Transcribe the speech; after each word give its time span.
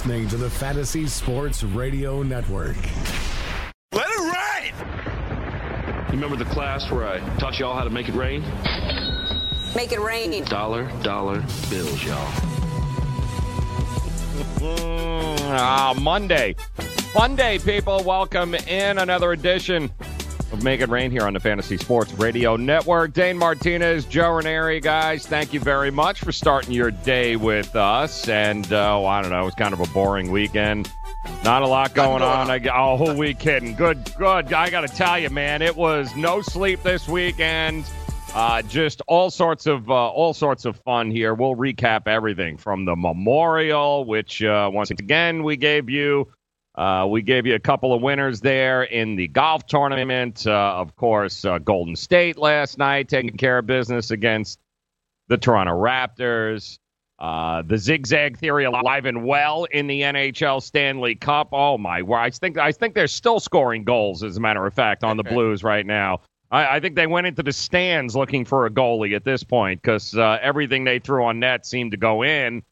You're 0.00 0.16
listening 0.16 0.28
to 0.28 0.36
the 0.38 0.48
Fantasy 0.48 1.06
Sports 1.06 1.62
Radio 1.62 2.22
Network. 2.22 2.76
Let 3.92 4.06
it 4.08 4.72
rain! 4.72 4.72
You 6.06 6.12
remember 6.12 6.36
the 6.36 6.50
class 6.50 6.90
where 6.90 7.06
I 7.06 7.18
taught 7.36 7.58
y'all 7.58 7.76
how 7.76 7.84
to 7.84 7.90
make 7.90 8.08
it 8.08 8.14
rain? 8.14 8.42
Make 9.76 9.92
it 9.92 10.00
rain. 10.00 10.42
Dollar, 10.44 10.90
dollar 11.02 11.44
bills, 11.68 12.02
y'all. 12.02 12.32
Ah, 15.52 15.94
Monday. 16.00 16.56
Monday, 17.14 17.58
people. 17.58 18.02
Welcome 18.02 18.54
in 18.54 18.96
another 18.96 19.32
edition 19.32 19.90
of 20.52 20.66
It 20.66 20.88
Rain 20.88 21.10
here 21.10 21.22
on 21.22 21.34
the 21.34 21.40
Fantasy 21.40 21.76
Sports 21.76 22.12
Radio 22.14 22.56
Network. 22.56 23.12
Dane 23.12 23.38
Martinez, 23.38 24.04
Joe 24.04 24.32
Ranieri, 24.32 24.80
guys, 24.80 25.26
thank 25.26 25.52
you 25.52 25.60
very 25.60 25.90
much 25.90 26.20
for 26.20 26.32
starting 26.32 26.72
your 26.72 26.90
day 26.90 27.36
with 27.36 27.76
us. 27.76 28.28
And, 28.28 28.72
uh, 28.72 29.04
I 29.04 29.22
don't 29.22 29.30
know, 29.30 29.42
it 29.42 29.44
was 29.44 29.54
kind 29.54 29.72
of 29.72 29.80
a 29.80 29.86
boring 29.92 30.30
weekend. 30.30 30.90
Not 31.44 31.62
a 31.62 31.66
lot 31.66 31.94
going 31.94 32.22
on. 32.22 32.50
I, 32.50 32.60
oh, 32.72 32.96
who 32.96 33.18
we 33.18 33.34
kidding? 33.34 33.74
Good, 33.74 34.12
good. 34.16 34.52
I 34.52 34.70
got 34.70 34.82
to 34.82 34.88
tell 34.88 35.18
you, 35.18 35.30
man, 35.30 35.62
it 35.62 35.76
was 35.76 36.14
no 36.16 36.40
sleep 36.40 36.82
this 36.82 37.08
weekend. 37.08 37.84
Uh, 38.34 38.62
just 38.62 39.02
all 39.08 39.30
sorts 39.30 39.66
of 39.66 39.90
uh, 39.90 39.92
all 39.92 40.32
sorts 40.32 40.64
of 40.64 40.76
fun 40.76 41.10
here. 41.10 41.34
We'll 41.34 41.56
recap 41.56 42.06
everything 42.06 42.56
from 42.56 42.84
the 42.84 42.94
memorial, 42.94 44.04
which 44.04 44.42
uh, 44.42 44.70
once 44.72 44.90
again 44.90 45.42
we 45.42 45.56
gave 45.56 45.90
you. 45.90 46.28
Uh, 46.80 47.04
we 47.04 47.20
gave 47.20 47.44
you 47.44 47.54
a 47.54 47.60
couple 47.60 47.92
of 47.92 48.00
winners 48.00 48.40
there 48.40 48.84
in 48.84 49.14
the 49.14 49.28
golf 49.28 49.66
tournament. 49.66 50.46
Uh, 50.46 50.76
of 50.78 50.96
course, 50.96 51.44
uh, 51.44 51.58
Golden 51.58 51.94
State 51.94 52.38
last 52.38 52.78
night 52.78 53.06
taking 53.06 53.36
care 53.36 53.58
of 53.58 53.66
business 53.66 54.10
against 54.10 54.58
the 55.28 55.36
Toronto 55.36 55.72
Raptors. 55.72 56.78
Uh, 57.18 57.60
the 57.60 57.76
zigzag 57.76 58.38
theory 58.38 58.64
alive 58.64 59.04
and 59.04 59.26
well 59.26 59.64
in 59.64 59.88
the 59.88 60.00
NHL 60.00 60.62
Stanley 60.62 61.16
Cup. 61.16 61.50
Oh 61.52 61.76
my! 61.76 62.00
I 62.14 62.30
think 62.30 62.56
I 62.56 62.72
think 62.72 62.94
they're 62.94 63.08
still 63.08 63.40
scoring 63.40 63.84
goals. 63.84 64.22
As 64.22 64.38
a 64.38 64.40
matter 64.40 64.66
of 64.66 64.72
fact, 64.72 65.04
on 65.04 65.18
the 65.18 65.22
Blues 65.24 65.62
right 65.62 65.84
now. 65.84 66.22
I, 66.50 66.76
I 66.76 66.80
think 66.80 66.96
they 66.96 67.06
went 67.06 67.26
into 67.26 67.42
the 67.42 67.52
stands 67.52 68.16
looking 68.16 68.46
for 68.46 68.64
a 68.64 68.70
goalie 68.70 69.14
at 69.14 69.24
this 69.24 69.44
point 69.44 69.82
because 69.82 70.16
uh, 70.16 70.38
everything 70.40 70.84
they 70.84 70.98
threw 70.98 71.26
on 71.26 71.40
net 71.40 71.66
seemed 71.66 71.90
to 71.90 71.98
go 71.98 72.22
in. 72.22 72.62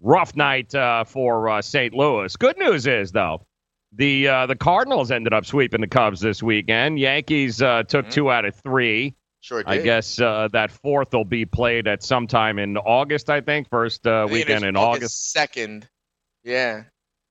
Rough 0.00 0.36
night 0.36 0.72
uh, 0.76 1.02
for 1.02 1.48
uh, 1.48 1.60
St. 1.60 1.92
Louis. 1.92 2.36
Good 2.36 2.56
news 2.56 2.86
is 2.86 3.10
though, 3.10 3.47
the 3.92 4.28
uh, 4.28 4.46
the 4.46 4.56
Cardinals 4.56 5.10
ended 5.10 5.32
up 5.32 5.46
sweeping 5.46 5.80
the 5.80 5.86
Cubs 5.88 6.20
this 6.20 6.42
weekend. 6.42 6.98
Yankees 6.98 7.62
uh, 7.62 7.82
took 7.84 8.06
Mm-hmm. 8.06 8.10
two 8.12 8.30
out 8.30 8.44
of 8.44 8.54
three. 8.56 9.14
Sure 9.40 9.62
did. 9.62 9.70
I 9.70 9.78
guess 9.82 10.20
uh, 10.20 10.48
that 10.52 10.70
fourth 10.70 11.12
will 11.12 11.24
be 11.24 11.44
played 11.44 11.86
at 11.86 12.02
some 12.02 12.26
time 12.26 12.58
in 12.58 12.76
August. 12.76 13.30
I 13.30 13.40
think 13.40 13.68
first 13.70 14.06
uh, 14.06 14.26
weekend 14.30 14.64
in 14.64 14.76
August, 14.76 15.30
second. 15.32 15.88
Yeah. 16.44 16.84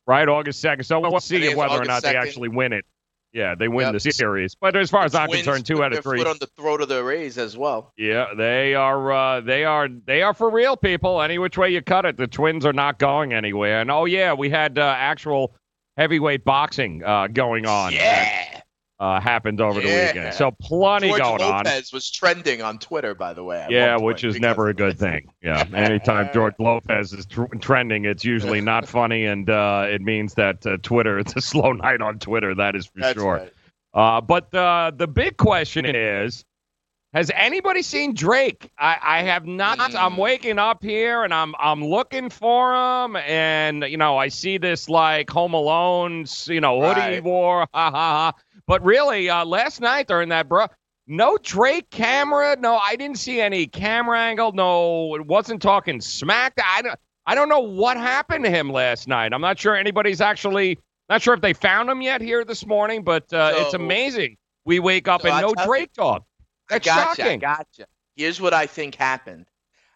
right? 0.05 0.27
August 0.27 0.61
second. 0.61 0.85
So 0.85 0.99
we'll 0.99 1.19
see 1.19 1.53
whether 1.53 1.73
or 1.73 1.75
August 1.81 1.89
not 1.89 2.03
they 2.03 2.15
actually 2.15 2.49
win 2.49 2.71
it. 2.73 2.85
Yeah, 3.33 3.55
they 3.55 3.67
win 3.67 3.93
Yep. 3.93 4.01
the 4.01 4.11
series. 4.11 4.55
But 4.55 4.75
as 4.77 4.89
far 4.89 5.03
as 5.03 5.13
I'm 5.13 5.29
concerned, 5.29 5.65
two 5.65 5.83
out 5.83 5.91
of 5.93 6.01
three. 6.01 6.17
Foot 6.17 6.27
on 6.27 6.37
the 6.39 6.47
throat 6.47 6.81
of 6.81 6.87
the 6.87 7.03
Rays 7.03 7.37
as 7.37 7.57
well. 7.57 7.91
Yeah, 7.97 8.27
they 8.35 8.73
are. 8.73 9.11
Uh, 9.11 9.41
they 9.41 9.65
are. 9.65 9.89
They 9.89 10.21
are 10.21 10.33
for 10.33 10.49
real, 10.49 10.77
people. 10.77 11.21
Any 11.21 11.37
which 11.37 11.57
way 11.57 11.69
you 11.71 11.81
cut 11.81 12.05
it, 12.05 12.15
the 12.17 12.25
Twins 12.27 12.65
are 12.65 12.73
not 12.73 12.99
going 12.99 13.33
anywhere. 13.33 13.81
And 13.81 13.91
oh 13.91 14.05
yeah, 14.05 14.33
we 14.33 14.49
had 14.49 14.79
uh, 14.79 14.95
actual 14.97 15.53
heavyweight 15.97 16.45
boxing 16.45 17.03
uh, 17.03 17.27
going 17.27 17.65
on. 17.65 17.93
Yeah. 17.93 18.01
that, 18.01 18.57
uh, 18.99 19.19
happened 19.19 19.61
over 19.61 19.79
the 19.79 19.87
weekend. 19.87 20.33
So 20.33 20.51
plenty 20.51 21.09
George 21.09 21.21
going 21.21 21.41
on. 21.41 21.65
Lopez 21.65 21.93
was 21.93 22.09
trending 22.09 22.61
on 22.61 22.79
Twitter, 22.79 23.13
by 23.13 23.33
the 23.33 23.43
way. 23.43 23.65
Yeah, 23.69 23.97
which 23.97 24.23
is 24.23 24.39
never 24.39 24.69
a 24.69 24.73
good 24.73 24.97
thing. 24.97 25.29
Yeah, 25.41 25.65
anytime 25.73 26.29
George 26.33 26.55
Lopez 26.57 27.13
is 27.13 27.25
tr- 27.27 27.45
trending, 27.59 28.05
it's 28.05 28.25
usually 28.25 28.61
not 28.61 28.87
funny, 28.89 29.25
and 29.25 29.49
uh, 29.49 29.85
it 29.87 30.01
means 30.01 30.33
that 30.35 30.65
uh, 30.65 30.77
Twitter. 30.81 31.19
It's 31.19 31.35
a 31.35 31.41
slow 31.41 31.71
night 31.73 32.01
on 32.01 32.19
Twitter. 32.19 32.55
That 32.55 32.75
is 32.75 32.87
for 32.87 32.99
That's 32.99 33.19
sure. 33.19 33.33
right. 33.33 33.53
Uh, 33.93 34.21
but 34.21 34.53
uh, 34.53 34.91
the 34.95 35.07
big 35.07 35.37
question 35.37 35.85
is 35.85 36.43
Has 37.13 37.31
anybody 37.33 37.81
seen 37.81 38.13
Drake? 38.13 38.69
I, 38.77 38.97
I 39.01 39.23
have 39.23 39.45
not. 39.45 39.79
Mm. 39.79 39.95
I'm 39.95 40.17
waking 40.17 40.59
up 40.59 40.83
here 40.83 41.23
and 41.23 41.33
I'm 41.33 41.55
I'm 41.57 41.83
looking 41.83 42.29
for 42.29 42.75
him, 42.75 43.15
and 43.15 43.83
you 43.83 43.97
know 43.97 44.17
I 44.17 44.27
see 44.27 44.57
this 44.57 44.89
like 44.89 45.29
Home 45.29 45.53
Alone's 45.53 46.47
you 46.47 46.59
know 46.61 46.81
hoodie 46.81 46.99
Right. 46.99 47.23
war, 47.23 47.61
ha 47.73 47.91
ha 47.91 47.91
ha. 47.91 48.33
But 48.67 48.83
really, 48.83 49.29
uh, 49.29 49.45
last 49.45 49.79
night 49.79 50.07
during 50.07 50.29
that 50.29 50.49
bro, 50.49 50.67
no 51.07 51.37
Drake 51.41 51.89
camera. 51.89 52.57
No, 52.59 52.75
I 52.77 52.97
didn't 52.97 53.17
see 53.17 53.39
any 53.39 53.65
camera 53.67 54.19
angle. 54.19 54.51
No, 54.51 55.15
it 55.15 55.25
wasn't 55.25 55.61
talking 55.61 56.01
smack. 56.01 56.53
I 56.63 56.81
don't. 56.81 56.99
I 57.25 57.35
don't 57.35 57.49
know 57.49 57.59
what 57.61 57.97
happened 57.97 58.43
to 58.45 58.49
him 58.51 58.69
last 58.69 59.07
night. 59.07 59.33
I'm 59.33 59.41
not 59.41 59.57
sure 59.59 59.75
anybody's 59.75 60.21
actually 60.21 60.77
not 61.09 61.21
sure 61.21 61.33
if 61.33 61.41
they 61.41 61.53
found 61.53 61.89
him 61.89 62.01
yet 62.01 62.19
here 62.21 62.43
this 62.43 62.65
morning, 62.65 63.03
but 63.03 63.31
uh, 63.33 63.53
it's 63.55 63.73
amazing. 63.73 64.35
We 64.65 64.79
wake 64.79 65.07
up 65.07 65.21
So 65.21 65.29
and 65.29 65.37
I 65.37 65.41
no 65.41 65.53
you- 65.57 65.65
Drake 65.65 65.93
talk. 65.93 66.25
That's 66.69 66.85
gotcha. 66.85 67.21
Shocking. 67.21 67.39
gotcha. 67.39 67.87
Here's 68.15 68.41
what 68.41 68.53
I 68.53 68.65
think 68.65 68.95
happened. 68.95 69.45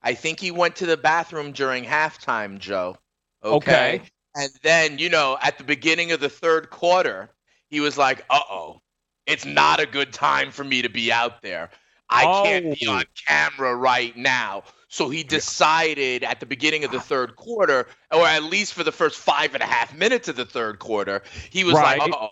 I 0.03 0.13
think 0.13 0.39
he 0.39 0.51
went 0.51 0.75
to 0.77 0.85
the 0.85 0.97
bathroom 0.97 1.51
during 1.51 1.83
halftime, 1.83 2.59
Joe. 2.59 2.97
Okay. 3.43 3.95
Okay. 3.95 4.01
And 4.35 4.49
then, 4.63 4.97
you 4.97 5.09
know, 5.09 5.37
at 5.41 5.57
the 5.57 5.63
beginning 5.63 6.11
of 6.11 6.19
the 6.19 6.29
third 6.29 6.69
quarter, 6.69 7.29
he 7.69 7.79
was 7.81 7.97
like, 7.97 8.23
uh 8.29 8.39
oh, 8.49 8.81
it's 9.25 9.45
not 9.45 9.79
a 9.79 9.85
good 9.85 10.13
time 10.13 10.51
for 10.51 10.63
me 10.63 10.81
to 10.81 10.89
be 10.89 11.11
out 11.11 11.41
there. 11.41 11.69
I 12.09 12.23
can't 12.43 12.79
be 12.79 12.87
Oh. 12.87 12.93
on 12.93 13.03
camera 13.27 13.75
right 13.75 14.15
now. 14.17 14.63
So 14.89 15.09
he 15.09 15.23
decided 15.23 16.23
at 16.23 16.39
the 16.41 16.45
beginning 16.45 16.83
of 16.83 16.91
the 16.91 16.99
third 16.99 17.35
quarter, 17.37 17.87
or 18.11 18.25
at 18.27 18.43
least 18.43 18.73
for 18.73 18.83
the 18.83 18.91
first 18.91 19.17
five 19.17 19.53
and 19.53 19.63
a 19.63 19.65
half 19.65 19.95
minutes 19.95 20.27
of 20.27 20.35
the 20.35 20.45
third 20.45 20.79
quarter, 20.79 21.23
he 21.49 21.63
was 21.63 21.75
Right. 21.75 21.97
like, 21.99 22.11
uh 22.11 22.17
oh, 22.17 22.29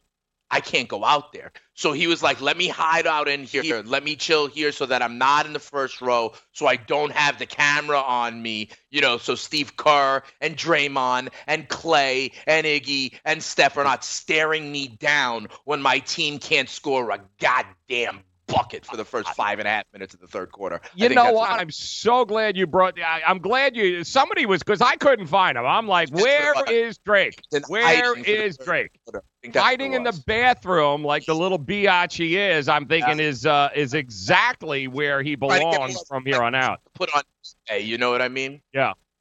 I 0.51 0.61
can't 0.61 0.87
go 0.87 1.05
out 1.05 1.31
there. 1.31 1.51
So 1.75 1.91
he 1.93 2.07
was 2.07 2.23
like, 2.23 2.41
let 2.41 2.57
me 2.57 2.67
hide 2.67 3.07
out 3.07 3.27
in 3.27 3.43
here. 3.43 3.81
Let 3.83 4.03
me 4.03 4.15
chill 4.15 4.47
here 4.47 4.71
so 4.71 4.85
that 4.87 5.01
I'm 5.01 5.17
not 5.17 5.45
in 5.45 5.53
the 5.53 5.59
first 5.59 6.01
row, 6.01 6.33
so 6.51 6.67
I 6.67 6.75
don't 6.75 7.11
have 7.11 7.39
the 7.39 7.45
camera 7.45 7.99
on 7.99 8.41
me. 8.41 8.69
You 8.89 9.01
know, 9.01 9.17
so 9.17 9.35
Steve 9.35 9.77
Kerr 9.77 10.23
and 10.41 10.57
Draymond 10.57 11.29
and 11.47 11.69
Klay 11.69 12.33
and 12.47 12.65
Iggy 12.65 13.13
and 13.23 13.41
Steph 13.41 13.77
are 13.77 13.83
not 13.83 14.03
staring 14.03 14.71
me 14.71 14.87
down 14.87 15.47
when 15.65 15.81
my 15.81 15.99
team 15.99 16.39
can't 16.39 16.69
score 16.69 17.11
a 17.11 17.21
goddamn 17.39 18.23
bucket 18.49 18.85
for 18.85 18.97
the 18.97 19.05
first 19.05 19.29
five 19.35 19.59
and 19.59 19.67
a 19.67 19.71
half 19.71 19.85
minutes 19.93 20.13
of 20.13 20.19
the 20.19 20.27
third 20.27 20.51
quarter. 20.51 20.81
I 20.83 20.87
You 20.95 21.07
think 21.07 21.15
know 21.15 21.31
what? 21.31 21.49
I'm 21.51 21.71
so 21.71 22.25
glad 22.25 22.57
you 22.57 22.67
brought. 22.67 22.99
I, 22.99 23.21
I'm 23.25 23.39
glad 23.39 23.75
you. 23.75 24.03
Somebody 24.03 24.45
was 24.45 24.61
because 24.61 24.81
I 24.81 24.95
couldn't 24.95 25.27
find 25.27 25.57
him. 25.57 25.65
I'm 25.65 25.87
like, 25.87 26.09
where 26.09 26.53
is 26.69 26.97
Drake? 26.99 27.41
Where 27.67 27.83
hiding 27.83 28.23
for 28.23 28.29
the 28.29 28.43
is 28.43 28.57
Drake? 28.57 28.99
quarter. 29.05 29.19
I 29.19 29.41
think 29.41 29.53
that's 29.53 29.63
what 29.63 29.69
Hiding 29.69 29.93
in 29.93 30.03
the 30.03 30.23
bathroom 30.25 31.03
like 31.03 31.25
the 31.25 31.35
little 31.35 31.59
biatch 31.59 32.17
he 32.17 32.37
is. 32.37 32.67
I'm 32.67 32.87
thinking 32.87 33.19
is 33.19 33.45
uh, 33.45 33.69
is 33.75 33.93
exactly 33.93 34.87
where 34.87 35.21
he 35.21 35.35
Trying 35.35 35.51
to 35.51 35.57
get 35.59 35.71
belongs 35.71 36.03
from 36.07 36.25
here 36.25 36.41
on 36.41 36.55
out. 36.55 36.81
Put 36.93 37.09
on 37.15 37.23
display, 37.41 37.81
you 37.81 37.97
know 37.97 38.11
what 38.11 38.21
I 38.21 38.27
mean? 38.27 38.61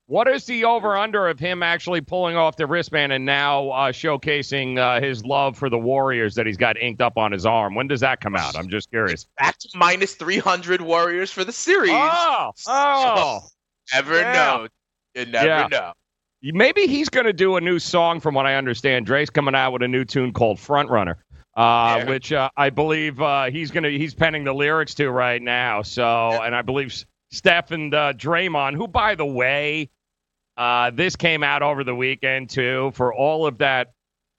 What 0.09 0.27
is 0.27 0.47
the 0.47 0.65
over 0.65 0.97
under 0.97 1.29
of 1.29 1.39
him 1.39 1.63
actually 1.63 2.01
pulling 2.01 2.35
off 2.35 2.57
the 2.57 2.67
wristband 2.67 3.13
and 3.13 3.27
now 3.27 3.69
uh, 3.69 3.93
showcasing 3.93 4.79
uh, 4.79 5.03
his 5.03 5.23
love 5.23 5.55
for 5.59 5.69
the 5.69 5.77
Warriors 5.79 6.35
that 6.37 6.47
he's 6.47 6.57
got 6.57 6.79
inked 6.81 7.03
up 7.03 7.19
on 7.19 7.31
his 7.31 7.45
arm? 7.45 7.75
When 7.75 7.89
does 7.89 8.01
that 8.01 8.23
come 8.23 8.35
out? 8.35 8.57
I'm 8.57 8.71
just 8.71 8.89
curious. 8.89 9.27
Back 9.39 9.59
to 9.59 9.69
minus 9.75 10.15
300 10.15 10.81
Warriors 10.81 11.31
for 11.31 11.45
the 11.45 11.53
series. 11.53 11.91
Oh, 11.93 12.53
oh. 12.67 13.41
Never 13.93 14.19
Yeah. 14.19 14.33
know. 14.33 14.69
You 15.15 15.27
never 15.27 15.47
Yeah. 15.47 15.67
know. 15.71 15.93
Maybe 16.41 16.87
he's 16.87 17.11
going 17.11 17.27
to 17.27 17.35
do 17.35 17.57
a 17.57 17.61
new 17.61 17.79
song, 17.79 18.19
from 18.19 18.35
what 18.35 18.47
I 18.47 18.55
understand. 18.55 19.05
Drake's 19.05 19.29
coming 19.29 19.55
out 19.55 19.73
with 19.75 19.83
a 19.83 19.89
new 19.89 20.07
tune 20.07 20.33
called 20.33 20.59
Front 20.59 20.89
Runner, 20.89 21.23
uh, 21.55 21.97
Yeah. 21.99 22.09
which 22.09 22.33
uh, 22.33 22.49
I 22.57 22.71
believe 22.71 23.21
uh, 23.21 23.51
he's 23.51 23.71
to 23.73 23.83
he's 23.91 24.15
penning 24.15 24.45
the 24.45 24.55
lyrics 24.55 24.95
to 24.95 25.11
right 25.11 25.43
now. 25.43 25.83
So, 25.83 26.41
and 26.41 26.55
I 26.55 26.63
believe 26.63 26.95
Steph 27.31 27.73
and 27.73 27.93
uh, 27.93 28.15
Draymond, 28.15 28.75
who, 28.77 28.89
by 28.89 29.15
the 29.15 29.27
way, 29.27 29.91
uh, 30.59 30.91
this 30.91 31.17
came 31.17 31.43
out 31.43 31.63
over 31.63 31.85
the 31.85 31.95
weekend 31.95 32.51
too, 32.51 32.91
for 32.95 33.15
all 33.15 33.47
of 33.47 33.59
that, 33.59 33.93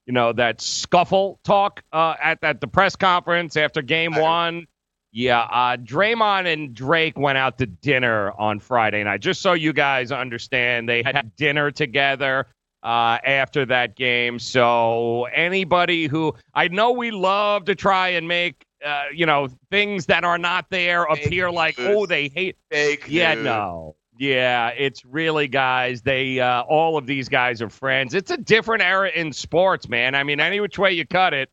you 0.06 0.12
know, 0.12 0.32
that 0.34 0.60
scuffle 0.60 1.40
talk 1.44 1.82
uh, 1.92 2.14
at 2.22 2.38
at 2.44 2.60
the 2.60 2.68
press 2.68 2.94
conference 2.94 3.56
after 3.56 3.82
Game 3.82 4.14
One. 4.14 4.66
Yeah, 5.12 5.40
uh, 5.40 5.76
Draymond 5.76 6.46
and 6.52 6.72
Drake 6.72 7.18
went 7.18 7.36
out 7.36 7.58
to 7.58 7.66
dinner 7.66 8.30
on 8.38 8.60
Friday 8.60 9.02
night. 9.02 9.20
Just 9.20 9.42
so 9.42 9.54
you 9.54 9.72
guys 9.72 10.12
understand, 10.12 10.88
they 10.88 11.02
had 11.02 11.34
dinner 11.36 11.72
together. 11.72 12.46
uh, 12.82 13.18
after 13.24 13.66
that 13.66 13.94
game. 13.96 14.38
So 14.38 15.24
anybody 15.34 16.06
who 16.06 16.34
I 16.54 16.68
know 16.68 16.92
we 16.92 17.10
love 17.10 17.64
to 17.66 17.74
try 17.74 18.10
and 18.10 18.26
make 18.28 18.64
uh, 18.84 19.04
you 19.12 19.26
know 19.26 19.48
things 19.70 20.06
that 20.06 20.24
are 20.24 20.38
not 20.38 20.66
there 20.70 21.06
Fake 21.12 21.26
appear 21.26 21.50
like 21.50 21.76
news. 21.76 21.88
oh 21.90 22.06
they 22.06 22.28
hate. 22.28 22.56
Fake 22.70 23.04
Yeah, 23.08 23.34
news. 23.34 23.44
no. 23.44 23.96
Yeah, 24.20 24.68
it's 24.68 25.02
really 25.06 25.48
guys. 25.48 26.02
They 26.02 26.40
uh, 26.40 26.60
all 26.64 26.98
of 26.98 27.06
these 27.06 27.30
guys 27.30 27.62
are 27.62 27.70
friends. 27.70 28.12
It's 28.12 28.30
a 28.30 28.36
different 28.36 28.82
era 28.82 29.08
in 29.08 29.32
sports, 29.32 29.88
man. 29.88 30.14
I 30.14 30.24
mean, 30.24 30.40
any 30.40 30.60
which 30.60 30.78
way 30.78 30.92
you 30.92 31.06
cut 31.06 31.32
it, 31.32 31.48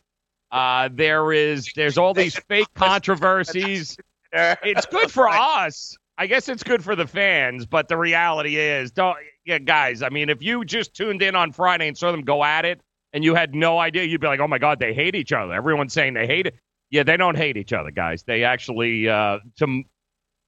uh, 0.51 0.89
there 0.91 1.31
is 1.31 1.71
there's 1.77 1.97
all 1.97 2.13
these 2.13 2.35
fake 2.49 2.67
controversies. 2.75 3.97
It's 4.33 4.85
good 4.87 5.09
for 5.09 5.29
us. 5.29 5.95
I 6.17 6.27
guess 6.27 6.49
it's 6.49 6.63
good 6.63 6.83
for 6.83 6.93
the 6.93 7.07
fans, 7.07 7.65
but 7.65 7.87
the 7.87 7.95
reality 7.95 8.57
is, 8.57 8.91
don't 8.91 9.15
yeah, 9.45 9.59
guys. 9.59 10.03
I 10.03 10.09
mean, 10.09 10.29
if 10.29 10.43
you 10.43 10.65
just 10.65 10.93
tuned 10.93 11.21
in 11.21 11.37
on 11.37 11.53
Friday 11.53 11.87
and 11.87 11.97
saw 11.97 12.11
them 12.11 12.23
go 12.23 12.43
at 12.43 12.65
it, 12.65 12.81
and 13.13 13.23
you 13.23 13.33
had 13.33 13.55
no 13.55 13.79
idea, 13.79 14.03
you'd 14.03 14.19
be 14.19 14.27
like, 14.27 14.41
"Oh 14.41 14.47
my 14.47 14.57
God, 14.57 14.77
they 14.77 14.93
hate 14.93 15.15
each 15.15 15.31
other." 15.31 15.53
Everyone's 15.53 15.93
saying 15.93 16.15
they 16.15 16.27
hate 16.27 16.47
it. 16.47 16.55
Yeah, 16.89 17.03
they 17.03 17.15
don't 17.15 17.37
hate 17.37 17.55
each 17.55 17.71
other, 17.71 17.91
guys. 17.91 18.23
They 18.23 18.43
actually 18.43 19.07
uh, 19.07 19.39
some 19.57 19.85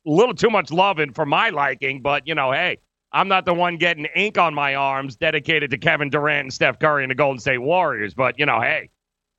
a 0.06 0.10
little 0.10 0.34
too 0.36 0.50
much 0.50 0.72
loving 0.72 1.12
for 1.14 1.26
my 1.26 1.50
liking, 1.50 2.02
but 2.02 2.28
you 2.28 2.36
know, 2.36 2.52
hey, 2.52 2.78
I'm 3.12 3.28
not 3.28 3.46
the 3.46 3.54
one 3.54 3.78
getting 3.78 4.06
ink 4.16 4.38
on 4.38 4.54
my 4.54 4.76
arms 4.76 5.16
dedicated 5.16 5.72
to 5.72 5.78
Kevin 5.78 6.10
Durant 6.10 6.42
and 6.46 6.54
Steph 6.54 6.80
Curry 6.80 7.04
and 7.04 7.12
the 7.12 7.16
Golden 7.16 7.40
State 7.40 7.58
Warriors. 7.60 8.14
But 8.14 8.38
you 8.40 8.46
know, 8.46 8.62
hey, 8.62 8.90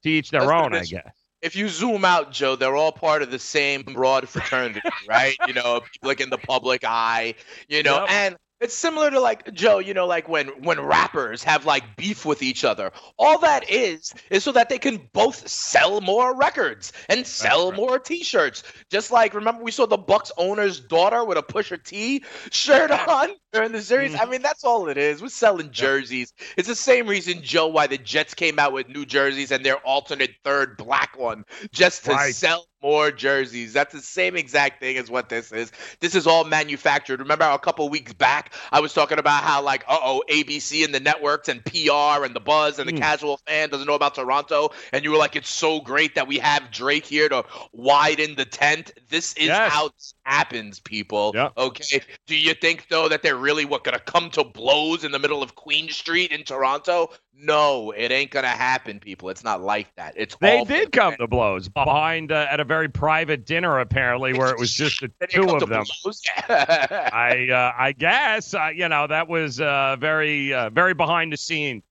to 0.03 0.11
each 0.11 0.31
their 0.31 0.53
own, 0.53 0.75
I 0.75 0.85
guess. 0.85 1.13
if 1.43 1.55
you 1.57 1.69
zoom 1.69 2.05
out, 2.05 2.33
Joe, 2.33 2.57
they're 2.57 2.77
all 2.77 2.93
part 2.93 3.23
of 3.23 3.31
the 3.31 3.39
same 3.39 3.83
broad 3.83 4.29
fraternity, 4.29 4.81
right? 5.09 5.37
You 5.47 5.55
know, 5.55 5.83
like 6.03 6.21
in 6.21 6.31
the 6.31 6.39
public 6.39 6.83
eye, 6.85 7.35
you 7.69 7.83
know, 7.83 8.01
Yep. 8.01 8.11
and 8.11 8.37
it's 8.61 8.75
similar 8.75 9.11
to 9.11 9.21
like 9.21 9.53
Joe, 9.55 9.79
you 9.79 9.95
know, 9.95 10.07
like 10.07 10.29
when 10.29 10.49
when 10.63 10.81
rappers 10.81 11.43
have 11.45 11.65
like 11.65 11.97
beef 11.97 12.25
with 12.25 12.43
each 12.43 12.65
other. 12.65 12.93
All 13.19 13.39
that 13.39 13.71
is 13.71 14.13
is 14.31 14.45
so 14.45 14.53
that 14.53 14.69
they 14.69 14.79
can 14.79 15.09
both 15.13 15.49
sell 15.49 16.01
more 16.01 16.37
records 16.37 16.93
and 17.09 17.27
sell 17.27 17.71
right. 17.71 17.77
more 17.77 17.99
T-shirts. 17.99 18.63
Just 18.91 19.11
like 19.11 19.35
remember 19.35 19.63
we 19.63 19.71
saw 19.71 19.87
the 19.87 19.97
Bucks 19.97 20.31
owner's 20.37 20.81
daughter 20.81 21.25
with 21.25 21.39
a 21.39 21.43
Pusha 21.43 21.83
T 21.83 22.23
shirt 22.51 22.91
on 22.91 23.31
during 23.53 23.73
the 23.73 23.83
series. 23.83 24.13
Mm-hmm. 24.13 24.23
I 24.23 24.31
mean, 24.31 24.43
that's 24.43 24.65
all 24.65 24.89
it 24.89 24.99
is. 24.99 25.23
We're 25.23 25.29
selling 25.29 25.71
jerseys. 25.71 26.33
It's 26.57 26.69
the 26.69 26.75
same 26.75 27.07
reason, 27.07 27.43
Joe, 27.43 27.69
why 27.69 27.87
the 27.87 27.99
Jets 27.99 28.35
came 28.35 28.59
out 28.59 28.73
with 28.73 28.89
new 28.89 29.07
jerseys 29.07 29.51
and 29.51 29.65
their 29.65 29.77
alternate 29.79 30.33
third 30.45 30.77
black 30.77 31.19
one 31.19 31.45
just 31.73 32.05
to 32.05 32.13
Right. 32.13 32.35
sell 32.35 32.67
more 32.83 33.11
jerseys. 33.11 33.73
That's 33.73 33.93
the 33.95 34.01
same 34.01 34.37
exact 34.37 34.81
thing 34.81 34.97
as 34.97 35.11
what 35.11 35.29
this 35.29 35.53
is. 35.53 35.71
This 36.01 36.15
is 36.15 36.27
all 36.27 36.45
manufactured. 36.45 37.21
Remember 37.21 37.45
a 37.45 37.59
couple 37.59 37.89
weeks 37.89 38.13
back, 38.13 38.55
I 38.73 38.81
was 38.81 38.93
talking 38.95 39.19
about 39.19 39.43
how 39.43 39.63
like, 39.63 39.85
uh 39.89 39.99
oh, 40.03 40.23
ABC 40.31 40.85
and 40.85 40.95
the 40.95 41.01
networks 41.01 41.49
and 41.49 41.65
PR 41.65 42.25
and 42.25 42.35
the 42.35 42.41
buzz 42.41 42.79
and 42.79 42.89
the 42.89 42.93
Mm. 42.93 42.99
casual 42.99 43.37
fan 43.47 43.69
doesn't 43.71 43.87
know 43.87 43.95
about 43.95 44.15
Toronto, 44.15 44.71
and 44.93 45.05
you 45.05 45.11
were 45.11 45.17
like, 45.19 45.37
it's 45.37 45.51
so 45.51 45.81
great 45.81 46.15
that 46.15 46.27
we 46.27 46.39
have 46.39 46.71
Drake 46.71 47.07
here 47.07 47.29
to 47.29 47.45
widen 47.73 48.35
the 48.37 48.45
tent. 48.45 48.93
This 49.09 49.35
is 49.35 49.47
Yes. 49.47 49.73
how 49.73 49.91
happens, 50.31 50.79
people. 50.79 51.33
Yep. 51.35 51.53
Okay. 51.59 52.01
Do 52.27 52.37
you 52.37 52.55
think 52.55 52.87
though 52.89 53.09
that 53.09 53.23
they're 53.23 53.37
really 53.37 53.65
what 53.65 53.83
gonna 53.83 53.99
come 53.99 54.31
to 54.31 54.45
blows 54.45 55.03
in 55.03 55.11
the 55.11 55.19
middle 55.19 55.43
of 55.43 55.57
Queen 55.57 55.89
Street 55.89 56.31
in 56.31 56.45
Toronto? 56.45 57.11
No, 57.35 57.91
it 57.91 58.13
ain't 58.13 58.31
gonna 58.31 58.49
happen, 58.49 59.01
people. 59.01 59.29
It's 59.31 59.43
not 59.43 59.61
like 59.61 59.95
that. 59.97 60.15
It's 60.17 60.37
They 60.41 60.63
did 60.65 60.93
come 60.93 61.17
to 61.17 61.27
blows 61.27 61.69
behind 61.69 62.31
uh, 62.31 62.47
at 62.49 62.61
a 62.61 62.65
very 62.65 62.89
private 62.89 63.45
dinner, 63.45 63.81
apparently, 63.81 64.33
where 64.33 64.51
it 64.51 64.59
was 64.59 64.73
just 64.73 65.01
the 65.01 65.27
two 65.29 65.49
of 65.49 65.69
them. 65.69 65.85
I 66.49 67.49
uh, 67.51 67.73
I 67.77 67.93
guess 67.93 68.55
uh, 68.55 68.69
you 68.75 68.89
know 68.89 69.09
that 69.09 69.29
was 69.29 69.61
uh, 69.61 69.97
very 69.99 70.55
uh, 70.55 70.71
very 70.71 70.95
behind 70.95 71.33
the 71.33 71.37
scene. 71.37 71.83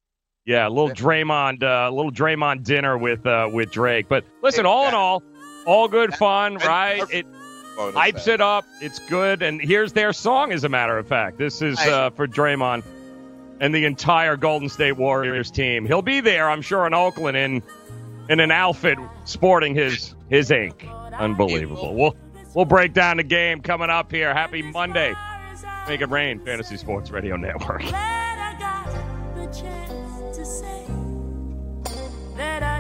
Yeah, 0.46 0.68
a 0.68 0.70
little 0.70 0.90
Draymond, 0.90 1.62
uh, 1.62 1.92
a 1.92 1.94
little 1.94 2.12
Draymond 2.12 2.64
dinner 2.64 2.98
with 2.98 3.26
uh, 3.26 3.50
with 3.52 3.72
Drake. 3.72 4.08
But 4.08 4.24
listen, 4.42 4.66
all 4.66 4.88
in 4.88 4.94
all, 4.94 5.22
all 5.66 5.88
good 5.88 6.14
fun, 6.16 6.56
right? 6.56 7.04
It 7.12 7.26
Bonus 7.80 7.96
hypes 7.96 8.28
it 8.28 8.42
up. 8.42 8.66
It's 8.82 9.00
good, 9.00 9.42
and 9.42 9.62
here's 9.62 9.94
their 9.94 10.12
song. 10.12 10.52
As 10.52 10.66
a 10.66 10.70
matter 10.70 10.98
of 10.98 11.08
fact, 11.08 11.38
this 11.38 11.62
is 11.62 11.80
uh, 11.80 12.10
for 12.10 12.28
Draymond 12.28 12.84
and 13.62 13.74
the 13.74 13.86
entire 13.86 14.36
Golden 14.36 14.68
State 14.68 14.98
Warriors 14.98 15.50
team. 15.50 15.86
He'll 15.86 16.02
be 16.02 16.20
there, 16.20 16.50
I'm 16.50 16.62
sure, 16.62 16.86
in 16.86 16.94
Oakland 16.94 17.38
in 17.38 17.64
in 18.28 18.42
an 18.42 18.52
outfit 18.52 18.98
sporting 19.24 19.76
his 19.76 20.14
his 20.30 20.52
ink. 20.52 20.86
Unbelievable. 21.14 21.96
We'll 21.96 22.18
we'll 22.54 22.66
break 22.66 22.92
down 22.92 23.16
the 23.16 23.24
game 23.24 23.62
coming 23.62 23.90
up 23.90 24.12
here. 24.12 24.34
Happy 24.34 24.62
Monday. 24.62 25.14
Make 25.88 26.02
it 26.02 26.10
rain, 26.10 26.40
Fantasy 26.40 26.76
Sports 26.76 27.12
Radio 27.12 27.38
Network. 27.38 27.84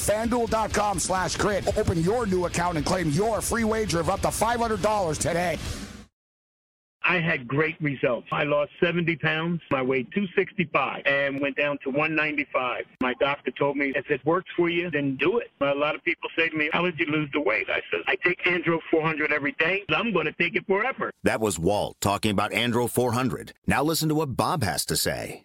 fanduel.com 0.00 0.98
slash 0.98 1.36
grid. 1.36 1.66
Open 1.76 2.02
your 2.02 2.26
new 2.26 2.46
account 2.46 2.76
and 2.76 2.86
claim 2.86 3.10
your 3.10 3.40
free 3.40 3.64
wager 3.64 4.00
of 4.00 4.10
up 4.10 4.20
to 4.20 4.28
$500 4.28 5.18
today. 5.18 5.58
I 7.02 7.18
had 7.18 7.48
great 7.48 7.80
results. 7.80 8.28
I 8.30 8.44
lost 8.44 8.72
70 8.80 9.16
pounds. 9.16 9.60
I 9.72 9.82
weighed 9.82 10.12
265 10.12 11.02
and 11.06 11.40
went 11.40 11.56
down 11.56 11.78
to 11.84 11.90
195. 11.90 12.84
My 13.00 13.14
doctor 13.14 13.50
told 13.52 13.76
me, 13.76 13.92
if 13.96 14.10
it 14.10 14.24
works 14.26 14.50
for 14.56 14.68
you, 14.68 14.90
then 14.90 15.16
do 15.16 15.38
it. 15.38 15.50
A 15.60 15.74
lot 15.74 15.94
of 15.94 16.04
people 16.04 16.28
say 16.36 16.48
to 16.50 16.56
me, 16.56 16.68
how 16.72 16.82
did 16.82 16.98
you 16.98 17.06
lose 17.06 17.30
the 17.32 17.40
weight? 17.40 17.68
I 17.70 17.80
said, 17.90 18.00
I 18.06 18.16
take 18.16 18.44
Andro 18.44 18.78
400 18.90 19.32
every 19.32 19.52
day. 19.52 19.82
I'm 19.88 20.12
going 20.12 20.26
to 20.26 20.32
take 20.32 20.54
it 20.56 20.66
forever. 20.66 21.10
That 21.24 21.40
was 21.40 21.58
Walt 21.58 21.96
talking 22.00 22.32
about 22.32 22.52
Andro 22.52 22.88
400. 22.88 23.54
Now 23.66 23.82
listen 23.82 24.08
to 24.10 24.14
what 24.14 24.36
Bob 24.36 24.62
has 24.62 24.84
to 24.86 24.96
say. 24.96 25.44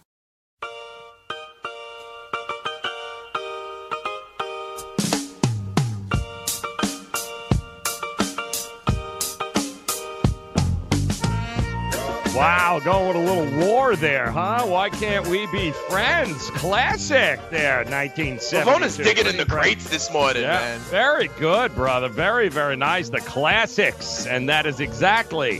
Wow, 12.35 12.79
going 12.79 13.07
with 13.07 13.17
a 13.17 13.19
little 13.19 13.67
war 13.67 13.97
there, 13.97 14.31
huh? 14.31 14.65
Why 14.65 14.89
can't 14.89 15.27
we 15.27 15.47
be 15.47 15.71
friends? 15.89 16.49
Classic 16.51 17.37
there, 17.49 17.79
1970. 17.79 18.65
Lavona's 18.71 18.95
digging 18.95 19.27
in 19.27 19.35
the 19.35 19.45
crates 19.45 19.89
this 19.89 20.11
morning, 20.13 20.43
yeah, 20.43 20.59
man. 20.59 20.79
Very 20.79 21.27
good, 21.39 21.75
brother. 21.75 22.07
Very, 22.07 22.47
very 22.47 22.77
nice. 22.77 23.09
The 23.09 23.19
classics. 23.19 24.25
And 24.25 24.47
that 24.47 24.65
is 24.65 24.79
exactly 24.79 25.59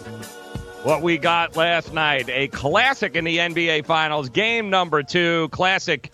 what 0.84 1.02
we 1.02 1.18
got 1.18 1.58
last 1.58 1.94
night. 1.94 2.30
A 2.30 2.48
classic 2.48 3.18
in 3.18 3.26
the 3.26 3.38
NBA 3.40 3.86
Finals, 3.86 4.30
game 4.30 4.70
number 4.70 5.04
two. 5.04 5.50
Classic 5.50 6.10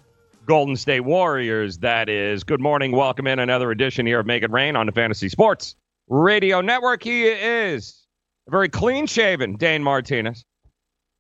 Golden 0.48 0.76
State 0.76 1.02
Warriors, 1.02 1.78
that 1.80 2.10
is. 2.10 2.44
Good 2.44 2.62
morning. 2.62 2.94
Welcome 2.94 3.28
in 3.28 3.38
another 3.38 3.70
edition 3.70 4.08
here 4.08 4.22
of 4.22 4.26
Make 4.26 4.42
It 4.42 4.50
Rain 4.50 4.76
on 4.76 4.88
the 4.88 4.92
Fantasy 4.92 5.30
Sports 5.30 5.76
Radio 6.08 6.62
Network. 6.62 7.04
He 7.04 7.28
is 7.28 8.07
very 8.50 8.70
clean 8.70 9.06
shaven 9.08 9.56
Dane 9.56 9.84
Martinez. 9.84 10.46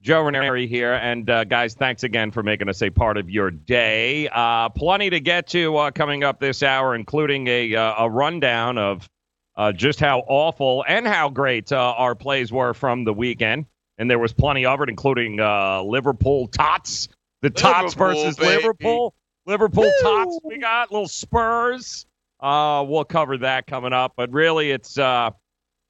Joe 0.01 0.21
Ranieri 0.21 0.67
here. 0.67 0.93
And 0.93 1.29
uh, 1.29 1.43
guys, 1.43 1.73
thanks 1.73 2.03
again 2.03 2.31
for 2.31 2.43
making 2.43 2.69
us 2.69 2.81
a 2.81 2.89
part 2.89 3.17
of 3.17 3.29
your 3.29 3.49
day. 3.49 4.29
Uh, 4.31 4.69
plenty 4.69 5.09
to 5.09 5.19
get 5.19 5.47
to 5.47 5.75
uh, 5.77 5.91
coming 5.91 6.23
up 6.23 6.39
this 6.39 6.61
hour, 6.61 6.95
including 6.95 7.47
a, 7.47 7.75
uh, 7.75 8.05
a 8.05 8.09
rundown 8.09 8.77
of 8.77 9.09
uh, 9.55 9.71
just 9.71 9.99
how 9.99 10.19
awful 10.27 10.85
and 10.87 11.07
how 11.07 11.29
great 11.29 11.71
uh, 11.71 11.93
our 11.97 12.13
plays 12.13 12.51
were 12.51 12.73
from 12.73 13.03
the 13.05 13.13
weekend. 13.13 13.65
And 13.97 14.09
there 14.09 14.19
was 14.19 14.31
plenty 14.31 14.65
of 14.65 14.79
it, 14.81 14.89
including 14.89 15.37
Liverpool 15.37 16.47
Tots, 16.49 17.09
the 17.41 17.49
Tots 17.49 17.95
versus 17.95 18.35
baby. 18.35 18.57
Liverpool. 18.57 19.15
Liverpool 19.47 19.85
Woo! 19.85 19.91
Tots, 20.01 20.39
we 20.43 20.59
got 20.59 20.91
little 20.91 21.07
Spurs. 21.07 22.05
we'll 22.39 23.05
cover 23.05 23.39
that 23.39 23.65
coming 23.65 23.93
up. 23.93 24.13
But 24.15 24.31
really, 24.31 24.69
it's 24.69 24.99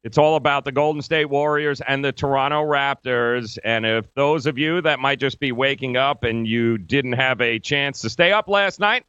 it's 0.04 0.18
all 0.18 0.36
about 0.36 0.64
the 0.64 0.72
Golden 0.72 1.02
State 1.02 1.26
Warriors 1.26 1.82
and 1.82 2.04
the 2.04 2.12
Toronto 2.12 2.64
Raptors. 2.64 3.58
And 3.64 3.86
if 3.86 4.14
those 4.14 4.46
of 4.46 4.58
you 4.58 4.82
that 4.82 5.00
might 5.00 5.20
just 5.20 5.40
be 5.40 5.52
waking 5.52 5.98
up 5.98 6.24
and 6.24 6.48
you 6.48 6.78
didn't 6.78 7.14
have 7.14 7.42
a 7.42 7.60
chance 7.60 8.02
to 8.02 8.10
stay 8.10 8.32
up 8.32 8.48
last 8.48 8.80
night, 8.80 9.04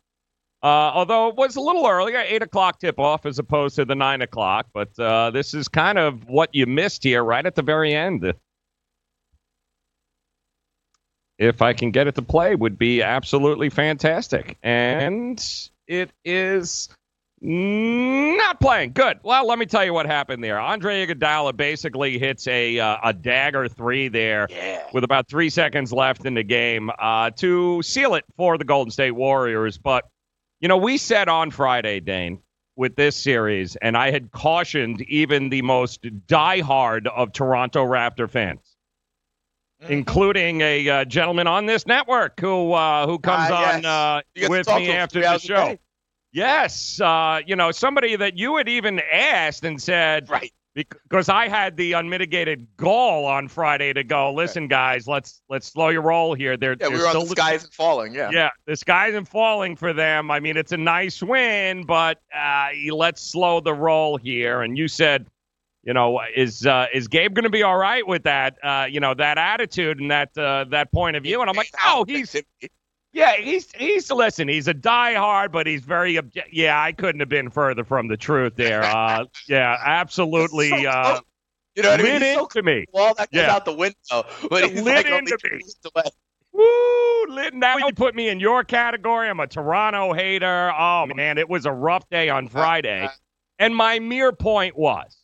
uh, 0.62 0.66
although 0.66 1.28
it 1.28 1.36
was 1.36 1.54
a 1.56 1.60
little 1.60 1.86
earlier, 1.86 2.18
8 2.18 2.42
o'clock 2.42 2.80
tip 2.80 2.98
off 2.98 3.26
as 3.26 3.38
opposed 3.38 3.76
to 3.76 3.84
the 3.84 3.94
9 3.94 4.22
o'clock, 4.22 4.66
but 4.72 4.98
uh, 4.98 5.30
this 5.30 5.54
is 5.54 5.68
kind 5.68 5.98
of 5.98 6.28
what 6.28 6.52
you 6.52 6.66
missed 6.66 7.04
here 7.04 7.22
right 7.22 7.46
at 7.46 7.54
the 7.54 7.62
very 7.62 7.94
end. 7.94 8.34
If 11.38 11.62
I 11.62 11.72
can 11.74 11.92
get 11.92 12.08
it 12.08 12.16
to 12.16 12.22
play, 12.22 12.56
would 12.56 12.76
be 12.76 13.02
absolutely 13.02 13.70
fantastic. 13.70 14.58
And 14.64 15.40
it 15.86 16.10
is 16.24 16.88
not 17.40 18.60
playing. 18.60 18.92
Good. 18.92 19.20
Well, 19.22 19.46
let 19.46 19.58
me 19.58 19.66
tell 19.66 19.84
you 19.84 19.92
what 19.92 20.06
happened 20.06 20.42
there. 20.42 20.58
Andre 20.58 21.06
Iguodala 21.06 21.56
basically 21.56 22.18
hits 22.18 22.46
a 22.48 22.78
uh, 22.78 22.96
a 23.04 23.12
dagger 23.12 23.68
three 23.68 24.08
there 24.08 24.48
yeah. 24.50 24.84
with 24.92 25.04
about 25.04 25.28
three 25.28 25.50
seconds 25.50 25.92
left 25.92 26.24
in 26.24 26.34
the 26.34 26.42
game 26.42 26.90
uh, 26.98 27.30
to 27.36 27.82
seal 27.82 28.14
it 28.14 28.24
for 28.36 28.58
the 28.58 28.64
Golden 28.64 28.90
State 28.90 29.12
Warriors. 29.12 29.78
But 29.78 30.08
you 30.60 30.68
know, 30.68 30.76
we 30.76 30.98
said 30.98 31.28
on 31.28 31.50
Friday, 31.52 32.00
Dane, 32.00 32.40
with 32.74 32.96
this 32.96 33.14
series, 33.14 33.76
and 33.76 33.96
I 33.96 34.10
had 34.10 34.32
cautioned 34.32 35.02
even 35.02 35.48
the 35.48 35.62
most 35.62 36.02
diehard 36.02 37.06
of 37.06 37.32
Toronto 37.32 37.84
Raptor 37.84 38.28
fans. 38.28 38.60
Mm-hmm. 39.80 39.92
Including 39.92 40.60
a 40.60 40.88
uh, 40.88 41.04
gentleman 41.04 41.46
on 41.46 41.66
this 41.66 41.86
network 41.86 42.40
who 42.40 42.72
uh, 42.72 43.06
who 43.06 43.20
comes 43.20 43.48
yes. 43.48 43.74
on 43.76 43.84
uh, 43.84 44.22
with 44.48 44.66
me 44.66 44.90
after 44.90 45.20
the 45.20 45.38
show. 45.38 45.78
Yes, 46.32 47.00
uh, 47.00 47.40
you 47.46 47.56
know 47.56 47.70
somebody 47.70 48.16
that 48.16 48.36
you 48.36 48.56
had 48.56 48.68
even 48.68 49.00
asked 49.12 49.64
and 49.64 49.80
said, 49.80 50.28
right? 50.28 50.52
Because 50.74 51.28
I 51.28 51.48
had 51.48 51.76
the 51.76 51.94
unmitigated 51.94 52.66
gall 52.76 53.24
on 53.24 53.48
Friday 53.48 53.92
to 53.94 54.04
go. 54.04 54.32
Listen, 54.32 54.68
guys, 54.68 55.08
let's 55.08 55.42
let's 55.48 55.66
slow 55.66 55.88
your 55.88 56.02
roll 56.02 56.34
here. 56.34 56.56
They're, 56.56 56.72
yeah, 56.72 56.88
they're 56.88 56.90
we 56.90 56.96
were 56.96 57.08
still 57.08 57.22
on 57.22 57.28
the 57.28 57.32
sky 57.32 57.54
isn't 57.54 57.72
falling. 57.72 58.14
Yeah, 58.14 58.30
yeah, 58.30 58.50
the 58.66 58.76
sky 58.76 59.08
isn't 59.08 59.26
falling 59.26 59.74
for 59.74 59.92
them. 59.92 60.30
I 60.30 60.38
mean, 60.38 60.56
it's 60.56 60.72
a 60.72 60.76
nice 60.76 61.22
win, 61.22 61.84
but 61.84 62.20
uh, 62.36 62.68
let's 62.92 63.22
slow 63.22 63.60
the 63.60 63.74
roll 63.74 64.18
here. 64.18 64.62
And 64.62 64.78
you 64.78 64.86
said, 64.86 65.26
you 65.82 65.94
know, 65.94 66.20
is 66.36 66.66
uh, 66.66 66.86
is 66.92 67.08
Gabe 67.08 67.34
going 67.34 67.44
to 67.44 67.50
be 67.50 67.62
all 67.62 67.78
right 67.78 68.06
with 68.06 68.24
that? 68.24 68.58
Uh, 68.62 68.86
you 68.88 69.00
know, 69.00 69.14
that 69.14 69.38
attitude 69.38 69.98
and 69.98 70.10
that 70.10 70.36
uh, 70.36 70.66
that 70.70 70.92
point 70.92 71.16
of 71.16 71.22
view. 71.22 71.40
And 71.40 71.48
I'm 71.48 71.56
like, 71.56 71.72
oh, 71.86 72.04
he's 72.06 72.36
yeah, 73.18 73.32
he's 73.36 73.68
he's 73.72 74.10
listen. 74.12 74.46
He's 74.46 74.68
a 74.68 74.74
diehard, 74.74 75.50
but 75.50 75.66
he's 75.66 75.82
very 75.82 76.14
obje- 76.14 76.44
yeah. 76.52 76.80
I 76.80 76.92
couldn't 76.92 77.18
have 77.18 77.28
been 77.28 77.50
further 77.50 77.82
from 77.84 78.06
the 78.06 78.16
truth 78.16 78.54
there. 78.54 78.84
Uh, 78.84 79.24
yeah, 79.48 79.76
absolutely. 79.84 80.68
So 80.70 80.76
uh, 80.88 81.20
you 81.74 81.82
know 81.82 81.90
what 81.90 82.00
I 82.00 82.02
lit 82.04 82.12
mean? 82.12 82.22
He's 82.22 82.38
into 82.38 82.48
so 82.52 82.62
me. 82.62 82.86
Well, 82.92 83.14
that 83.14 83.32
goes 83.32 83.42
Yeah. 83.42 83.54
out 83.54 83.64
the 83.64 83.72
window. 83.72 84.24
But 84.48 84.70
he's 84.70 84.82
lit 84.82 84.94
like 84.94 85.06
only 85.06 85.18
into 85.18 85.36
two 85.42 85.50
me. 85.56 85.58
feet 85.58 85.92
away. 85.96 86.04
Woo! 86.52 87.34
Lit, 87.34 87.54
now 87.54 87.76
you 87.78 87.92
put 87.92 88.14
me 88.14 88.28
in 88.28 88.38
your 88.38 88.62
category. 88.62 89.28
I'm 89.28 89.40
a 89.40 89.46
Toronto 89.48 90.12
hater. 90.12 90.72
Oh 90.78 91.06
man, 91.06 91.38
it 91.38 91.48
was 91.48 91.66
a 91.66 91.72
rough 91.72 92.08
day 92.10 92.28
on 92.28 92.46
Friday, 92.46 93.08
and 93.58 93.74
my 93.74 93.98
mere 93.98 94.30
point 94.32 94.78
was 94.78 95.16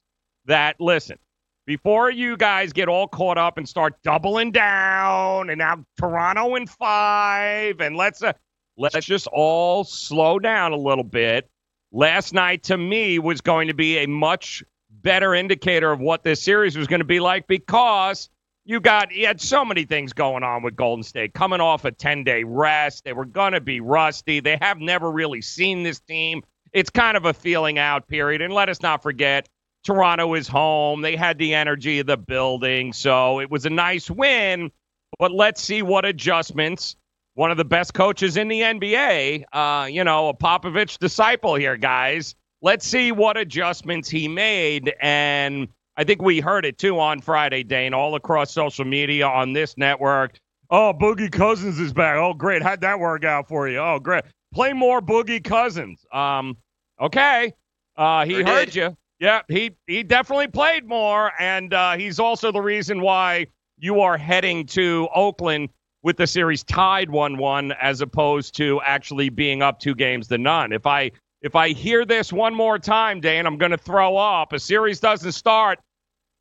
that 0.46 0.80
listen. 0.80 1.18
Before 1.66 2.10
you 2.10 2.36
guys 2.36 2.74
get 2.74 2.88
all 2.88 3.08
caught 3.08 3.38
up 3.38 3.56
and 3.56 3.66
start 3.66 3.94
doubling 4.02 4.52
down, 4.52 5.48
and 5.48 5.58
now 5.58 5.84
Toronto 5.98 6.56
in 6.56 6.66
five, 6.66 7.80
and 7.80 7.96
let's 7.96 8.22
uh, 8.22 8.34
let's 8.76 9.06
just 9.06 9.26
all 9.28 9.82
slow 9.84 10.38
down 10.38 10.72
a 10.72 10.76
little 10.76 11.04
bit. 11.04 11.48
Last 11.90 12.34
night, 12.34 12.64
to 12.64 12.76
me, 12.76 13.18
was 13.18 13.40
going 13.40 13.68
to 13.68 13.74
be 13.74 13.98
a 13.98 14.06
much 14.06 14.62
better 14.90 15.34
indicator 15.34 15.90
of 15.90 16.00
what 16.00 16.22
this 16.22 16.42
series 16.42 16.76
was 16.76 16.86
going 16.86 17.00
to 17.00 17.06
be 17.06 17.20
like 17.20 17.46
because 17.46 18.28
you 18.66 18.78
got 18.78 19.12
you 19.12 19.26
had 19.26 19.40
so 19.40 19.64
many 19.64 19.84
things 19.84 20.12
going 20.12 20.42
on 20.42 20.62
with 20.62 20.76
Golden 20.76 21.02
State 21.02 21.32
coming 21.32 21.60
off 21.60 21.86
a 21.86 21.92
10-day 21.92 22.44
rest. 22.44 23.04
They 23.04 23.14
were 23.14 23.24
going 23.24 23.52
to 23.52 23.60
be 23.60 23.80
rusty. 23.80 24.40
They 24.40 24.58
have 24.60 24.78
never 24.78 25.10
really 25.10 25.40
seen 25.40 25.82
this 25.82 26.00
team. 26.00 26.42
It's 26.72 26.90
kind 26.90 27.16
of 27.16 27.24
a 27.24 27.32
feeling 27.32 27.78
out 27.78 28.06
period. 28.06 28.42
And 28.42 28.52
let 28.52 28.68
us 28.68 28.82
not 28.82 29.02
forget 29.02 29.48
Toronto 29.84 30.34
is 30.34 30.48
home. 30.48 31.02
They 31.02 31.16
had 31.16 31.38
the 31.38 31.54
energy 31.54 32.00
of 32.00 32.06
the 32.06 32.16
building. 32.16 32.92
So 32.92 33.40
it 33.40 33.50
was 33.50 33.66
a 33.66 33.70
nice 33.70 34.10
win. 34.10 34.70
But 35.18 35.30
let's 35.32 35.62
see 35.62 35.82
what 35.82 36.04
adjustments 36.04 36.96
one 37.34 37.50
of 37.50 37.56
the 37.56 37.64
best 37.64 37.94
coaches 37.94 38.36
in 38.36 38.48
the 38.48 38.60
NBA, 38.60 39.44
uh, 39.52 39.86
you 39.86 40.04
know, 40.04 40.28
a 40.28 40.34
Popovich 40.34 40.98
disciple 40.98 41.56
here, 41.56 41.76
guys. 41.76 42.34
Let's 42.62 42.86
see 42.86 43.12
what 43.12 43.36
adjustments 43.36 44.08
he 44.08 44.28
made. 44.28 44.94
And 45.00 45.68
I 45.96 46.04
think 46.04 46.22
we 46.22 46.40
heard 46.40 46.64
it 46.64 46.78
too 46.78 46.98
on 46.98 47.20
Friday, 47.20 47.62
Dane, 47.64 47.92
all 47.92 48.14
across 48.14 48.52
social 48.52 48.84
media 48.84 49.26
on 49.26 49.52
this 49.52 49.76
network. 49.76 50.38
Oh, 50.70 50.94
Boogie 50.98 51.30
Cousins 51.30 51.78
is 51.78 51.92
back. 51.92 52.16
Oh, 52.16 52.34
great. 52.34 52.62
How'd 52.62 52.80
that 52.80 52.98
work 52.98 53.24
out 53.24 53.48
for 53.48 53.68
you? 53.68 53.78
Oh, 53.78 53.98
great. 53.98 54.24
Play 54.52 54.72
more 54.72 55.00
Boogie 55.02 55.42
Cousins. 55.42 56.04
Um, 56.12 56.56
okay. 57.00 57.52
Uh, 57.96 58.24
he 58.24 58.34
Sure 58.34 58.46
heard 58.46 58.64
did. 58.66 58.74
you. 58.76 58.96
Yeah, 59.24 59.40
he 59.48 59.70
he 59.86 60.02
definitely 60.02 60.48
played 60.48 60.86
more, 60.86 61.32
and 61.38 61.72
uh, 61.72 61.96
he's 61.96 62.20
also 62.20 62.52
the 62.52 62.60
reason 62.60 63.00
why 63.00 63.46
you 63.78 64.02
are 64.02 64.18
heading 64.18 64.66
to 64.66 65.08
Oakland 65.14 65.70
with 66.02 66.18
the 66.18 66.26
series 66.26 66.62
tied 66.62 67.08
one-one, 67.08 67.72
as 67.80 68.02
opposed 68.02 68.54
to 68.56 68.82
actually 68.82 69.30
being 69.30 69.62
up 69.62 69.80
two 69.80 69.94
games 69.94 70.28
to 70.28 70.36
none. 70.36 70.72
If 70.72 70.86
I 70.86 71.10
if 71.40 71.56
I 71.56 71.70
hear 71.70 72.04
this 72.04 72.34
one 72.34 72.54
more 72.54 72.78
time, 72.78 73.22
Dan, 73.22 73.46
I'm 73.46 73.56
going 73.56 73.70
to 73.70 73.78
throw 73.78 74.18
up. 74.18 74.52
A 74.52 74.58
series 74.58 75.00
doesn't 75.00 75.32
start 75.32 75.78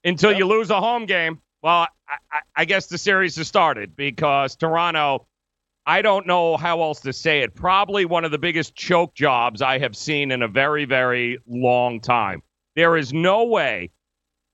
until 0.03 0.33
you 0.33 0.45
lose 0.45 0.69
a 0.69 0.81
home 0.81 1.05
game. 1.05 1.39
Well, 1.61 1.87
I, 2.09 2.17
I, 2.33 2.39
I 2.53 2.65
guess 2.65 2.87
the 2.87 2.97
series 2.97 3.37
has 3.37 3.47
started 3.47 3.95
because 3.95 4.57
Toronto 4.57 5.25
I 5.85 6.01
don't 6.01 6.27
know 6.27 6.57
how 6.57 6.81
else 6.81 6.99
to 6.99 7.13
say 7.13 7.43
it. 7.43 7.55
Probably 7.55 8.03
one 8.03 8.25
of 8.25 8.31
the 8.31 8.39
biggest 8.39 8.75
choke 8.75 9.13
jobs 9.15 9.61
I 9.61 9.79
have 9.79 9.95
seen 9.95 10.31
in 10.31 10.41
a 10.41 10.49
very, 10.49 10.83
very 10.83 11.37
long 11.47 12.01
time. 12.01 12.41
There 12.75 12.97
is 12.97 13.13
no 13.13 13.45
way. 13.45 13.91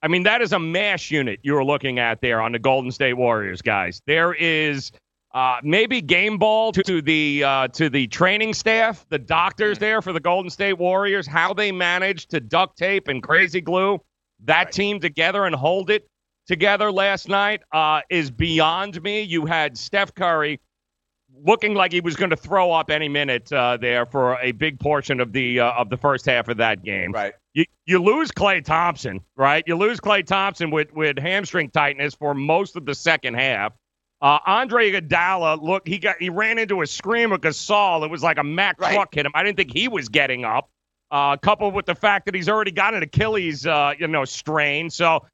I 0.01 0.07
mean, 0.07 0.23
that 0.23 0.41
is 0.41 0.53
a 0.53 0.59
mash 0.59 1.11
unit 1.11 1.39
you're 1.43 1.63
looking 1.63 1.99
at 1.99 2.21
there 2.21 2.41
on 2.41 2.53
the 2.53 2.59
Golden 2.59 2.91
State 2.91 3.15
Warriors, 3.15 3.61
guys. 3.61 4.01
There 4.07 4.33
is 4.33 4.91
uh, 5.33 5.57
maybe 5.61 6.01
game 6.01 6.37
ball 6.37 6.71
to, 6.71 6.81
to 6.83 7.01
the 7.01 7.43
uh, 7.43 7.67
to 7.69 7.89
the 7.89 8.07
training 8.07 8.53
staff, 8.53 9.05
the 9.09 9.19
doctors 9.19 9.77
there 9.77 10.01
for 10.01 10.13
the 10.13 10.19
Golden 10.19 10.49
State 10.49 10.77
Warriors, 10.77 11.27
how 11.27 11.53
they 11.53 11.71
managed 11.71 12.29
to 12.31 12.39
duct 12.39 12.77
tape 12.77 13.09
and 13.09 13.21
crazy 13.21 13.61
glue 13.61 13.99
that 14.45 14.65
right. 14.65 14.71
team 14.71 14.99
together 14.99 15.45
and 15.45 15.55
hold 15.55 15.89
it 15.89 16.09
together 16.47 16.91
last 16.91 17.27
night 17.27 17.61
uh, 17.71 18.01
is 18.09 18.31
beyond 18.31 19.01
me. 19.03 19.21
You 19.21 19.45
had 19.45 19.77
Steph 19.77 20.13
Curry 20.13 20.59
looking 21.45 21.73
like 21.73 21.91
he 21.91 22.01
was 22.01 22.15
going 22.15 22.29
to 22.29 22.35
throw 22.35 22.71
up 22.71 22.89
any 22.89 23.09
minute 23.09 23.51
uh, 23.51 23.77
there 23.77 24.05
for 24.05 24.37
a 24.39 24.51
big 24.51 24.79
portion 24.79 25.19
of 25.19 25.31
the 25.31 25.59
uh, 25.59 25.71
of 25.71 25.89
the 25.89 25.97
first 25.97 26.25
half 26.25 26.47
of 26.47 26.57
that 26.57 26.83
game. 26.83 27.11
Right. 27.11 27.33
You 27.53 27.65
you 27.85 28.01
lose 28.01 28.31
Klay 28.31 28.63
Thompson, 28.63 29.21
right? 29.35 29.63
You 29.65 29.75
lose 29.75 29.99
Klay 29.99 30.25
Thompson 30.25 30.71
with 30.71 30.93
with 30.93 31.17
hamstring 31.17 31.69
tightness 31.69 32.13
for 32.13 32.33
most 32.33 32.75
of 32.75 32.85
the 32.85 32.95
second 32.95 33.35
half. 33.35 33.73
Uh, 34.21 34.39
Andre 34.45 34.91
Iguodala, 34.91 35.61
look, 35.61 35.87
he 35.87 35.97
got 35.97 36.17
he 36.19 36.29
ran 36.29 36.57
into 36.57 36.81
a 36.81 36.87
screen 36.87 37.31
of 37.31 37.41
Gasol. 37.41 38.03
It 38.03 38.11
was 38.11 38.21
like 38.21 38.37
a 38.37 38.43
Mack 38.43 38.79
right. 38.79 38.93
truck 38.93 39.15
hit 39.15 39.25
him. 39.25 39.31
I 39.33 39.43
didn't 39.43 39.57
think 39.57 39.71
he 39.71 39.87
was 39.87 40.09
getting 40.09 40.45
up. 40.45 40.69
Uh, 41.11 41.37
coupled 41.37 41.73
with 41.73 41.87
the 41.87 41.95
fact 41.95 42.25
that 42.25 42.35
he's 42.35 42.47
already 42.47 42.69
got 42.69 42.93
an 42.93 43.01
Achilles, 43.01 43.65
uh, 43.65 43.93
you 43.97 44.07
know, 44.07 44.25
strain. 44.25 44.91
So 44.91 45.25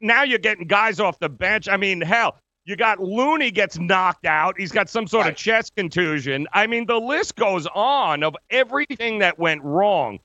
now 0.00 0.22
you're 0.22 0.38
getting 0.38 0.68
guys 0.68 1.00
off 1.00 1.18
the 1.18 1.28
bench. 1.28 1.68
I 1.68 1.76
mean, 1.76 2.00
hell, 2.00 2.38
you 2.66 2.74
got 2.74 2.98
Looney 3.00 3.52
gets 3.52 3.78
knocked 3.78 4.26
out. 4.26 4.58
He's 4.58 4.72
got 4.72 4.90
some 4.90 5.06
sort 5.06 5.24
right. 5.24 5.32
of 5.32 5.38
chest 5.38 5.74
contusion. 5.76 6.48
I 6.52 6.66
mean, 6.66 6.84
the 6.86 6.98
list 6.98 7.36
goes 7.36 7.66
on 7.68 8.24
of 8.24 8.34
everything 8.50 9.20
that 9.20 9.38
went 9.38 9.62
wrong 9.62 10.18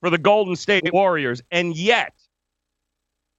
for 0.00 0.08
the 0.08 0.16
Golden 0.16 0.56
State 0.56 0.90
Warriors. 0.90 1.42
And 1.50 1.76
yet, 1.76 2.14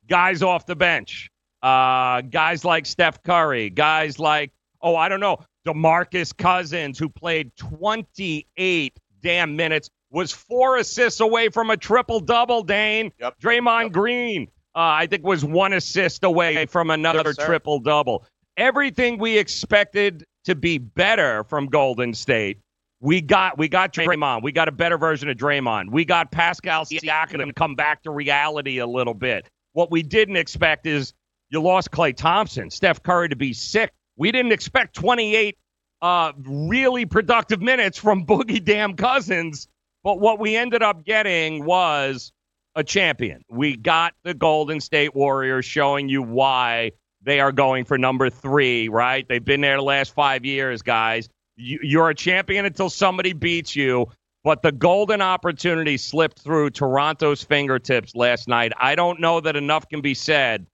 guys 0.07 0.43
off 0.43 0.67
the 0.67 0.75
bench, 0.75 1.31
uh, 1.63 2.21
guys 2.21 2.63
like 2.63 2.85
Steph 2.85 3.23
Curry, 3.23 3.71
guys 3.71 4.19
like, 4.19 4.51
oh, 4.81 4.95
I 4.95 5.09
don't 5.09 5.19
know, 5.19 5.39
DeMarcus 5.65 6.37
Cousins, 6.37 6.99
who 6.99 7.09
played 7.09 7.55
28 7.55 8.99
damn 9.23 9.55
minutes, 9.55 9.89
was 10.11 10.31
four 10.31 10.77
assists 10.77 11.21
away 11.21 11.49
from 11.49 11.71
a 11.71 11.77
triple 11.77 12.19
double, 12.19 12.61
Dane. 12.61 13.11
Yep. 13.19 13.39
Draymond 13.39 13.83
yep. 13.85 13.91
Green, 13.93 14.47
uh, 14.75 14.79
I 14.79 15.07
think, 15.07 15.23
was 15.25 15.43
one 15.43 15.73
assist 15.73 16.23
away 16.23 16.67
from 16.67 16.91
another 16.91 17.33
yes, 17.35 17.43
triple 17.47 17.79
double 17.79 18.27
everything 18.57 19.17
we 19.17 19.37
expected 19.37 20.25
to 20.45 20.55
be 20.55 20.77
better 20.77 21.43
from 21.45 21.67
Golden 21.67 22.13
State. 22.13 22.59
We 22.99 23.21
got 23.21 23.57
we 23.57 23.67
got 23.67 23.93
Draymond. 23.93 24.43
We 24.43 24.51
got 24.51 24.67
a 24.67 24.71
better 24.71 24.97
version 24.97 25.29
of 25.29 25.37
Draymond. 25.37 25.91
We 25.91 26.05
got 26.05 26.31
Pascal 26.31 26.85
Siakam 26.85 27.45
to 27.45 27.53
come 27.53 27.75
back 27.75 28.03
to 28.03 28.11
reality 28.11 28.77
a 28.77 28.87
little 28.87 29.13
bit. 29.13 29.49
What 29.73 29.91
we 29.91 30.03
didn't 30.03 30.37
expect 30.37 30.85
is 30.85 31.13
you 31.49 31.61
lost 31.61 31.91
Klay 31.91 32.15
Thompson, 32.15 32.69
Steph 32.69 33.03
Curry 33.03 33.29
to 33.29 33.35
be 33.35 33.53
sick. 33.53 33.91
We 34.15 34.31
didn't 34.31 34.51
expect 34.53 34.95
28 34.95 35.57
uh, 36.01 36.33
really 36.45 37.05
productive 37.05 37.61
minutes 37.61 37.97
from 37.97 38.25
Boogie 38.27 38.63
Damn 38.63 38.95
Cousins. 38.95 39.67
But 40.03 40.19
what 40.19 40.39
we 40.39 40.55
ended 40.55 40.83
up 40.83 41.05
getting 41.05 41.65
was 41.65 42.31
a 42.75 42.83
champion. 42.83 43.43
We 43.49 43.77
got 43.77 44.13
the 44.23 44.33
Golden 44.33 44.79
State 44.81 45.15
Warriors 45.15 45.65
showing 45.65 46.09
you 46.09 46.21
why 46.21 46.91
they 47.23 47.39
are 47.39 47.51
going 47.51 47.85
for 47.85 47.97
number 47.97 48.29
three, 48.29 48.89
right? 48.89 49.27
They've 49.27 49.43
been 49.43 49.61
there 49.61 49.77
the 49.77 49.83
last 49.83 50.13
five 50.13 50.45
years, 50.45 50.81
guys. 50.81 51.29
You're 51.55 52.09
a 52.09 52.15
champion 52.15 52.65
until 52.65 52.89
somebody 52.89 53.33
beats 53.33 53.75
you. 53.75 54.07
But 54.43 54.61
the 54.61 54.73
golden 54.73 55.21
opportunity 55.21 55.95
slipped 55.97 56.39
through 56.39 56.71
Toronto's 56.71 57.43
fingertips 57.43 58.13
last 58.13 58.49
night. 58.49 58.73
I 58.77 58.95
don't 58.95 59.21
know 59.21 59.39
that 59.39 59.55
enough 59.55 59.87
can 59.87 60.01
be 60.01 60.13
said 60.13 60.67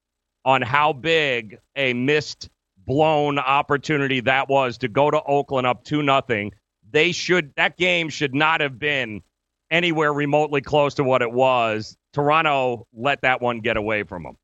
on 0.44 0.63
how 0.63 0.94
big 0.94 1.60
a 1.75 1.94
missed 1.94 2.50
blown 2.77 3.38
opportunity 3.38 4.22
that 4.22 4.50
was 4.50 4.79
to 4.79 4.88
go 4.88 5.12
to 5.12 5.21
Oakland 5.21 5.67
up 5.67 5.84
2 5.84 6.02
nothing. 6.02 6.52
They 6.89 7.12
should 7.12 7.54
that 7.56 7.78
game 7.78 8.10
should 8.10 8.34
not 8.34 8.62
have 8.62 8.80
been 8.80 9.21
anywhere 9.69 10.12
remotely 10.12 10.62
close 10.62 10.95
to 10.95 11.04
what 11.04 11.21
it 11.21 11.32
was. 11.32 11.95
Toronto 12.13 12.88
let 12.91 13.21
that 13.21 13.41
one 13.41 13.60
get 13.60 13.78
away 13.78 14.02
from 14.02 14.24
them. 14.24 14.38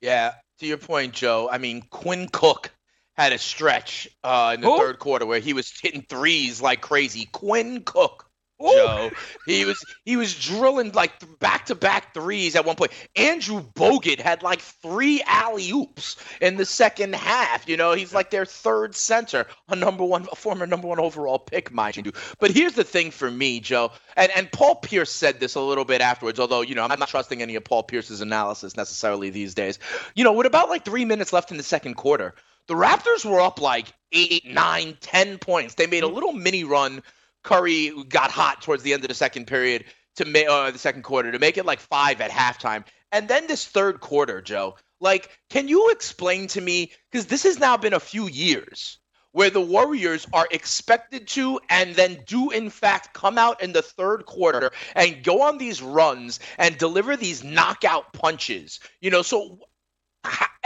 Yeah, 0.00 0.32
to 0.62 0.68
your 0.68 0.78
point, 0.78 1.12
Joe, 1.12 1.48
I 1.50 1.58
mean, 1.58 1.82
Quinn 1.90 2.28
Cook 2.28 2.72
had 3.14 3.32
a 3.32 3.38
stretch 3.38 4.08
uh, 4.24 4.52
in 4.54 4.62
the 4.62 4.76
third 4.76 4.98
quarter 4.98 5.26
where 5.26 5.40
he 5.40 5.52
was 5.52 5.72
hitting 5.80 6.02
threes 6.02 6.62
like 6.62 6.80
crazy. 6.80 7.28
Quinn 7.30 7.82
Cook 7.84 8.30
Joe. 8.70 9.10
He 9.46 9.64
was 9.64 9.84
he 10.04 10.16
was 10.16 10.38
drilling 10.38 10.92
like 10.92 11.12
back 11.40 11.66
to 11.66 11.74
back 11.74 12.14
threes 12.14 12.54
at 12.56 12.64
one 12.64 12.76
point. 12.76 12.92
Andrew 13.16 13.62
Bogut 13.74 14.20
had 14.20 14.42
like 14.42 14.60
three 14.60 15.22
alley 15.26 15.70
oops 15.70 16.16
in 16.40 16.56
the 16.56 16.64
second 16.64 17.14
half. 17.14 17.68
You 17.68 17.76
know, 17.76 17.92
he's 17.92 18.14
like 18.14 18.30
their 18.30 18.46
third 18.46 18.94
center, 18.94 19.46
a 19.68 19.76
number 19.76 20.04
one, 20.04 20.26
a 20.30 20.36
former 20.36 20.66
number 20.66 20.88
one 20.88 21.00
overall 21.00 21.38
pick, 21.38 21.72
mind 21.72 21.96
you. 21.96 22.12
But 22.38 22.50
here's 22.50 22.74
the 22.74 22.84
thing 22.84 23.10
for 23.10 23.30
me, 23.30 23.60
Joe, 23.60 23.92
and 24.16 24.30
and 24.36 24.50
Paul 24.50 24.76
Pierce 24.76 25.10
said 25.10 25.40
this 25.40 25.54
a 25.54 25.60
little 25.60 25.84
bit 25.84 26.00
afterwards. 26.00 26.38
Although 26.38 26.62
you 26.62 26.74
know, 26.74 26.84
I'm 26.84 26.98
not 26.98 27.08
trusting 27.08 27.42
any 27.42 27.56
of 27.56 27.64
Paul 27.64 27.82
Pierce's 27.82 28.20
analysis 28.20 28.76
necessarily 28.76 29.30
these 29.30 29.54
days. 29.54 29.78
You 30.14 30.24
know, 30.24 30.32
with 30.32 30.46
about 30.46 30.68
like 30.68 30.84
three 30.84 31.04
minutes 31.04 31.32
left 31.32 31.50
in 31.50 31.56
the 31.56 31.62
second 31.62 31.94
quarter. 31.94 32.34
The 32.68 32.74
Raptors 32.74 33.24
were 33.24 33.40
up 33.40 33.60
like 33.60 33.92
eight, 34.12 34.46
nine, 34.46 34.96
ten 35.00 35.38
points. 35.38 35.74
They 35.74 35.86
made 35.86 36.04
a 36.04 36.06
mm-hmm. 36.06 36.14
little 36.14 36.32
mini 36.32 36.64
run 36.64 37.02
Curry 37.42 37.92
got 38.08 38.30
hot 38.30 38.62
towards 38.62 38.82
the 38.82 38.92
end 38.92 39.04
of 39.04 39.08
the 39.08 39.14
second 39.14 39.46
period 39.46 39.84
to 40.16 40.24
make 40.24 40.48
uh, 40.48 40.70
the 40.70 40.78
second 40.78 41.02
quarter 41.02 41.32
to 41.32 41.38
make 41.38 41.56
it 41.56 41.66
like 41.66 41.80
five 41.80 42.20
at 42.20 42.30
halftime. 42.30 42.84
And 43.10 43.28
then 43.28 43.46
this 43.46 43.66
third 43.66 44.00
quarter, 44.00 44.40
Joe, 44.40 44.76
like, 45.00 45.30
can 45.50 45.68
you 45.68 45.90
explain 45.90 46.46
to 46.48 46.60
me? 46.60 46.92
Because 47.10 47.26
this 47.26 47.42
has 47.42 47.58
now 47.58 47.76
been 47.76 47.92
a 47.92 48.00
few 48.00 48.28
years 48.28 48.98
where 49.32 49.50
the 49.50 49.60
Warriors 49.60 50.26
are 50.32 50.46
expected 50.50 51.26
to 51.26 51.58
and 51.70 51.94
then 51.94 52.22
do, 52.26 52.50
in 52.50 52.70
fact, 52.70 53.14
come 53.14 53.38
out 53.38 53.62
in 53.62 53.72
the 53.72 53.82
third 53.82 54.26
quarter 54.26 54.70
and 54.94 55.24
go 55.24 55.42
on 55.42 55.58
these 55.58 55.82
runs 55.82 56.38
and 56.58 56.76
deliver 56.78 57.16
these 57.16 57.42
knockout 57.42 58.12
punches. 58.12 58.78
You 59.00 59.10
know, 59.10 59.22
so 59.22 59.58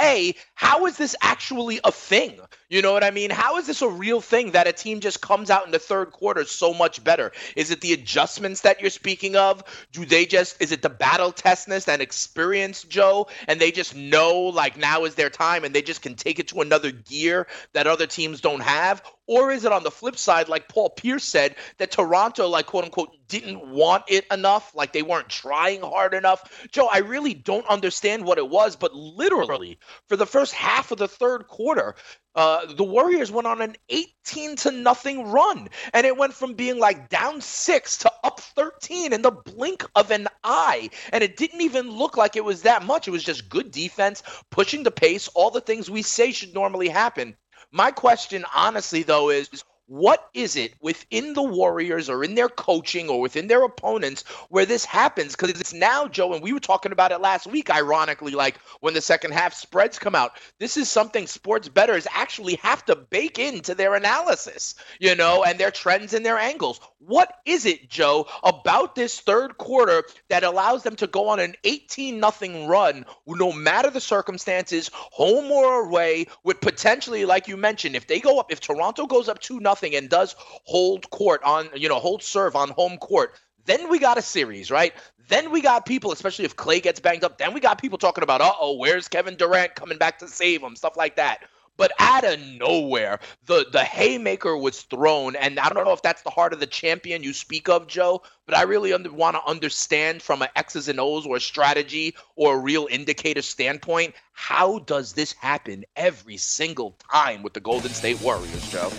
a, 0.01 0.35
how 0.55 0.87
is 0.87 0.97
this 0.97 1.17
actually 1.23 1.81
a 1.85 1.93
thing? 1.93 2.39
You 2.69 2.83
know 2.83 2.93
what 2.93 3.05
I 3.05 3.11
mean? 3.11 3.31
How 3.31 3.59
is 3.59 3.67
this 3.67 3.83
a 3.83 3.89
real 3.89 4.21
thing 4.21 4.53
that 4.53 4.67
a 4.67 4.73
team 4.73 5.01
just 5.01 5.21
comes 5.21 5.51
out 5.51 5.67
in 5.67 5.73
the 5.73 5.79
third 5.79 6.13
quarter 6.13 6.45
so 6.45 6.75
much 6.75 7.03
better? 7.03 7.33
Is 7.55 7.71
it 7.71 7.81
the 7.81 7.93
adjustments 7.93 8.63
that 8.63 8.81
you're 8.81 8.91
speaking 8.91 9.37
of? 9.37 9.65
Do 9.93 10.05
they 10.05 10.27
just, 10.27 10.61
is 10.61 10.73
it 10.73 10.83
the 10.83 10.91
battle 10.91 11.33
testness 11.33 11.89
and 11.89 12.03
experience, 12.03 12.83
Joe? 12.83 13.29
And 13.49 13.61
they 13.61 13.71
just 13.71 13.95
know 13.95 14.41
like 14.41 14.77
now 14.77 15.05
is 15.05 15.15
their 15.15 15.31
time 15.31 15.65
and 15.65 15.75
they 15.75 15.83
just 15.83 16.03
can 16.03 16.15
take 16.15 16.39
it 16.39 16.49
to 16.49 16.61
another 16.61 16.91
gear 16.91 17.47
that 17.73 17.87
other 17.87 18.07
teams 18.07 18.41
don't 18.41 18.63
have? 18.63 19.03
Or 19.27 19.51
is 19.51 19.65
it 19.65 19.73
on 19.73 19.83
the 19.83 19.91
flip 19.91 20.17
side, 20.17 20.49
like 20.49 20.69
Paul 20.69 20.91
Pierce 20.91 21.25
said, 21.25 21.57
that 21.79 21.91
Toronto, 21.91 22.49
like 22.49 22.67
quote 22.67 22.85
unquote, 22.85 23.17
didn't 23.29 23.67
want 23.69 24.05
it 24.09 24.25
enough, 24.31 24.75
like 24.75 24.93
they 24.93 25.03
weren't 25.03 25.29
trying 25.29 25.81
hard 25.81 26.15
enough? 26.15 26.69
Joe, 26.71 26.89
I 26.91 26.99
really 26.99 27.35
don't 27.35 27.67
understand 27.67 28.25
what 28.25 28.39
it 28.39 28.49
was, 28.49 28.77
but 28.77 28.95
literally 28.95 29.79
for 30.09 30.17
the 30.17 30.27
first 30.27 30.53
half 30.53 30.93
of 30.93 30.99
the 30.99 31.09
third 31.09 31.49
quarter, 31.49 31.97
uh, 32.37 32.73
the 32.75 32.85
Warriors 32.85 33.33
went 33.33 33.47
on 33.47 33.63
an 33.63 33.77
18 33.89 34.57
to 34.57 34.71
nothing 34.71 35.31
run, 35.31 35.69
and 35.95 36.07
it 36.07 36.17
went 36.17 36.35
from 36.35 36.53
being 36.53 36.79
like 36.79 37.09
down 37.09 37.41
six 37.41 37.97
to 37.99 38.13
up 38.23 38.41
13 38.41 39.15
in 39.15 39.23
the 39.23 39.31
blink 39.31 39.85
of 39.95 40.11
an 40.11 40.29
eye. 40.45 40.91
And 41.13 41.25
it 41.25 41.39
didn't 41.39 41.63
even 41.63 41.91
look 41.91 42.19
like 42.19 42.37
it 42.37 42.45
was 42.45 42.63
that 42.63 42.85
much. 42.85 43.09
It 43.09 43.13
was 43.13 43.25
just 43.25 43.49
good 43.49 43.71
defense, 43.71 44.23
pushing 44.51 44.83
the 44.83 44.91
pace, 44.91 45.29
all 45.29 45.51
the 45.51 45.63
things 45.63 45.91
we 45.91 46.03
say 46.03 46.31
should 46.31 46.53
normally 46.53 46.89
happen. 46.89 47.37
My 47.77 47.91
question, 47.91 48.47
honestly, 48.55 49.03
though, 49.03 49.29
is 49.29 49.51
what 49.87 50.29
is 50.35 50.57
it 50.57 50.75
within 50.81 51.33
the 51.33 51.43
Warriors 51.43 52.09
or 52.09 52.25
in 52.25 52.35
their 52.35 52.49
coaching 52.49 53.09
or 53.09 53.21
within 53.21 53.47
their 53.47 53.63
opponents 53.63 54.25
where 54.49 54.67
this 54.67 54.85
happens? 54.85 55.37
Because 55.37 55.61
it's 55.61 55.73
now, 55.73 56.09
Joe, 56.09 56.33
and 56.33 56.43
we 56.43 56.53
were 56.53 56.61
talking 56.61 56.93
about 56.93 57.13
it 57.13 57.21
last 57.21 57.47
week, 57.47 57.71
ironically, 57.71 58.33
like 58.33 58.59
when 58.81 58.95
the 58.95 59.01
second 59.01 59.33
half 59.33 59.55
spreads 59.55 59.99
come 59.99 60.15
out. 60.15 60.33
This 60.59 60.77
is 60.77 60.89
something 60.89 61.27
sports 61.27 61.69
bettors 61.69 62.07
actually 62.13 62.57
have 62.57 62.85
to 62.87 62.97
bake 62.97 63.39
into 63.39 63.75
their 63.75 63.95
analysis, 63.95 64.75
you 64.99 65.15
know, 65.15 65.45
and 65.45 65.59
their 65.59 65.71
trends 65.71 66.15
and 66.15 66.27
their 66.27 66.39
angles. 66.39 66.81
What 66.99 67.33
is 67.45 67.67
it, 67.67 67.89
Joe, 67.89 68.27
about 68.43 68.97
this 68.97 69.21
third 69.21 69.59
quarter 69.59 70.03
that 70.29 70.43
allows 70.43 70.83
them 70.83 70.97
to 70.97 71.07
go 71.07 71.29
on 71.29 71.39
an 71.39 71.55
18 71.63 72.19
nothing 72.19 72.67
run, 72.67 73.07
no 73.27 73.53
matter 73.53 73.91
the 73.91 74.01
circumstances, 74.01 74.91
home 74.93 75.53
or 75.53 75.87
away, 75.87 76.27
with 76.43 76.61
potentially, 76.61 77.25
like 77.25 77.47
you 77.47 77.57
mentioned, 77.57 77.95
if 77.95 78.09
they 78.09 78.19
go 78.19 78.41
up, 78.41 78.51
if 78.51 78.61
Toronto 78.61 79.07
goes 79.07 79.29
up 79.29 79.39
2 79.39 79.61
nothing 79.77 79.95
and 79.95 80.09
does 80.09 80.35
hold 80.39 81.11
court 81.11 81.43
on, 81.45 81.69
you 81.75 81.87
know, 81.87 81.99
hold 81.99 82.23
serve 82.23 82.57
on 82.57 82.71
home 82.71 82.97
court, 82.97 83.35
then 83.67 83.91
we 83.91 83.99
got 83.99 84.17
a 84.17 84.23
series, 84.23 84.71
right? 84.71 84.95
Then 85.29 85.51
we 85.51 85.61
got 85.61 85.85
people, 85.85 86.13
especially 86.13 86.47
if 86.47 86.57
Klay 86.57 86.83
gets 86.83 86.99
banged 86.99 87.25
up, 87.25 87.37
then 87.37 87.53
we 87.53 87.61
got 87.61 87.79
people 87.79 87.99
talking 87.99 88.25
about, 88.25 88.41
uh 88.41 88.53
oh, 88.59 88.79
where's 88.79 89.07
Kevin 89.07 89.37
Durant 89.37 89.75
coming 89.75 89.99
back 89.99 90.19
to 90.21 90.29
save 90.29 90.63
him, 90.63 90.77
stuff 90.77 90.97
like 90.97 91.17
that. 91.17 91.41
But 91.77 91.93
out 91.99 92.25
of 92.25 92.41
nowhere, 92.41 93.21
the 93.45 93.67
the 93.71 93.85
haymaker 93.85 94.57
was 94.57 94.81
thrown, 94.83 95.37
and 95.37 95.59
I 95.59 95.69
don't 95.69 95.85
know 95.85 95.93
if 95.93 96.01
that's 96.01 96.23
the 96.23 96.31
heart 96.31 96.55
of 96.55 96.61
the 96.61 96.67
champion 96.67 97.23
you 97.23 97.35
speak 97.35 97.69
of, 97.69 97.87
Joe. 97.87 98.23
But 98.47 98.57
I 98.57 98.63
really 98.63 98.95
under, 98.95 99.13
want 99.13 99.37
to 99.37 99.45
understand 99.45 100.23
from 100.23 100.41
an 100.41 100.49
X's 100.57 100.89
and 100.89 100.99
O's 100.99 101.27
or 101.27 101.37
a 101.37 101.41
strategy 101.41 102.15
or 102.35 102.55
a 102.55 102.59
real 102.59 102.89
indicator 102.91 103.43
standpoint, 103.43 104.15
how 104.33 104.79
does 104.81 105.13
this 105.13 105.33
happen 105.35 105.85
every 105.97 106.39
single 106.39 106.97
time 107.13 107.43
with 107.43 107.53
the 107.53 107.61
Golden 107.61 107.91
State 107.91 108.23
Warriors, 108.23 108.73
Joe? 108.73 108.91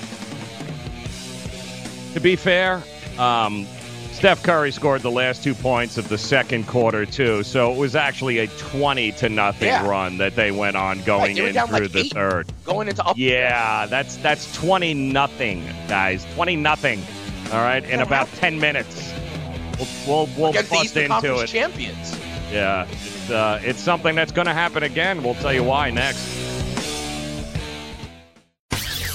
To 2.17 2.21
be 2.23 2.35
fair, 2.35 2.81
um, 3.19 3.67
Steph 4.11 4.41
Curry 4.41 4.71
scored 4.71 5.03
the 5.03 5.11
last 5.11 5.43
two 5.43 5.53
points 5.53 5.99
of 5.99 6.09
the 6.09 6.17
second 6.17 6.65
quarter 6.65 7.05
too, 7.05 7.43
so 7.43 7.71
it 7.71 7.77
was 7.77 7.95
actually 7.95 8.39
a 8.39 8.47
twenty 8.47 9.11
to 9.11 9.29
nothing 9.29 9.67
Yeah. 9.67 9.87
run 9.87 10.17
that 10.17 10.35
they 10.35 10.49
went 10.49 10.77
on 10.77 11.03
going 11.03 11.37
were 11.37 11.49
in 11.49 11.53
through 11.53 11.77
like 11.77 11.91
the 11.91 11.99
eight. 11.99 12.13
third. 12.15 12.47
Going 12.65 12.87
into 12.87 13.05
up. 13.05 13.17
Yeah, 13.19 13.85
that's 13.85 14.15
that's 14.17 14.51
twenty 14.55 14.95
nothing, 14.95 15.63
guys. 15.87 16.25
Twenty 16.33 16.55
nothing. 16.55 17.03
All 17.53 17.59
right, 17.61 17.83
in 17.87 17.99
about 17.99 18.27
ten 18.33 18.59
minutes, 18.59 19.13
we'll 19.77 19.87
we'll, 20.07 20.27
we'll 20.39 20.49
against 20.49 20.71
bust 20.71 20.97
into 20.97 21.37
it. 21.37 21.45
champions. 21.45 22.17
Yeah, 22.51 22.87
it's 22.89 23.29
uh, 23.29 23.59
it's 23.63 23.79
something 23.79 24.15
that's 24.15 24.31
going 24.31 24.47
to 24.47 24.55
happen 24.55 24.81
again. 24.81 25.21
We'll 25.21 25.35
tell 25.35 25.53
you 25.53 25.63
why 25.63 25.91
next. 25.91 26.46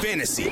Fantasy. 0.00 0.50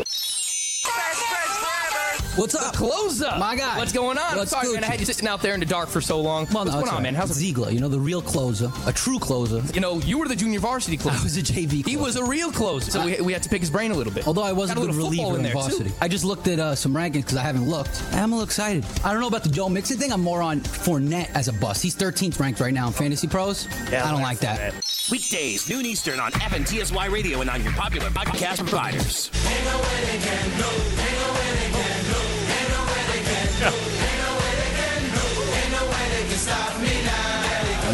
What's 2.37 2.57
up? 2.57 2.74
Close 2.74 3.22
up. 3.22 3.38
My 3.38 3.54
guy. 3.54 3.78
What's 3.78 3.92
going 3.92 4.18
on? 4.18 4.37
What's 4.37 4.50
Sorry, 4.50 4.66
Gucci? 4.66 4.74
man. 4.74 4.85
I 4.85 4.87
had 4.88 4.98
you 4.98 5.07
sitting 5.07 5.28
out 5.28 5.40
there 5.40 5.54
in 5.54 5.61
the 5.61 5.66
dark 5.66 5.88
for 5.88 6.00
so 6.00 6.20
long. 6.20 6.46
Well, 6.52 6.64
no, 6.64 6.72
What's 6.72 6.72
going 6.72 6.83
it's 6.83 6.88
on, 6.90 6.96
all 6.96 7.00
man? 7.02 7.14
How's 7.14 7.30
it? 7.30 7.35
Ziegler, 7.35 7.70
you 7.70 7.78
know, 7.78 7.87
the 7.88 8.00
real 8.00 8.20
closer, 8.20 8.72
a 8.87 8.92
true 8.92 9.20
closer. 9.20 9.62
You 9.72 9.80
know, 9.80 10.00
you 10.00 10.18
were 10.18 10.26
the 10.26 10.35
junior 10.35 10.59
varsity 10.59 10.96
closer. 10.96 11.20
I 11.20 11.22
was 11.22 11.37
a 11.37 11.42
JV 11.42 11.87
He 11.87 11.96
was 11.96 12.16
a 12.16 12.24
real 12.24 12.50
closer. 12.50 12.90
So 12.90 13.04
we, 13.04 13.20
we 13.20 13.33
had 13.33 13.44
to 13.44 13.48
pick 13.48 13.61
his 13.61 13.70
brain 13.70 13.92
a 13.92 13.94
little 13.94 14.12
bit. 14.12 14.26
Although 14.26 14.42
I 14.42 14.50
was 14.52 14.70
Got 14.70 14.78
a 14.78 14.83
a 14.83 14.87
good 14.87 14.96
reliever 14.96 15.38
in 15.38 15.46
in, 15.46 15.52
there, 15.52 15.52
too. 15.52 15.87
I 16.00 16.09
just 16.09 16.24
looked 16.24 16.48
at 16.48 16.59
uh, 16.59 16.74
some 16.74 16.92
rankings 16.92 17.22
because 17.22 17.37
I 17.37 17.42
haven't 17.42 17.68
looked. 17.68 18.02
I'm 18.12 18.33
a 18.33 18.37
little 18.37 18.42
excited. 18.48 18.85
I 19.04 19.12
don't 19.12 19.20
know 19.20 19.28
about 19.28 19.44
the 19.44 19.50
Joe 19.50 19.68
Mixon 19.68 19.98
thing. 19.98 20.12
I'm 20.12 20.22
more 20.22 20.42
on 20.42 20.61
Fournette 20.61 21.30
as 21.35 21.46
a 21.46 21.52
bust. 21.52 21.83
He's 21.85 21.94
13th 21.94 22.40
ranked 22.40 22.59
right 22.59 22.74
now 22.74 22.88
in 22.88 22.92
Fantasy 22.94 23.28
Pros. 23.28 23.68
I 23.92 24.11
don't 24.11 24.22
like 24.22 24.38
that. 24.40 24.74
Weekdays, 25.11 25.69
noon 25.69 25.85
Eastern 25.85 26.19
on 26.19 26.33
FNTSY 26.33 27.11
Radio 27.11 27.43
and 27.43 27.51
on 27.51 27.62
your 27.62 27.73
popular 27.73 28.09
podcast 28.09 28.61
providers. 28.61 29.31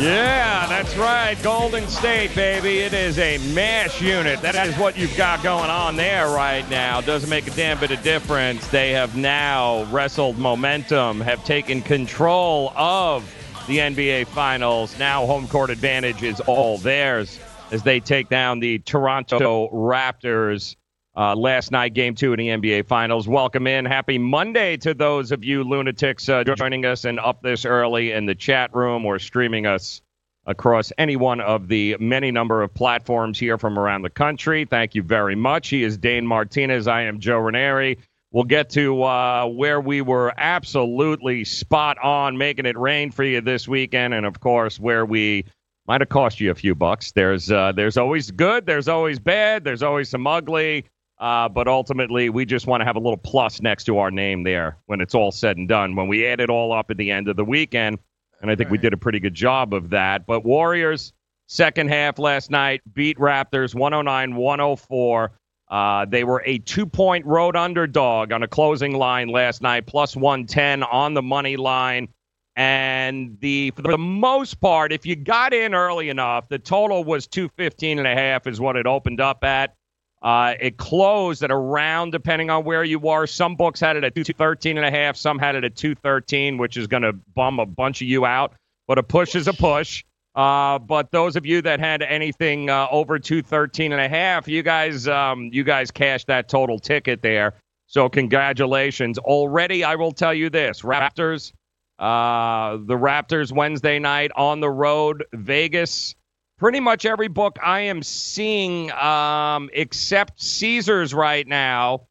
Yeah, 0.00 0.66
that's 0.68 0.96
right. 0.96 1.36
Golden 1.42 1.88
State, 1.88 2.32
baby. 2.36 2.78
It 2.78 2.92
is 2.92 3.18
a 3.18 3.38
mash 3.54 4.00
unit. 4.00 4.40
That 4.40 4.54
is 4.68 4.78
what 4.78 4.96
you've 4.96 5.16
got 5.16 5.42
going 5.42 5.68
on 5.68 5.96
there 5.96 6.28
right 6.28 6.68
now. 6.70 7.00
Doesn't 7.00 7.28
make 7.28 7.48
a 7.48 7.50
damn 7.50 7.80
bit 7.80 7.90
of 7.90 8.02
difference. 8.04 8.68
They 8.68 8.92
have 8.92 9.16
now 9.16 9.82
wrestled 9.90 10.38
momentum, 10.38 11.20
have 11.20 11.44
taken 11.44 11.82
control 11.82 12.72
of 12.76 13.24
the 13.70 13.78
NBA 13.78 14.26
Finals. 14.26 14.98
Now 14.98 15.26
home 15.26 15.46
court 15.46 15.70
advantage 15.70 16.24
is 16.24 16.40
all 16.40 16.76
theirs 16.78 17.38
as 17.70 17.84
they 17.84 18.00
take 18.00 18.28
down 18.28 18.58
the 18.58 18.80
Toronto 18.80 19.70
Raptors. 19.72 20.74
Uh, 21.16 21.36
last 21.36 21.70
night, 21.70 21.94
game 21.94 22.16
two 22.16 22.32
in 22.32 22.38
the 22.38 22.48
NBA 22.48 22.88
Finals. 22.88 23.28
Welcome 23.28 23.68
in. 23.68 23.84
Happy 23.84 24.18
Monday 24.18 24.76
to 24.78 24.92
those 24.92 25.30
of 25.30 25.44
you 25.44 25.62
lunatics 25.62 26.28
uh, 26.28 26.42
joining 26.42 26.84
us 26.84 27.04
and 27.04 27.20
up 27.20 27.42
this 27.42 27.64
early 27.64 28.10
in 28.10 28.26
the 28.26 28.34
chat 28.34 28.74
room 28.74 29.06
or 29.06 29.20
streaming 29.20 29.66
us 29.66 30.02
across 30.46 30.92
any 30.98 31.14
one 31.14 31.40
of 31.40 31.68
the 31.68 31.96
many 32.00 32.32
number 32.32 32.62
of 32.62 32.74
platforms 32.74 33.38
here 33.38 33.56
from 33.56 33.78
around 33.78 34.02
the 34.02 34.10
country. 34.10 34.64
Thank 34.64 34.96
you 34.96 35.02
very 35.04 35.36
much. 35.36 35.68
He 35.68 35.84
is 35.84 35.96
Dane 35.96 36.26
Martinez. 36.26 36.88
I 36.88 37.02
am 37.02 37.20
Joe 37.20 37.38
Ranieri. 37.38 37.98
We'll 38.32 38.44
get 38.44 38.70
to 38.70 39.02
uh, 39.02 39.46
where 39.46 39.80
we 39.80 40.02
were 40.02 40.32
absolutely 40.36 41.44
spot 41.44 41.98
on 41.98 42.38
making 42.38 42.64
it 42.64 42.78
rain 42.78 43.10
for 43.10 43.24
you 43.24 43.40
this 43.40 43.66
weekend, 43.66 44.14
and 44.14 44.24
of 44.24 44.38
course, 44.38 44.78
where 44.78 45.04
we 45.04 45.46
might 45.88 46.00
have 46.00 46.10
cost 46.10 46.38
you 46.38 46.52
a 46.52 46.54
few 46.54 46.76
bucks. 46.76 47.10
There's 47.10 47.50
uh, 47.50 47.72
there's 47.72 47.96
always 47.96 48.30
good, 48.30 48.66
there's 48.66 48.86
always 48.86 49.18
bad, 49.18 49.64
there's 49.64 49.82
always 49.82 50.08
some 50.08 50.26
ugly. 50.26 50.84
Uh, 51.18 51.48
but 51.48 51.68
ultimately, 51.68 52.30
we 52.30 52.46
just 52.46 52.66
want 52.66 52.80
to 52.80 52.84
have 52.84 52.96
a 52.96 53.00
little 53.00 53.16
plus 53.16 53.60
next 53.60 53.84
to 53.84 53.98
our 53.98 54.10
name 54.10 54.44
there 54.44 54.78
when 54.86 55.00
it's 55.00 55.14
all 55.14 55.32
said 55.32 55.56
and 55.56 55.68
done. 55.68 55.96
When 55.96 56.06
we 56.06 56.24
add 56.26 56.40
it 56.40 56.48
all 56.48 56.72
up 56.72 56.90
at 56.90 56.96
the 56.96 57.10
end 57.10 57.28
of 57.28 57.36
the 57.36 57.44
weekend, 57.44 57.98
and 58.40 58.50
I 58.50 58.54
think 58.54 58.70
we 58.70 58.78
did 58.78 58.94
a 58.94 58.96
pretty 58.96 59.20
good 59.20 59.34
job 59.34 59.74
of 59.74 59.90
that. 59.90 60.24
But 60.24 60.44
Warriors 60.44 61.12
second 61.48 61.88
half 61.88 62.18
last 62.20 62.50
night, 62.50 62.80
beat 62.94 63.18
Raptors 63.18 63.74
109 63.74 64.36
104. 64.36 65.32
Uh, 65.70 66.04
they 66.04 66.24
were 66.24 66.42
a 66.44 66.58
two 66.58 66.84
point 66.84 67.24
road 67.24 67.54
underdog 67.54 68.32
on 68.32 68.42
a 68.42 68.48
closing 68.48 68.94
line 68.94 69.28
last 69.28 69.62
night, 69.62 69.86
plus 69.86 70.16
110 70.16 70.82
on 70.82 71.14
the 71.14 71.22
money 71.22 71.56
line. 71.56 72.08
And 72.56 73.38
the 73.40 73.70
for 73.76 73.82
the 73.82 73.96
most 73.96 74.60
part, 74.60 74.92
if 74.92 75.06
you 75.06 75.14
got 75.14 75.54
in 75.54 75.72
early 75.72 76.08
enough, 76.08 76.48
the 76.48 76.58
total 76.58 77.04
was 77.04 77.28
215 77.28 77.98
and 77.98 78.08
a 78.08 78.14
half 78.14 78.46
is 78.48 78.60
what 78.60 78.76
it 78.76 78.86
opened 78.86 79.20
up 79.20 79.44
at. 79.44 79.74
Uh, 80.22 80.54
it 80.60 80.76
closed 80.76 81.42
at 81.42 81.50
around, 81.50 82.10
depending 82.10 82.50
on 82.50 82.64
where 82.64 82.84
you 82.84 83.08
are. 83.08 83.26
Some 83.26 83.56
books 83.56 83.80
had 83.80 83.96
it 83.96 84.04
at 84.04 84.14
213 84.14 84.76
and 84.76 84.84
a 84.84 84.90
half. 84.90 85.16
Some 85.16 85.38
had 85.38 85.54
it 85.54 85.64
at 85.64 85.76
213, 85.76 86.58
which 86.58 86.76
is 86.76 86.86
going 86.86 87.04
to 87.04 87.14
bum 87.34 87.58
a 87.58 87.64
bunch 87.64 88.02
of 88.02 88.08
you 88.08 88.26
out. 88.26 88.52
But 88.86 88.98
a 88.98 89.02
push 89.02 89.34
is 89.34 89.48
a 89.48 89.54
push. 89.54 90.04
Uh, 90.34 90.78
but 90.78 91.10
those 91.10 91.36
of 91.36 91.44
you 91.44 91.60
that 91.62 91.80
had 91.80 92.02
anything 92.02 92.70
uh, 92.70 92.86
over 92.90 93.18
213 93.18 93.92
and 93.92 94.00
a 94.00 94.08
half, 94.08 94.46
you 94.46 94.62
guys, 94.62 95.08
um, 95.08 95.50
you 95.52 95.64
guys 95.64 95.90
cashed 95.90 96.28
that 96.28 96.48
total 96.48 96.78
ticket 96.78 97.20
there. 97.22 97.54
So 97.86 98.08
congratulations. 98.08 99.18
Already, 99.18 99.82
I 99.82 99.96
will 99.96 100.12
tell 100.12 100.32
you 100.32 100.48
this: 100.48 100.82
Raptors, 100.82 101.52
uh, 101.98 102.76
the 102.76 102.94
Raptors 102.94 103.50
Wednesday 103.50 103.98
night 103.98 104.30
on 104.36 104.60
the 104.60 104.70
road, 104.70 105.24
Vegas 105.32 106.14
pretty 106.56 106.78
much 106.78 107.04
every 107.06 107.26
book 107.26 107.56
I 107.60 107.80
am 107.80 108.02
seeing, 108.02 108.92
um, 108.92 109.70
except 109.72 110.40
Caesars 110.40 111.12
right 111.12 111.48
now, 111.48 112.06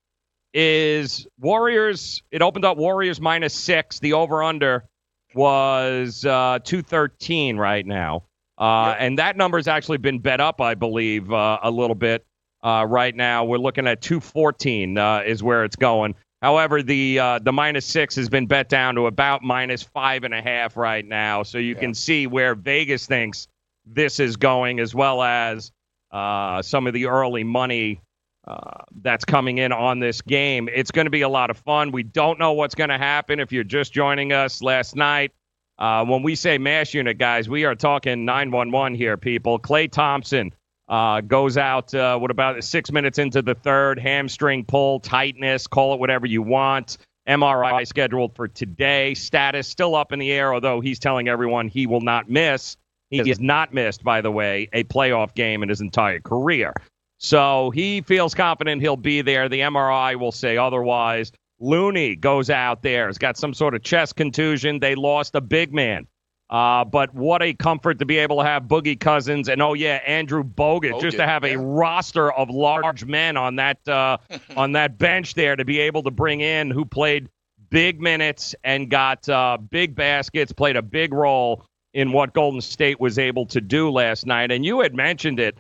is 0.53 1.27
Warriors. 1.39 2.23
It 2.31 2.41
opened 2.41 2.65
up 2.65 2.75
Warriors 2.75 3.21
minus 3.21 3.53
six. 3.53 3.99
The 3.99 4.13
over 4.13 4.43
under 4.43 4.83
was 5.33 6.25
uh, 6.25 6.59
213 6.63 7.57
right 7.57 7.85
now. 7.85 8.23
Uh, 8.57 8.95
And 8.99 9.17
that 9.19 9.37
number 9.37 9.57
has 9.57 9.67
actually 9.67 9.99
been 9.99 10.19
bet 10.19 10.41
up, 10.41 10.59
I 10.59 10.75
believe, 10.75 11.31
uh, 11.31 11.59
a 11.63 11.71
little 11.71 11.95
bit 11.95 12.25
uh, 12.61 12.85
right 12.87 13.15
now. 13.15 13.45
We're 13.45 13.57
looking 13.57 13.87
at 13.87 14.01
214 14.01 14.97
uh, 14.97 15.23
is 15.25 15.41
where 15.41 15.63
it's 15.63 15.75
going. 15.77 16.15
However, 16.41 16.81
the 16.81 17.19
uh, 17.19 17.39
the 17.39 17.51
minus 17.51 17.85
six 17.85 18.15
has 18.15 18.29
been 18.29 18.47
bet 18.47 18.69
down 18.69 18.95
to 18.95 19.07
about 19.07 19.43
minus 19.43 19.83
five 19.83 20.23
and 20.23 20.33
a 20.33 20.41
half 20.41 20.77
right 20.77 21.05
now. 21.05 21.43
So 21.43 21.57
you 21.57 21.73
yeah. 21.73 21.79
can 21.79 21.93
see 21.93 22.27
where 22.27 22.55
Vegas 22.55 23.05
thinks 23.05 23.47
this 23.85 24.19
is 24.19 24.37
going, 24.37 24.79
as 24.79 24.95
well 24.95 25.21
as 25.21 25.71
uh, 26.11 26.61
some 26.61 26.87
of 26.87 26.93
the 26.93 27.07
early 27.07 27.43
money 27.43 28.01
uh, 28.47 28.83
that's 29.01 29.25
coming 29.25 29.57
in 29.57 29.71
on 29.71 29.99
this 29.99 30.21
game. 30.21 30.69
It's 30.73 30.91
going 30.91 31.05
to 31.05 31.11
be 31.11 31.21
a 31.21 31.29
lot 31.29 31.49
of 31.49 31.57
fun. 31.57 31.91
We 31.91 32.03
don't 32.03 32.39
know 32.39 32.53
what's 32.53 32.75
going 32.75 32.89
to 32.89 32.97
happen 32.97 33.39
if 33.39 33.51
you're 33.51 33.63
just 33.63 33.93
joining 33.93 34.33
us 34.33 34.61
last 34.61 34.95
night. 34.95 35.31
Uh, 35.77 36.03
when 36.05 36.23
we 36.23 36.35
say 36.35 36.57
mash 36.57 36.93
unit, 36.93 37.17
guys, 37.17 37.47
we 37.47 37.63
are 37.65 37.75
talking 37.75 38.25
911 38.25 38.95
here, 38.95 39.17
people. 39.17 39.59
Klay 39.59 39.89
Thompson 39.89 40.53
uh, 40.89 41.21
goes 41.21 41.57
out, 41.57 41.93
uh, 41.93 42.17
what 42.17 42.31
about 42.31 42.63
six 42.63 42.91
minutes 42.91 43.17
into 43.17 43.41
the 43.41 43.55
third? 43.55 43.99
Hamstring 43.99 44.65
pull, 44.65 44.99
tightness, 44.99 45.67
call 45.67 45.93
it 45.93 45.99
whatever 45.99 46.25
you 46.25 46.41
want. 46.41 46.97
MRI 47.27 47.85
scheduled 47.85 48.35
for 48.35 48.47
today. 48.47 49.13
Status 49.13 49.67
still 49.67 49.95
up 49.95 50.11
in 50.11 50.19
the 50.19 50.31
air, 50.31 50.53
although 50.53 50.81
he's 50.81 50.97
telling 50.97 51.27
everyone 51.27 51.67
he 51.67 51.85
will 51.85 52.01
not 52.01 52.27
miss. 52.27 52.75
He 53.11 53.17
has 53.27 53.39
not 53.39 53.73
missed, 53.73 54.03
by 54.03 54.21
the 54.21 54.31
way, 54.31 54.69
a 54.73 54.83
playoff 54.83 55.33
game 55.33 55.63
in 55.63 55.69
his 55.69 55.81
entire 55.81 56.19
career. 56.19 56.73
So 57.19 57.69
he 57.69 58.01
feels 58.01 58.33
confident 58.33 58.81
he'll 58.81 58.97
be 58.97 59.21
there. 59.21 59.49
The 59.49 59.59
MRI 59.59 60.17
will 60.17 60.31
say 60.31 60.57
otherwise. 60.57 61.31
Looney 61.59 62.15
goes 62.15 62.49
out 62.49 62.81
there, 62.81 63.07
He's 63.07 63.17
got 63.17 63.37
some 63.37 63.53
sort 63.53 63.75
of 63.75 63.83
chest 63.83 64.15
contusion. 64.15 64.79
They 64.79 64.95
lost 64.95 65.35
a 65.35 65.41
big 65.41 65.73
man. 65.73 66.07
Uh, 66.49 66.83
but 66.83 67.13
what 67.13 67.43
a 67.43 67.53
comfort 67.53 67.99
to 67.99 68.05
be 68.05 68.17
able 68.17 68.37
to 68.37 68.43
have 68.43 68.63
Boogie 68.63 68.99
Cousins 68.99 69.49
and 69.49 69.61
oh 69.61 69.73
yeah, 69.73 69.99
Andrew 70.07 70.43
Bogut, 70.43 70.93
Bogut 70.93 71.01
just 71.01 71.17
to 71.17 71.27
have 71.27 71.43
yeah. 71.43 71.51
a 71.51 71.57
roster 71.59 72.31
of 72.31 72.49
large 72.49 73.05
men 73.05 73.37
on 73.37 73.57
that 73.57 73.87
uh, 73.87 74.17
on 74.57 74.71
that 74.71 74.97
bench 74.97 75.35
there 75.35 75.55
to 75.55 75.63
be 75.63 75.79
able 75.79 76.01
to 76.03 76.11
bring 76.11 76.41
in 76.41 76.71
who 76.71 76.85
played 76.85 77.29
big 77.69 78.01
minutes 78.01 78.55
and 78.63 78.89
got 78.89 79.27
uh, 79.29 79.57
big 79.69 79.93
baskets, 79.93 80.51
played 80.51 80.75
a 80.75 80.81
big 80.81 81.13
role 81.13 81.65
in 81.93 82.11
what 82.11 82.33
Golden 82.33 82.61
State 82.61 82.99
was 82.99 83.19
able 83.19 83.45
to 83.47 83.61
do 83.61 83.91
last 83.91 84.25
night. 84.25 84.51
And 84.51 84.65
you 84.65 84.81
had 84.81 84.95
mentioned 84.95 85.39
it. 85.39 85.59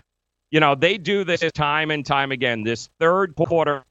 You 0.51 0.59
know, 0.59 0.75
they 0.75 0.97
do 0.97 1.23
this 1.23 1.43
time 1.53 1.91
and 1.91 2.05
time 2.05 2.31
again. 2.31 2.63
This 2.63 2.89
third 2.99 3.35
quarter 3.35 3.83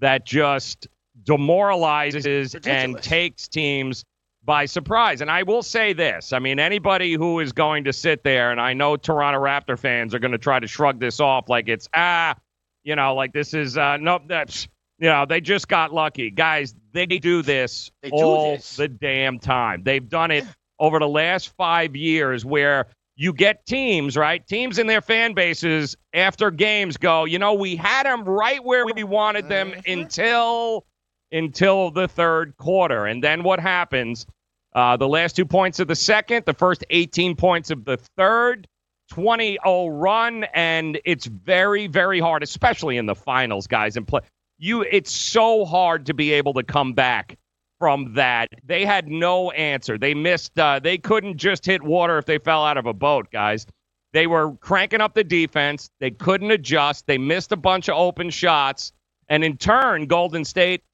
that 0.00 0.24
just 0.24 0.88
demoralizes 1.24 2.54
and 2.64 3.00
takes 3.02 3.48
teams 3.48 4.04
by 4.44 4.66
surprise. 4.66 5.20
And 5.20 5.30
I 5.30 5.42
will 5.44 5.62
say 5.62 5.92
this 5.92 6.32
I 6.32 6.38
mean, 6.38 6.58
anybody 6.58 7.14
who 7.14 7.40
is 7.40 7.52
going 7.52 7.84
to 7.84 7.92
sit 7.92 8.22
there, 8.24 8.50
and 8.50 8.60
I 8.60 8.74
know 8.74 8.96
Toronto 8.96 9.40
Raptor 9.40 9.78
fans 9.78 10.14
are 10.14 10.18
going 10.18 10.32
to 10.32 10.38
try 10.38 10.58
to 10.60 10.66
shrug 10.66 11.00
this 11.00 11.20
off 11.20 11.48
like 11.48 11.68
it's, 11.68 11.88
ah, 11.94 12.34
you 12.84 12.96
know, 12.96 13.14
like 13.14 13.32
this 13.32 13.54
is, 13.54 13.78
uh, 13.78 13.96
no, 13.98 14.20
that's, 14.26 14.68
you 14.98 15.08
know, 15.08 15.26
they 15.26 15.40
just 15.40 15.68
got 15.68 15.92
lucky. 15.92 16.30
Guys, 16.30 16.74
they 16.92 17.06
do 17.06 17.42
this 17.42 17.90
they 18.02 18.10
all 18.10 18.56
this. 18.56 18.76
the 18.76 18.88
damn 18.88 19.38
time. 19.38 19.82
They've 19.82 20.08
done 20.08 20.30
it 20.30 20.44
over 20.78 20.98
the 20.98 21.08
last 21.08 21.54
five 21.56 21.96
years 21.96 22.44
where 22.44 22.88
you 23.22 23.32
get 23.32 23.64
teams, 23.66 24.16
right? 24.16 24.44
Teams 24.48 24.78
and 24.78 24.90
their 24.90 25.00
fan 25.00 25.32
bases 25.32 25.96
after 26.12 26.50
games 26.50 26.96
go, 26.96 27.24
you 27.24 27.38
know, 27.38 27.54
we 27.54 27.76
had 27.76 28.04
them 28.04 28.24
right 28.24 28.62
where 28.64 28.84
we 28.84 29.04
wanted 29.04 29.48
them 29.48 29.70
mm-hmm. 29.70 30.00
until 30.00 30.84
until 31.30 31.92
the 31.92 32.08
third 32.08 32.56
quarter. 32.56 33.06
And 33.06 33.22
then 33.22 33.44
what 33.44 33.60
happens? 33.60 34.26
Uh, 34.74 34.96
the 34.96 35.06
last 35.06 35.36
two 35.36 35.44
points 35.44 35.78
of 35.78 35.86
the 35.86 35.94
second, 35.94 36.46
the 36.46 36.52
first 36.52 36.84
18 36.90 37.36
points 37.36 37.70
of 37.70 37.84
the 37.84 37.96
third, 38.16 38.66
20 39.10 39.58
0 39.64 39.86
run, 39.88 40.44
and 40.52 40.98
it's 41.04 41.26
very, 41.26 41.86
very 41.86 42.18
hard, 42.18 42.42
especially 42.42 42.96
in 42.96 43.06
the 43.06 43.14
finals, 43.14 43.68
guys. 43.68 43.96
And 43.96 44.06
play 44.06 44.22
you 44.58 44.82
it's 44.82 45.12
so 45.12 45.64
hard 45.64 46.06
to 46.06 46.14
be 46.14 46.32
able 46.32 46.54
to 46.54 46.64
come 46.64 46.92
back 46.92 47.38
from 47.82 48.14
that. 48.14 48.48
They 48.64 48.86
had 48.86 49.08
no 49.08 49.50
answer. 49.50 49.98
They 49.98 50.14
missed. 50.14 50.56
Uh, 50.56 50.78
they 50.78 50.98
couldn't 50.98 51.36
just 51.36 51.66
hit 51.66 51.82
water 51.82 52.16
if 52.16 52.26
they 52.26 52.38
fell 52.38 52.64
out 52.64 52.76
of 52.76 52.86
a 52.86 52.92
boat, 52.92 53.26
guys. 53.32 53.66
They 54.12 54.28
were 54.28 54.52
cranking 54.58 55.00
up 55.00 55.14
the 55.14 55.24
defense. 55.24 55.90
They 55.98 56.12
couldn't 56.12 56.52
adjust. 56.52 57.08
They 57.08 57.18
missed 57.18 57.50
a 57.50 57.56
bunch 57.56 57.88
of 57.88 57.96
open 57.96 58.30
shots, 58.30 58.92
and 59.28 59.42
in 59.42 59.56
turn, 59.56 60.06
Golden 60.06 60.44
State 60.44 60.84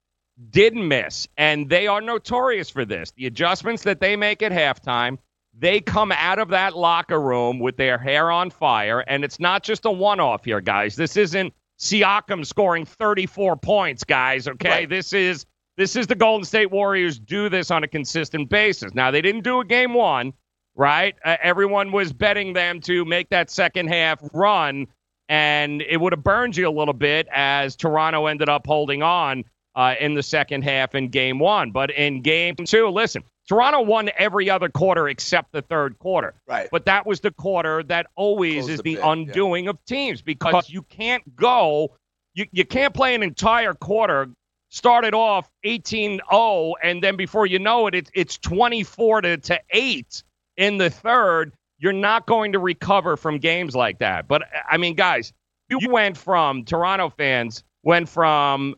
didn't 0.48 0.88
miss. 0.88 1.28
And 1.36 1.68
they 1.68 1.88
are 1.88 2.00
notorious 2.00 2.70
for 2.70 2.86
this. 2.86 3.10
The 3.10 3.26
adjustments 3.26 3.82
that 3.82 4.00
they 4.00 4.16
make 4.16 4.40
at 4.40 4.50
halftime. 4.50 5.18
They 5.58 5.80
come 5.80 6.10
out 6.10 6.38
of 6.38 6.48
that 6.48 6.74
locker 6.74 7.20
room 7.20 7.58
with 7.58 7.76
their 7.76 7.98
hair 7.98 8.30
on 8.30 8.48
fire, 8.48 9.00
and 9.00 9.24
it's 9.24 9.38
not 9.38 9.62
just 9.62 9.84
a 9.84 9.90
one-off 9.90 10.46
here, 10.46 10.62
guys. 10.62 10.96
This 10.96 11.18
isn't 11.18 11.52
Siakam 11.78 12.46
scoring 12.46 12.86
34 12.86 13.56
points, 13.58 14.04
guys. 14.04 14.48
Okay, 14.48 14.70
right. 14.70 14.88
this 14.88 15.12
is 15.12 15.44
this 15.78 15.94
is 15.94 16.08
the 16.08 16.16
Golden 16.16 16.44
State 16.44 16.72
Warriors 16.72 17.20
do 17.20 17.48
this 17.48 17.70
on 17.70 17.84
a 17.84 17.88
consistent 17.88 18.48
basis. 18.48 18.94
Now, 18.94 19.12
they 19.12 19.22
didn't 19.22 19.44
do 19.44 19.60
a 19.60 19.64
game 19.64 19.94
one, 19.94 20.32
right? 20.74 21.14
Uh, 21.24 21.36
everyone 21.40 21.92
was 21.92 22.12
betting 22.12 22.52
them 22.52 22.80
to 22.80 23.04
make 23.04 23.28
that 23.30 23.48
second 23.48 23.86
half 23.86 24.20
run, 24.34 24.88
and 25.28 25.80
it 25.82 26.00
would 26.00 26.12
have 26.12 26.24
burned 26.24 26.56
you 26.56 26.68
a 26.68 26.70
little 26.70 26.92
bit 26.92 27.28
as 27.32 27.76
Toronto 27.76 28.26
ended 28.26 28.48
up 28.48 28.66
holding 28.66 29.04
on 29.04 29.44
uh, 29.76 29.94
in 30.00 30.14
the 30.14 30.22
second 30.22 30.62
half 30.62 30.96
in 30.96 31.10
game 31.10 31.38
one. 31.38 31.70
But 31.70 31.92
in 31.92 32.22
game 32.22 32.56
two, 32.56 32.88
listen, 32.88 33.22
Toronto 33.48 33.80
won 33.80 34.10
every 34.18 34.50
other 34.50 34.68
quarter 34.68 35.08
except 35.08 35.52
the 35.52 35.62
third 35.62 35.96
quarter. 36.00 36.34
Right. 36.48 36.68
But 36.72 36.86
that 36.86 37.06
was 37.06 37.20
the 37.20 37.30
quarter 37.30 37.84
that 37.84 38.08
always 38.16 38.64
Close 38.64 38.70
is 38.70 38.80
the, 38.82 38.96
bit, 38.96 39.04
undoing 39.04 39.64
yeah. 39.64 39.70
of 39.70 39.84
teams 39.84 40.22
because 40.22 40.68
you 40.68 40.82
can't 40.82 41.36
go, 41.36 41.92
you, 42.34 42.46
you 42.50 42.64
can't 42.64 42.92
play 42.92 43.14
an 43.14 43.22
entire 43.22 43.74
quarter 43.74 44.28
started 44.70 45.14
off 45.14 45.50
18-0 45.64 46.74
and 46.82 47.02
then 47.02 47.16
before 47.16 47.46
you 47.46 47.58
know 47.58 47.86
it, 47.86 47.94
it 47.94 48.10
it's 48.14 48.36
24 48.38 49.22
to, 49.22 49.36
to 49.38 49.60
8 49.70 50.22
in 50.56 50.76
the 50.76 50.90
third 50.90 51.52
you're 51.78 51.92
not 51.92 52.26
going 52.26 52.52
to 52.52 52.58
recover 52.58 53.16
from 53.16 53.38
games 53.38 53.74
like 53.74 53.98
that 53.98 54.28
but 54.28 54.42
i 54.70 54.76
mean 54.76 54.94
guys 54.94 55.32
you 55.68 55.78
went 55.90 56.16
from 56.16 56.64
toronto 56.64 57.08
fans 57.08 57.64
went 57.82 58.08
from 58.08 58.74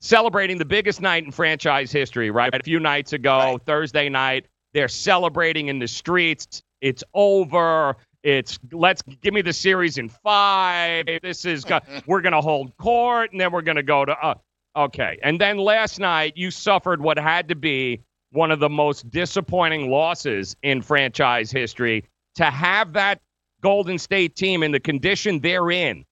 celebrating 0.00 0.56
the 0.58 0.64
biggest 0.64 1.00
night 1.00 1.24
in 1.24 1.30
franchise 1.30 1.92
history 1.92 2.30
right 2.30 2.54
a 2.54 2.62
few 2.62 2.80
nights 2.80 3.12
ago 3.12 3.52
right. 3.52 3.66
thursday 3.66 4.08
night 4.08 4.46
they're 4.72 4.88
celebrating 4.88 5.68
in 5.68 5.78
the 5.78 5.88
streets 5.88 6.62
it's 6.80 7.04
over 7.12 7.96
it's 8.24 8.58
let's 8.72 9.02
give 9.02 9.34
me 9.34 9.42
the 9.42 9.52
series 9.52 9.98
in 9.98 10.08
five. 10.08 11.04
This 11.22 11.44
is 11.44 11.66
we're 12.06 12.22
going 12.22 12.32
to 12.32 12.40
hold 12.40 12.74
court, 12.78 13.32
and 13.32 13.40
then 13.40 13.52
we're 13.52 13.62
going 13.62 13.76
to 13.76 13.82
go 13.82 14.04
to. 14.04 14.12
Uh, 14.12 14.34
Okay. 14.76 15.18
And 15.22 15.40
then 15.40 15.58
last 15.58 16.00
night, 16.00 16.34
you 16.36 16.50
suffered 16.50 17.00
what 17.00 17.18
had 17.18 17.48
to 17.48 17.54
be 17.54 18.00
one 18.32 18.50
of 18.50 18.58
the 18.58 18.68
most 18.68 19.08
disappointing 19.10 19.90
losses 19.90 20.56
in 20.62 20.82
franchise 20.82 21.50
history. 21.50 22.04
To 22.36 22.44
have 22.44 22.92
that 22.94 23.20
Golden 23.60 23.98
State 23.98 24.34
team 24.34 24.62
in 24.62 24.72
the 24.72 24.80
condition 24.80 25.38
they're 25.38 25.70
in, 25.70 26.04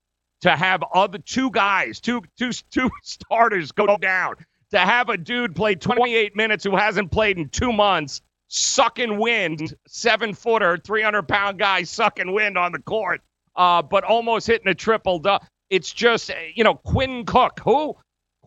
to 0.42 0.56
have 0.56 0.82
other 0.94 1.18
two 1.18 1.50
guys, 1.50 2.00
two, 2.00 2.22
two, 2.38 2.52
two 2.70 2.90
starters 3.02 3.72
go 3.72 3.96
down, 3.96 4.36
to 4.70 4.78
have 4.78 5.08
a 5.08 5.16
dude 5.16 5.56
play 5.56 5.74
28 5.74 6.36
minutes 6.36 6.62
who 6.64 6.76
hasn't 6.76 7.10
played 7.10 7.38
in 7.38 7.48
two 7.48 7.72
months 7.72 8.22
sucking 8.48 9.18
wind, 9.18 9.74
seven 9.86 10.34
footer, 10.34 10.76
300 10.76 11.26
pound 11.26 11.58
guy 11.58 11.82
sucking 11.82 12.32
wind 12.32 12.58
on 12.58 12.70
the 12.70 12.78
court, 12.80 13.22
uh, 13.56 13.80
but 13.80 14.04
almost 14.04 14.46
hitting 14.46 14.68
a 14.68 14.74
triple 14.74 15.18
double. 15.18 15.44
It's 15.70 15.90
just, 15.90 16.30
you 16.54 16.62
know, 16.62 16.74
Quinn 16.74 17.24
Cook. 17.24 17.60
Who? 17.64 17.96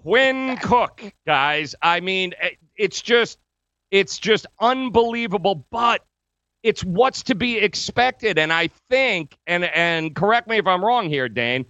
Quinn 0.06 0.58
Cook, 0.58 1.02
guys. 1.26 1.74
I 1.82 2.00
mean, 2.00 2.34
eh, 2.40 2.52
it's 2.78 3.02
just, 3.02 3.40
it's 3.90 4.20
just 4.20 4.46
unbelievable. 4.60 5.66
But 5.72 6.06
it's 6.62 6.84
what's 6.84 7.24
to 7.24 7.36
be 7.36 7.58
expected. 7.58 8.38
And 8.38 8.54
I 8.54 8.68
think, 8.90 9.38
and 9.48 9.66
and 9.66 10.16
correct 10.16 10.48
me 10.48 10.58
if 10.58 10.68
I'm 10.68 10.84
wrong 10.84 11.10
here, 11.10 11.28
Dane. 11.28 11.66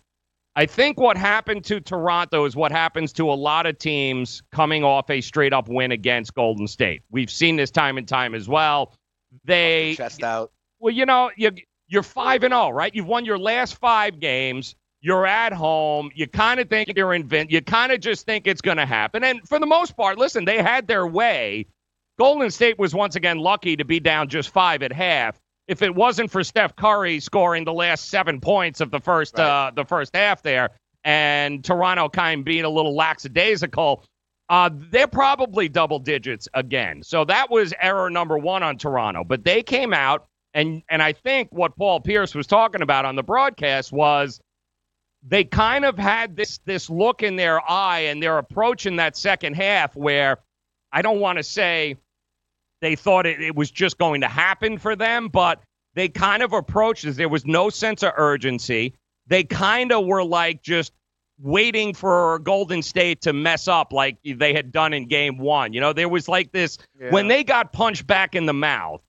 I 0.58 0.66
think 0.66 0.98
what 0.98 1.18
happened 1.18 1.66
to 1.66 1.82
Toronto 1.82 2.46
is 2.46 2.56
what 2.56 2.72
happens 2.72 3.12
to 3.14 3.30
a 3.30 3.36
lot 3.36 3.66
of 3.66 3.78
teams 3.78 4.42
coming 4.54 4.86
off 4.86 5.10
a 5.10 5.20
straight 5.20 5.52
up 5.52 5.68
win 5.68 5.92
against 5.92 6.34
Golden 6.34 6.66
State. 6.66 7.04
We've 7.12 7.30
seen 7.30 7.58
this 7.58 7.72
time 7.72 7.98
and 7.98 8.08
time 8.08 8.34
as 8.34 8.48
well. 8.48 8.94
They 9.44 9.96
chest 9.96 10.24
out. 10.24 10.52
Well, 10.80 10.94
you 10.94 11.06
know, 11.06 11.30
you 11.36 11.52
you're 11.88 12.04
five 12.04 12.44
and 12.44 12.54
zero, 12.54 12.70
right? 12.70 12.94
You've 12.94 13.08
won 13.08 13.26
your 13.26 13.38
last 13.38 13.76
five 13.76 14.20
games. 14.20 14.76
You're 15.06 15.28
at 15.28 15.54
home. 15.54 16.10
You 16.16 16.26
kind 16.26 16.60
of 16.60 16.68
think 16.68 16.92
you're 16.96 17.14
invent. 17.14 17.52
You 17.52 17.62
kind 17.62 17.92
of 17.92 18.00
just 18.00 18.26
think 18.26 18.48
it's 18.48 18.60
going 18.60 18.78
to 18.78 18.88
happen. 18.88 19.24
And 19.24 19.48
for 19.48 19.60
the 19.60 19.68
most 19.68 19.96
part, 19.96 20.18
listen, 20.18 20.46
they 20.46 20.64
had 20.64 20.88
their 20.88 21.06
way. 21.06 21.68
Golden 22.18 22.50
State 22.50 22.80
was 22.80 22.96
once 22.96 23.16
again 23.16 23.38
lucky 23.38 23.76
to 23.76 23.86
be 23.86 24.00
down 24.00 24.30
just 24.30 24.50
five 24.50 24.82
at 24.82 24.92
half. 24.92 25.40
If 25.68 25.84
it 25.84 25.94
wasn't 25.94 26.32
for 26.32 26.44
Steph 26.44 26.76
Curry 26.76 27.20
scoring 27.20 27.66
the 27.66 27.72
last 27.72 28.10
seven 28.10 28.42
points 28.42 28.82
of 28.82 28.90
the 28.90 29.00
first 29.00 29.38
right. 29.38 29.46
uh, 29.46 29.72
the 29.76 29.86
first 29.86 30.16
half 30.16 30.42
there, 30.42 30.72
and 31.04 31.64
Toronto 31.64 32.10
kind 32.10 32.40
of 32.40 32.46
being 32.46 32.66
a 32.66 32.70
little 32.70 32.96
lackadaisical, 32.96 34.04
uh, 34.50 34.72
they're 34.74 35.06
probably 35.06 35.70
double 35.70 36.00
digits 36.00 36.50
again. 36.56 37.04
So 37.04 37.26
that 37.26 37.52
was 37.52 37.76
error 37.80 38.10
number 38.10 38.40
one 38.40 38.64
on 38.64 38.80
Toronto. 38.80 39.24
But 39.24 39.44
they 39.44 39.62
came 39.62 39.94
out, 39.94 40.26
and 40.56 40.82
and 40.90 41.04
I 41.04 41.14
think 41.14 41.50
what 41.52 41.76
Paul 41.76 42.00
Pierce 42.00 42.34
was 42.34 42.48
talking 42.48 42.82
about 42.82 43.06
on 43.06 43.16
the 43.16 43.24
broadcast 43.24 43.92
was 43.92 44.42
they 45.28 45.44
kind 45.44 45.86
of 45.86 45.98
had 45.98 46.36
this 46.36 46.60
this 46.66 46.90
look 46.90 47.24
in 47.24 47.36
their 47.36 47.60
eye 47.70 48.02
and 48.02 48.22
their 48.22 48.38
approach 48.38 48.86
in 48.86 48.98
that 48.98 49.18
second 49.18 49.56
half 49.56 49.96
where 49.96 50.38
I 50.92 51.02
don't 51.02 51.20
want 51.20 51.38
to 51.38 51.44
say 51.44 51.98
they 52.82 52.96
thought 52.96 53.26
it, 53.26 53.42
it 53.42 53.56
was 53.56 53.72
just 53.72 53.98
going 53.98 54.22
to 54.22 54.28
happen 54.28 54.78
for 54.78 54.96
them, 54.96 55.30
but 55.30 55.62
they 55.96 56.10
kind 56.10 56.44
of 56.44 56.54
approached 56.54 57.06
as 57.06 57.16
there 57.16 57.30
was 57.30 57.46
no 57.46 57.70
sense 57.70 58.04
of 58.04 58.14
urgency. 58.18 58.94
They 59.28 59.44
kind 59.44 59.92
of 59.92 60.06
were 60.06 60.24
like 60.24 60.62
just 60.62 60.92
waiting 61.40 61.94
for 61.94 62.40
Golden 62.40 62.82
State 62.82 63.22
to 63.22 63.34
mess 63.34 63.68
up 63.68 63.92
like 63.92 64.18
they 64.24 64.54
had 64.54 64.72
done 64.72 64.94
in 64.94 65.08
game 65.08 65.38
one. 65.38 65.74
You 65.74 65.82
know, 65.82 65.94
there 65.94 66.10
was 66.10 66.28
like 66.28 66.52
this 66.52 66.78
yeah. 67.00 67.10
when 67.10 67.28
they 67.28 67.44
got 67.44 67.74
punched 67.74 68.06
back 68.06 68.36
in 68.36 68.46
the 68.46 68.54
mouth, 68.54 69.02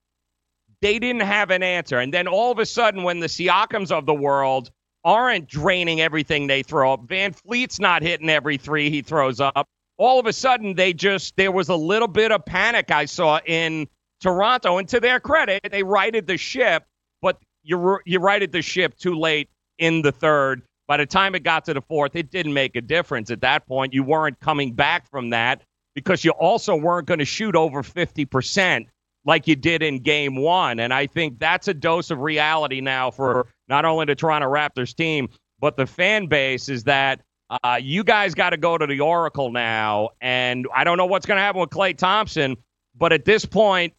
they 0.81 0.97
didn't 0.97 1.21
have 1.21 1.51
an 1.51 1.61
answer. 1.61 1.99
And 1.99 2.13
then 2.13 2.27
all 2.27 2.51
of 2.51 2.59
a 2.59 2.65
sudden, 2.65 3.03
when 3.03 3.19
the 3.19 3.27
Siakams 3.27 3.91
of 3.91 4.05
the 4.05 4.13
world 4.13 4.71
aren't 5.03 5.47
draining 5.47 6.01
everything 6.01 6.47
they 6.47 6.63
throw 6.63 6.93
up, 6.93 7.07
VanVleet's 7.07 7.79
not 7.79 8.01
hitting 8.01 8.29
every 8.29 8.57
three 8.57 8.89
he 8.89 9.01
throws 9.01 9.39
up 9.39 9.67
all 9.97 10.19
of 10.19 10.25
a 10.25 10.33
sudden 10.33 10.75
they 10.75 10.93
just 10.93 11.35
there 11.35 11.51
was 11.51 11.69
a 11.69 11.75
little 11.75 12.07
bit 12.07 12.31
of 12.31 12.45
panic 12.45 12.91
I 12.91 13.05
saw 13.05 13.39
in 13.45 13.87
Toronto. 14.21 14.77
And 14.77 14.87
to 14.89 14.99
their 14.99 15.19
credit, 15.19 15.61
they 15.71 15.83
righted 15.83 16.27
the 16.27 16.37
ship, 16.37 16.85
but 17.21 17.39
you 17.63 17.99
you 18.05 18.19
righted 18.19 18.51
the 18.51 18.61
ship 18.61 18.97
too 18.97 19.15
late 19.15 19.49
in 19.77 20.01
the 20.01 20.11
third. 20.11 20.63
By 20.87 20.97
the 20.97 21.05
time 21.05 21.35
it 21.35 21.43
got 21.43 21.65
to 21.65 21.73
the 21.73 21.81
fourth, 21.81 22.15
it 22.15 22.31
didn't 22.31 22.53
make 22.53 22.75
a 22.75 22.81
difference. 22.81 23.29
At 23.29 23.41
that 23.41 23.67
point, 23.67 23.93
you 23.93 24.03
weren't 24.03 24.39
coming 24.39 24.73
back 24.73 25.09
from 25.09 25.31
that 25.31 25.63
because 25.95 26.23
you 26.23 26.31
also 26.31 26.75
weren't 26.75 27.07
going 27.07 27.19
to 27.19 27.25
shoot 27.25 27.55
over 27.55 27.83
50% 27.83 28.87
like 29.27 29.45
you 29.45 29.55
did 29.55 29.83
in 29.83 29.99
game 29.99 30.37
one. 30.37 30.79
And 30.79 30.93
I 30.93 31.05
think 31.05 31.37
that's 31.37 31.67
a 31.67 31.73
dose 31.73 32.09
of 32.09 32.21
reality 32.21 32.81
now 32.81 33.11
for 33.11 33.47
not 33.67 33.85
only 33.85 34.05
the 34.05 34.15
Toronto 34.15 34.47
Raptors 34.47 34.95
team, 34.95 35.27
but 35.59 35.75
the 35.77 35.85
fan 35.85 36.27
base 36.27 36.69
is 36.69 36.85
that 36.85 37.21
uh, 37.49 37.79
you 37.81 38.03
guys 38.03 38.33
got 38.33 38.51
to 38.51 38.57
go 38.57 38.77
to 38.77 38.87
the 38.87 38.99
Oracle 38.99 39.51
now, 39.51 40.09
and 40.21 40.65
I 40.73 40.83
don't 40.83 40.97
know 40.97 41.05
what's 41.05 41.25
going 41.25 41.37
to 41.37 41.41
happen 41.41 41.61
with 41.61 41.69
Klay 41.69 41.95
Thompson, 41.97 42.57
but 42.95 43.13
at 43.13 43.25
this 43.25 43.45
point, 43.45 43.93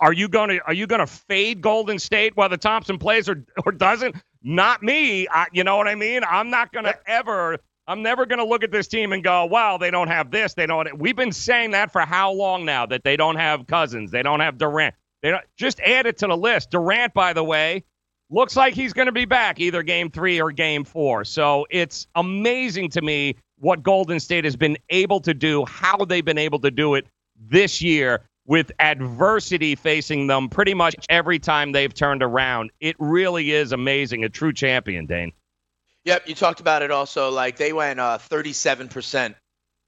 are 0.00 0.12
you 0.12 0.28
going 0.28 0.48
to 0.48 0.58
are 0.66 0.72
you 0.72 0.86
going 0.88 0.98
to 0.98 1.06
fade 1.06 1.60
Golden 1.60 1.98
State 1.98 2.36
whether 2.36 2.56
Thompson 2.56 2.98
plays 2.98 3.28
or 3.28 3.44
or 3.64 3.70
doesn't? 3.70 4.16
Not 4.42 4.82
me. 4.82 5.28
I, 5.28 5.46
you 5.52 5.62
know 5.62 5.76
what 5.76 5.86
I 5.86 5.94
mean? 5.94 6.22
I'm 6.28 6.50
not 6.50 6.72
going 6.72 6.86
to 6.86 6.98
ever. 7.06 7.58
I'm 7.90 8.02
never 8.02 8.24
going 8.24 8.38
to 8.38 8.44
look 8.44 8.62
at 8.62 8.70
this 8.70 8.86
team 8.86 9.12
and 9.12 9.22
go, 9.24 9.46
"Well, 9.46 9.76
they 9.76 9.90
don't 9.90 10.06
have 10.06 10.30
this. 10.30 10.54
They 10.54 10.66
don't." 10.66 10.96
We've 10.96 11.16
been 11.16 11.32
saying 11.32 11.72
that 11.72 11.90
for 11.90 12.02
how 12.02 12.30
long 12.30 12.64
now 12.64 12.86
that 12.86 13.02
they 13.02 13.16
don't 13.16 13.34
have 13.34 13.66
Cousins, 13.66 14.12
they 14.12 14.22
don't 14.22 14.38
have 14.38 14.58
Durant. 14.58 14.94
They 15.22 15.30
don't 15.32 15.44
just 15.56 15.80
add 15.80 16.06
it 16.06 16.18
to 16.18 16.28
the 16.28 16.36
list. 16.36 16.70
Durant, 16.70 17.12
by 17.14 17.32
the 17.32 17.42
way, 17.42 17.82
looks 18.30 18.54
like 18.54 18.74
he's 18.74 18.92
going 18.92 19.06
to 19.06 19.12
be 19.12 19.24
back 19.24 19.58
either 19.58 19.82
game 19.82 20.08
three 20.08 20.40
or 20.40 20.52
game 20.52 20.84
four. 20.84 21.24
So 21.24 21.66
it's 21.68 22.06
amazing 22.14 22.90
to 22.90 23.02
me 23.02 23.34
what 23.58 23.82
Golden 23.82 24.20
State 24.20 24.44
has 24.44 24.54
been 24.54 24.78
able 24.88 25.18
to 25.20 25.34
do, 25.34 25.64
how 25.66 25.96
they've 26.04 26.24
been 26.24 26.38
able 26.38 26.60
to 26.60 26.70
do 26.70 26.94
it 26.94 27.08
this 27.36 27.82
year 27.82 28.22
with 28.46 28.70
adversity 28.78 29.74
facing 29.74 30.28
them 30.28 30.48
pretty 30.48 30.74
much 30.74 30.94
every 31.08 31.40
time 31.40 31.72
they've 31.72 31.92
turned 31.92 32.22
around. 32.22 32.70
It 32.80 32.94
really 33.00 33.50
is 33.50 33.72
amazing. 33.72 34.24
A 34.24 34.28
true 34.28 34.52
champion, 34.52 35.06
Dane. 35.06 35.32
Yep, 36.04 36.28
you 36.28 36.34
talked 36.34 36.60
about 36.60 36.82
it 36.82 36.90
also. 36.90 37.30
Like 37.30 37.56
they 37.56 37.72
went 37.72 38.00
uh, 38.00 38.18
37% 38.18 39.34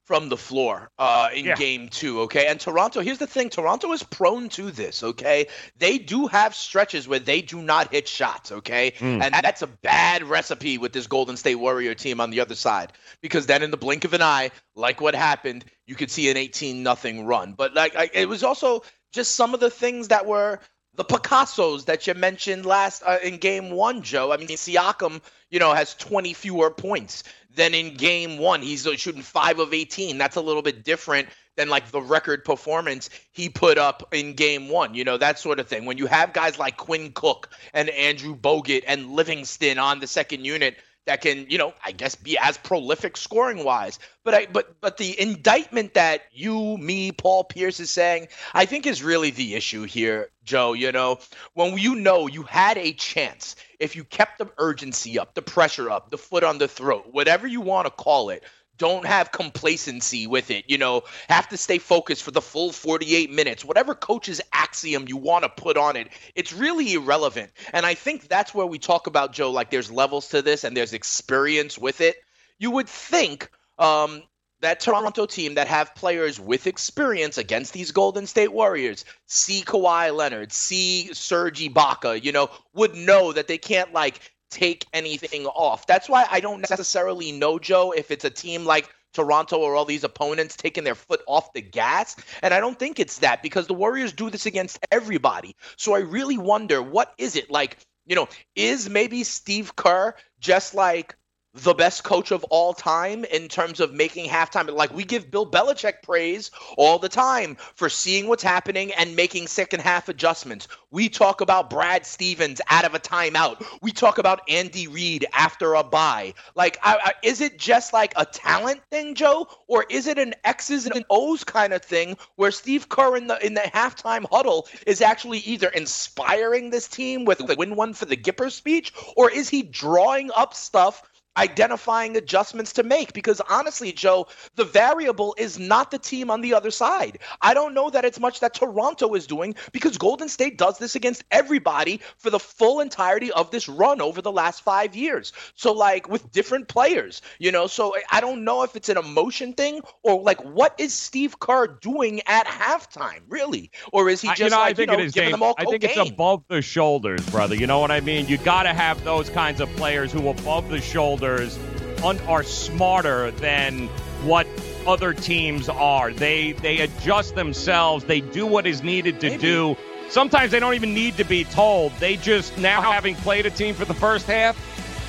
from 0.04 0.28
the 0.28 0.36
floor 0.36 0.90
uh, 0.98 1.30
in 1.32 1.44
yeah. 1.44 1.54
game 1.54 1.88
two, 1.88 2.22
okay? 2.22 2.46
And 2.46 2.58
Toronto, 2.58 3.00
here's 3.00 3.18
the 3.18 3.26
thing 3.26 3.48
Toronto 3.48 3.92
is 3.92 4.02
prone 4.02 4.48
to 4.50 4.70
this, 4.70 5.02
okay? 5.02 5.46
They 5.78 5.98
do 5.98 6.26
have 6.26 6.54
stretches 6.54 7.06
where 7.06 7.20
they 7.20 7.40
do 7.40 7.62
not 7.62 7.92
hit 7.92 8.08
shots, 8.08 8.50
okay? 8.50 8.92
Mm. 8.98 9.22
And 9.22 9.34
that's 9.34 9.62
a 9.62 9.68
bad 9.68 10.24
recipe 10.24 10.76
with 10.76 10.92
this 10.92 11.06
Golden 11.06 11.36
State 11.36 11.54
Warrior 11.54 11.94
team 11.94 12.20
on 12.20 12.30
the 12.30 12.40
other 12.40 12.56
side 12.56 12.92
because 13.20 13.46
then 13.46 13.62
in 13.62 13.70
the 13.70 13.76
blink 13.76 14.04
of 14.04 14.12
an 14.12 14.22
eye, 14.22 14.50
like 14.74 15.00
what 15.00 15.14
happened, 15.14 15.64
you 15.86 15.94
could 15.94 16.10
see 16.10 16.30
an 16.30 16.36
18 16.36 16.82
nothing 16.82 17.24
run. 17.24 17.52
But 17.52 17.74
like 17.74 17.94
I, 17.94 18.10
it 18.12 18.28
was 18.28 18.42
also 18.42 18.82
just 19.12 19.36
some 19.36 19.54
of 19.54 19.60
the 19.60 19.70
things 19.70 20.08
that 20.08 20.26
were 20.26 20.58
the 20.94 21.04
Picassos 21.04 21.86
that 21.86 22.06
you 22.06 22.14
mentioned 22.14 22.66
last 22.66 23.02
uh, 23.04 23.18
in 23.22 23.38
game 23.38 23.70
one, 23.70 24.02
Joe. 24.02 24.32
I 24.32 24.36
mean, 24.36 24.48
Siakam, 24.48 25.22
you 25.50 25.58
know, 25.58 25.72
has 25.72 25.94
20 25.94 26.34
fewer 26.34 26.70
points 26.70 27.24
than 27.54 27.74
in 27.74 27.94
game 27.94 28.38
one. 28.38 28.62
He's 28.62 28.86
shooting 28.96 29.22
five 29.22 29.58
of 29.58 29.72
18. 29.72 30.18
That's 30.18 30.36
a 30.36 30.40
little 30.40 30.62
bit 30.62 30.84
different 30.84 31.28
than 31.56 31.68
like 31.68 31.90
the 31.90 32.00
record 32.00 32.44
performance 32.44 33.10
he 33.32 33.48
put 33.48 33.78
up 33.78 34.14
in 34.14 34.34
game 34.34 34.68
one, 34.68 34.94
you 34.94 35.04
know, 35.04 35.18
that 35.18 35.38
sort 35.38 35.60
of 35.60 35.68
thing. 35.68 35.84
When 35.84 35.98
you 35.98 36.06
have 36.06 36.32
guys 36.32 36.58
like 36.58 36.76
Quinn 36.76 37.12
Cook 37.12 37.50
and 37.74 37.90
Andrew 37.90 38.36
Bogut 38.36 38.84
and 38.86 39.10
Livingston 39.10 39.78
on 39.78 40.00
the 40.00 40.06
second 40.06 40.44
unit 40.44 40.76
that 41.06 41.20
can, 41.20 41.46
you 41.48 41.58
know, 41.58 41.74
I 41.84 41.92
guess 41.92 42.14
be 42.14 42.38
as 42.38 42.56
prolific 42.58 43.16
scoring 43.16 43.64
wise. 43.64 43.98
But 44.24 44.34
I 44.34 44.46
but 44.46 44.80
but 44.80 44.96
the 44.98 45.18
indictment 45.20 45.94
that 45.94 46.22
you, 46.32 46.76
me, 46.78 47.12
Paul 47.12 47.44
Pierce 47.44 47.80
is 47.80 47.90
saying, 47.90 48.28
I 48.54 48.66
think 48.66 48.86
is 48.86 49.02
really 49.02 49.30
the 49.30 49.54
issue 49.54 49.82
here, 49.82 50.30
Joe. 50.44 50.74
You 50.74 50.92
know, 50.92 51.18
when 51.54 51.76
you 51.76 51.96
know 51.96 52.28
you 52.28 52.42
had 52.44 52.78
a 52.78 52.92
chance, 52.92 53.56
if 53.80 53.96
you 53.96 54.04
kept 54.04 54.38
the 54.38 54.50
urgency 54.58 55.18
up, 55.18 55.34
the 55.34 55.42
pressure 55.42 55.90
up, 55.90 56.10
the 56.10 56.18
foot 56.18 56.44
on 56.44 56.58
the 56.58 56.68
throat, 56.68 57.08
whatever 57.10 57.46
you 57.46 57.60
want 57.60 57.86
to 57.86 57.90
call 57.90 58.30
it, 58.30 58.44
don't 58.78 59.06
have 59.06 59.32
complacency 59.32 60.26
with 60.26 60.50
it. 60.50 60.64
You 60.68 60.78
know, 60.78 61.02
have 61.28 61.48
to 61.50 61.56
stay 61.56 61.78
focused 61.78 62.22
for 62.22 62.30
the 62.30 62.40
full 62.40 62.72
48 62.72 63.30
minutes. 63.30 63.64
Whatever 63.64 63.94
coach's 63.94 64.40
axiom 64.52 65.06
you 65.08 65.16
want 65.16 65.44
to 65.44 65.48
put 65.48 65.76
on 65.76 65.96
it, 65.96 66.08
it's 66.34 66.52
really 66.52 66.94
irrelevant. 66.94 67.52
And 67.72 67.84
I 67.86 67.94
think 67.94 68.28
that's 68.28 68.54
where 68.54 68.66
we 68.66 68.78
talk 68.78 69.06
about 69.06 69.32
Joe. 69.32 69.50
Like, 69.50 69.70
there's 69.70 69.90
levels 69.90 70.28
to 70.30 70.42
this, 70.42 70.64
and 70.64 70.76
there's 70.76 70.92
experience 70.92 71.78
with 71.78 72.00
it. 72.00 72.16
You 72.58 72.70
would 72.70 72.88
think 72.88 73.50
um, 73.78 74.22
that 74.62 74.80
Toronto 74.80 75.26
team 75.26 75.54
that 75.54 75.66
have 75.66 75.94
players 75.94 76.40
with 76.40 76.66
experience 76.66 77.36
against 77.36 77.72
these 77.72 77.90
Golden 77.90 78.26
State 78.26 78.52
Warriors, 78.52 79.04
see 79.26 79.62
Kawhi 79.62 80.14
Leonard, 80.14 80.52
see 80.52 81.12
Serge 81.12 81.60
Ibaka, 81.60 82.22
you 82.22 82.32
know, 82.32 82.48
would 82.72 82.94
know 82.94 83.32
that 83.32 83.48
they 83.48 83.58
can't 83.58 83.92
like 83.92 84.20
take 84.52 84.86
anything 84.92 85.46
off. 85.46 85.86
That's 85.86 86.08
why 86.08 86.26
I 86.30 86.40
don't 86.40 86.68
necessarily 86.68 87.32
know, 87.32 87.58
Joe, 87.58 87.92
if 87.92 88.10
it's 88.10 88.24
a 88.24 88.30
team 88.30 88.64
like 88.64 88.88
Toronto 89.12 89.58
or 89.58 89.74
all 89.74 89.84
these 89.84 90.04
opponents 90.04 90.56
taking 90.56 90.84
their 90.84 90.94
foot 90.94 91.20
off 91.26 91.52
the 91.52 91.60
gas. 91.60 92.16
And 92.42 92.54
I 92.54 92.60
don't 92.60 92.78
think 92.78 92.98
it's 92.98 93.18
that 93.18 93.42
because 93.42 93.66
the 93.66 93.74
Warriors 93.74 94.12
do 94.12 94.30
this 94.30 94.46
against 94.46 94.78
everybody. 94.90 95.56
So 95.76 95.94
I 95.94 96.00
really 96.00 96.38
wonder 96.38 96.82
what 96.82 97.12
is 97.18 97.36
it 97.36 97.50
like, 97.50 97.78
you 98.06 98.16
know, 98.16 98.28
is 98.56 98.88
maybe 98.88 99.24
Steve 99.24 99.76
Kerr 99.76 100.14
just 100.40 100.74
like 100.74 101.16
the 101.54 101.74
best 101.74 102.02
coach 102.02 102.30
of 102.30 102.44
all 102.44 102.72
time 102.72 103.24
in 103.26 103.46
terms 103.46 103.78
of 103.78 103.92
making 103.92 104.28
halftime. 104.28 104.70
Like 104.72 104.94
we 104.94 105.04
give 105.04 105.30
Bill 105.30 105.46
Belichick 105.46 106.02
praise 106.02 106.50
all 106.78 106.98
the 106.98 107.10
time 107.10 107.56
for 107.74 107.90
seeing 107.90 108.26
what's 108.26 108.42
happening 108.42 108.92
and 108.92 109.14
making 109.14 109.46
second 109.46 109.80
half 109.80 110.08
adjustments. 110.08 110.66
We 110.90 111.10
talk 111.10 111.42
about 111.42 111.68
Brad 111.68 112.06
Stevens 112.06 112.60
out 112.68 112.86
of 112.86 112.94
a 112.94 112.98
timeout. 112.98 113.64
We 113.82 113.92
talk 113.92 114.16
about 114.16 114.40
Andy 114.48 114.86
Reid 114.86 115.26
after 115.34 115.74
a 115.74 115.84
bye. 115.84 116.32
Like, 116.54 116.78
I, 116.82 116.98
I, 117.02 117.12
is 117.22 117.42
it 117.42 117.58
just 117.58 117.92
like 117.92 118.14
a 118.16 118.24
talent 118.24 118.80
thing, 118.90 119.14
Joe, 119.14 119.48
or 119.66 119.84
is 119.90 120.06
it 120.06 120.18
an 120.18 120.34
X's 120.44 120.86
and 120.86 121.04
O's 121.10 121.44
kind 121.44 121.74
of 121.74 121.82
thing 121.82 122.16
where 122.36 122.50
Steve 122.50 122.88
Kerr 122.88 123.16
in 123.16 123.26
the 123.26 123.44
in 123.44 123.54
the 123.54 123.60
halftime 123.60 124.26
huddle 124.30 124.68
is 124.86 125.02
actually 125.02 125.38
either 125.38 125.68
inspiring 125.68 126.70
this 126.70 126.88
team 126.88 127.24
with 127.26 127.38
the 127.38 127.54
win 127.56 127.76
one 127.76 127.92
for 127.92 128.06
the 128.06 128.16
Gipper 128.16 128.50
speech, 128.50 128.92
or 129.16 129.30
is 129.30 129.48
he 129.48 129.62
drawing 129.62 130.30
up 130.34 130.54
stuff? 130.54 131.02
Identifying 131.36 132.16
adjustments 132.16 132.72
to 132.74 132.82
make 132.82 133.12
because 133.12 133.40
honestly, 133.48 133.92
Joe, 133.92 134.26
the 134.56 134.64
variable 134.64 135.34
is 135.38 135.58
not 135.58 135.90
the 135.90 135.98
team 135.98 136.30
on 136.30 136.40
the 136.40 136.54
other 136.54 136.70
side. 136.70 137.18
I 137.40 137.54
don't 137.54 137.74
know 137.74 137.90
that 137.90 138.04
it's 138.04 138.20
much 138.20 138.40
that 138.40 138.54
Toronto 138.54 139.14
is 139.14 139.26
doing 139.26 139.54
because 139.72 139.96
Golden 139.96 140.28
State 140.28 140.58
does 140.58 140.78
this 140.78 140.94
against 140.94 141.24
everybody 141.30 142.00
for 142.18 142.30
the 142.30 142.38
full 142.38 142.80
entirety 142.80 143.32
of 143.32 143.50
this 143.50 143.68
run 143.68 144.00
over 144.00 144.20
the 144.20 144.32
last 144.32 144.62
five 144.62 144.94
years. 144.94 145.32
So, 145.54 145.72
like 145.72 146.08
with 146.08 146.30
different 146.32 146.68
players, 146.68 147.22
you 147.38 147.50
know, 147.50 147.66
so 147.66 147.94
I 148.10 148.20
don't 148.20 148.44
know 148.44 148.62
if 148.62 148.76
it's 148.76 148.88
an 148.88 148.98
emotion 148.98 149.54
thing 149.54 149.80
or 150.02 150.20
like 150.20 150.42
what 150.44 150.74
is 150.78 150.92
Steve 150.92 151.38
Kerr 151.38 151.66
doing 151.66 152.20
at 152.26 152.46
halftime, 152.46 153.20
really? 153.28 153.70
Or 153.92 154.08
is 154.10 154.20
he 154.20 154.28
just 154.28 154.40
you 154.40 154.50
know, 154.50 154.58
like, 154.58 154.72
I 154.72 154.74
think 154.74 154.90
you 154.90 154.96
know, 154.96 155.02
it 155.02 155.06
is 155.06 155.12
giving 155.12 155.30
them 155.30 155.42
all 155.42 155.54
I 155.56 155.64
think 155.64 155.84
it's 155.84 156.10
above 156.10 156.42
the 156.48 156.60
shoulders, 156.60 157.24
brother. 157.30 157.54
You 157.54 157.66
know 157.66 157.78
what 157.78 157.90
I 157.90 158.00
mean? 158.00 158.26
You 158.26 158.38
got 158.38 158.64
to 158.64 158.74
have 158.74 159.02
those 159.04 159.30
kinds 159.30 159.60
of 159.60 159.68
players 159.76 160.12
who 160.12 160.28
above 160.28 160.68
the 160.68 160.80
shoulders 160.80 161.21
un- 161.24 162.20
are 162.28 162.42
smarter 162.42 163.30
than 163.32 163.88
what 164.24 164.46
other 164.86 165.12
teams 165.12 165.68
are. 165.68 166.12
They 166.12 166.52
they 166.52 166.80
adjust 166.80 167.34
themselves. 167.34 168.04
They 168.04 168.20
do 168.20 168.46
what 168.46 168.66
is 168.66 168.82
needed 168.82 169.20
to 169.20 169.38
do. 169.38 169.76
Sometimes 170.10 170.50
they 170.50 170.60
don't 170.60 170.74
even 170.74 170.94
need 170.94 171.16
to 171.16 171.24
be 171.24 171.44
told. 171.44 171.92
They 171.98 172.16
just 172.16 172.58
now 172.58 172.82
having 172.82 173.14
played 173.16 173.46
a 173.46 173.50
team 173.50 173.74
for 173.74 173.84
the 173.84 173.94
first 173.94 174.26
half, 174.26 174.56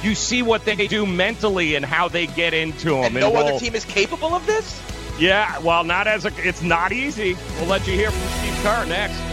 you 0.03 0.15
see 0.15 0.41
what 0.41 0.63
they 0.65 0.87
do 0.87 1.05
mentally 1.05 1.75
and 1.75 1.83
how 1.83 2.07
they 2.07 2.27
get 2.27 2.53
into 2.53 2.89
them. 2.91 3.05
and 3.05 3.15
no 3.15 3.29
we'll- 3.31 3.47
other 3.47 3.59
team 3.59 3.75
is 3.75 3.85
capable 3.85 4.33
of 4.33 4.45
this? 4.45 4.79
Yeah, 5.19 5.59
well, 5.59 5.83
not 5.83 6.07
as 6.07 6.25
a. 6.25 6.31
It's 6.37 6.63
not 6.63 6.91
easy. 6.91 7.35
We'll 7.59 7.67
let 7.67 7.85
you 7.85 7.93
hear 7.93 8.09
from 8.09 8.27
Steve 8.39 8.63
Kerr 8.63 8.85
next. 8.85 9.32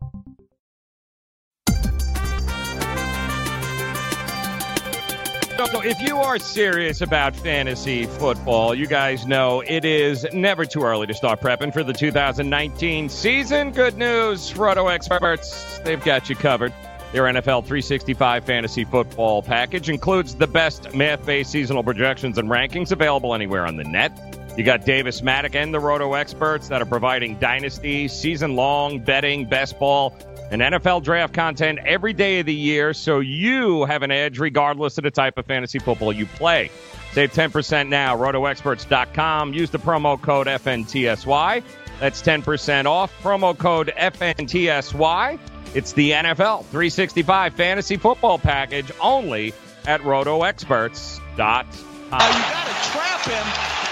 So, 5.65 5.81
if 5.81 6.01
you 6.01 6.17
are 6.17 6.39
serious 6.39 7.01
about 7.01 7.35
fantasy 7.35 8.07
football, 8.07 8.73
you 8.73 8.87
guys 8.87 9.27
know 9.27 9.61
it 9.61 9.85
is 9.85 10.25
never 10.33 10.65
too 10.65 10.81
early 10.81 11.05
to 11.05 11.13
start 11.13 11.39
prepping 11.39 11.71
for 11.71 11.83
the 11.83 11.93
2019 11.93 13.09
season. 13.09 13.69
Good 13.69 13.95
news, 13.95 14.57
Roto 14.57 14.87
experts, 14.87 15.77
they've 15.83 16.03
got 16.03 16.29
you 16.29 16.35
covered. 16.35 16.73
Their 17.13 17.25
NFL 17.25 17.65
365 17.65 18.43
fantasy 18.43 18.85
football 18.85 19.43
package 19.43 19.87
includes 19.87 20.33
the 20.33 20.47
best 20.47 20.95
math 20.95 21.23
based 21.27 21.51
seasonal 21.51 21.83
projections 21.83 22.39
and 22.39 22.49
rankings 22.49 22.91
available 22.91 23.35
anywhere 23.35 23.67
on 23.67 23.75
the 23.75 23.83
net. 23.83 24.11
You 24.57 24.63
got 24.63 24.83
Davis 24.83 25.21
Maddock 25.21 25.53
and 25.53 25.71
the 25.71 25.79
Roto 25.79 26.15
experts 26.15 26.69
that 26.69 26.81
are 26.81 26.85
providing 26.85 27.37
dynasty, 27.37 28.07
season 28.07 28.55
long 28.55 28.99
betting, 28.99 29.45
best 29.45 29.77
ball, 29.77 30.17
and 30.51 30.61
NFL 30.61 31.03
draft 31.03 31.33
content 31.33 31.79
every 31.85 32.13
day 32.13 32.41
of 32.41 32.45
the 32.45 32.53
year 32.53 32.93
so 32.93 33.21
you 33.21 33.85
have 33.85 34.03
an 34.03 34.11
edge 34.11 34.37
regardless 34.37 34.97
of 34.97 35.05
the 35.05 35.11
type 35.11 35.37
of 35.37 35.45
fantasy 35.45 35.79
football 35.79 36.11
you 36.11 36.25
play. 36.25 36.69
Save 37.13 37.33
10% 37.33 37.87
now, 37.87 38.15
rotoexperts.com. 38.17 39.53
Use 39.53 39.69
the 39.69 39.79
promo 39.79 40.21
code 40.21 40.47
FNTSY. 40.47 41.63
That's 41.99 42.21
10% 42.21 42.85
off. 42.85 43.13
Promo 43.23 43.57
code 43.57 43.91
FNTSY. 43.97 45.39
It's 45.73 45.93
the 45.93 46.11
NFL 46.11 46.65
365 46.65 47.53
fantasy 47.53 47.95
football 47.95 48.37
package 48.37 48.91
only 49.01 49.53
at 49.85 50.01
rotoexperts.com. 50.01 51.37
Now 51.37 52.27
you 52.27 52.43
got 52.51 52.67
to 52.67 52.75
trap 52.91 53.23
him 53.23 53.47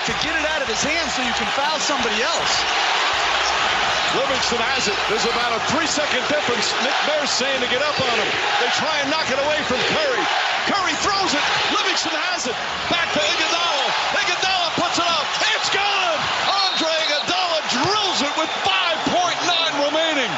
to 0.06 0.12
get 0.26 0.36
it 0.36 0.50
out 0.50 0.62
of 0.62 0.68
his 0.68 0.84
hands 0.84 1.14
so 1.14 1.22
you 1.22 1.34
can 1.34 1.48
foul 1.56 1.80
somebody 1.80 2.22
else. 2.22 3.09
Livingston 4.18 4.58
has 4.58 4.90
it. 4.90 4.98
There's 5.06 5.28
about 5.30 5.54
a 5.54 5.62
three-second 5.70 6.26
difference. 6.26 6.74
Nick 6.82 6.98
Bear's 7.06 7.30
saying 7.30 7.62
to 7.62 7.70
get 7.70 7.86
up 7.86 7.94
on 8.02 8.16
him. 8.18 8.30
They 8.58 8.70
try 8.74 8.98
and 9.06 9.08
knock 9.14 9.30
it 9.30 9.38
away 9.38 9.62
from 9.70 9.78
Curry. 9.94 10.24
Curry 10.66 10.96
throws 11.06 11.30
it. 11.38 11.44
Livingston 11.70 12.18
has 12.18 12.50
it. 12.50 12.58
Back 12.90 13.14
to 13.14 13.22
Iguodala. 13.22 13.86
Iguodala 14.18 14.70
puts 14.82 14.98
it 14.98 15.06
up. 15.06 15.26
It's 15.54 15.70
gone. 15.70 16.18
Andre 16.50 16.90
Iguodala 17.06 17.60
drills 17.70 18.20
it 18.26 18.34
with 18.34 18.50
5.9 18.66 19.14
remaining. 19.86 20.32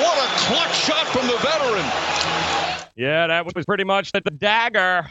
What 0.00 0.16
a 0.16 0.28
clutch 0.48 0.76
shot 0.80 1.04
from 1.12 1.28
the 1.28 1.36
veteran. 1.44 1.84
Yeah, 2.96 3.26
that 3.26 3.44
was 3.44 3.64
pretty 3.68 3.84
much 3.84 4.12
the 4.12 4.20
dagger. 4.30 5.08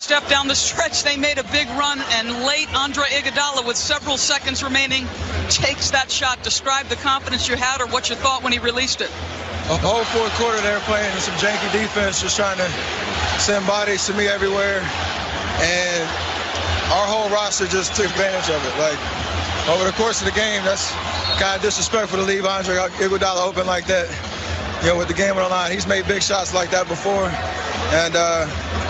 Step 0.00 0.28
down 0.28 0.48
the 0.48 0.54
stretch, 0.54 1.02
they 1.02 1.16
made 1.16 1.38
a 1.38 1.44
big 1.44 1.66
run, 1.78 2.02
and 2.20 2.44
late 2.44 2.68
Andre 2.74 3.04
Iguodala, 3.04 3.66
with 3.66 3.76
several 3.76 4.18
seconds 4.18 4.62
remaining, 4.62 5.06
takes 5.48 5.90
that 5.92 6.10
shot. 6.10 6.42
Describe 6.42 6.86
the 6.88 6.96
confidence 6.96 7.48
you 7.48 7.56
had 7.56 7.80
or 7.80 7.86
what 7.86 8.10
you 8.10 8.16
thought 8.16 8.42
when 8.42 8.52
he 8.52 8.58
released 8.58 9.00
it. 9.00 9.08
The 9.68 9.78
whole 9.80 10.04
fourth 10.04 10.34
quarter, 10.34 10.60
they 10.60 10.72
were 10.72 10.84
playing 10.84 11.10
some 11.20 11.32
janky 11.40 11.72
defense, 11.72 12.20
just 12.20 12.36
trying 12.36 12.58
to 12.58 12.68
send 13.40 13.66
bodies 13.66 14.04
to 14.06 14.12
me 14.12 14.26
everywhere, 14.26 14.80
and 15.64 16.02
our 16.92 17.06
whole 17.08 17.30
roster 17.30 17.66
just 17.66 17.96
took 17.96 18.06
advantage 18.06 18.50
of 18.50 18.60
it. 18.60 18.74
Like 18.76 19.00
over 19.72 19.84
the 19.84 19.96
course 19.96 20.20
of 20.20 20.26
the 20.26 20.36
game, 20.36 20.62
that's 20.64 20.92
kind 21.40 21.56
of 21.56 21.62
disrespectful 21.62 22.18
to 22.18 22.24
leave 22.24 22.44
Andre 22.44 22.76
Iguodala 23.00 23.40
open 23.46 23.66
like 23.66 23.86
that. 23.86 24.10
You 24.82 24.88
know, 24.92 24.98
with 24.98 25.08
the 25.08 25.14
game 25.14 25.30
on 25.38 25.44
the 25.44 25.48
line, 25.48 25.72
he's 25.72 25.86
made 25.86 26.06
big 26.06 26.22
shots 26.22 26.52
like 26.52 26.70
that 26.72 26.88
before, 26.88 27.32
and. 27.96 28.16
uh 28.16 28.83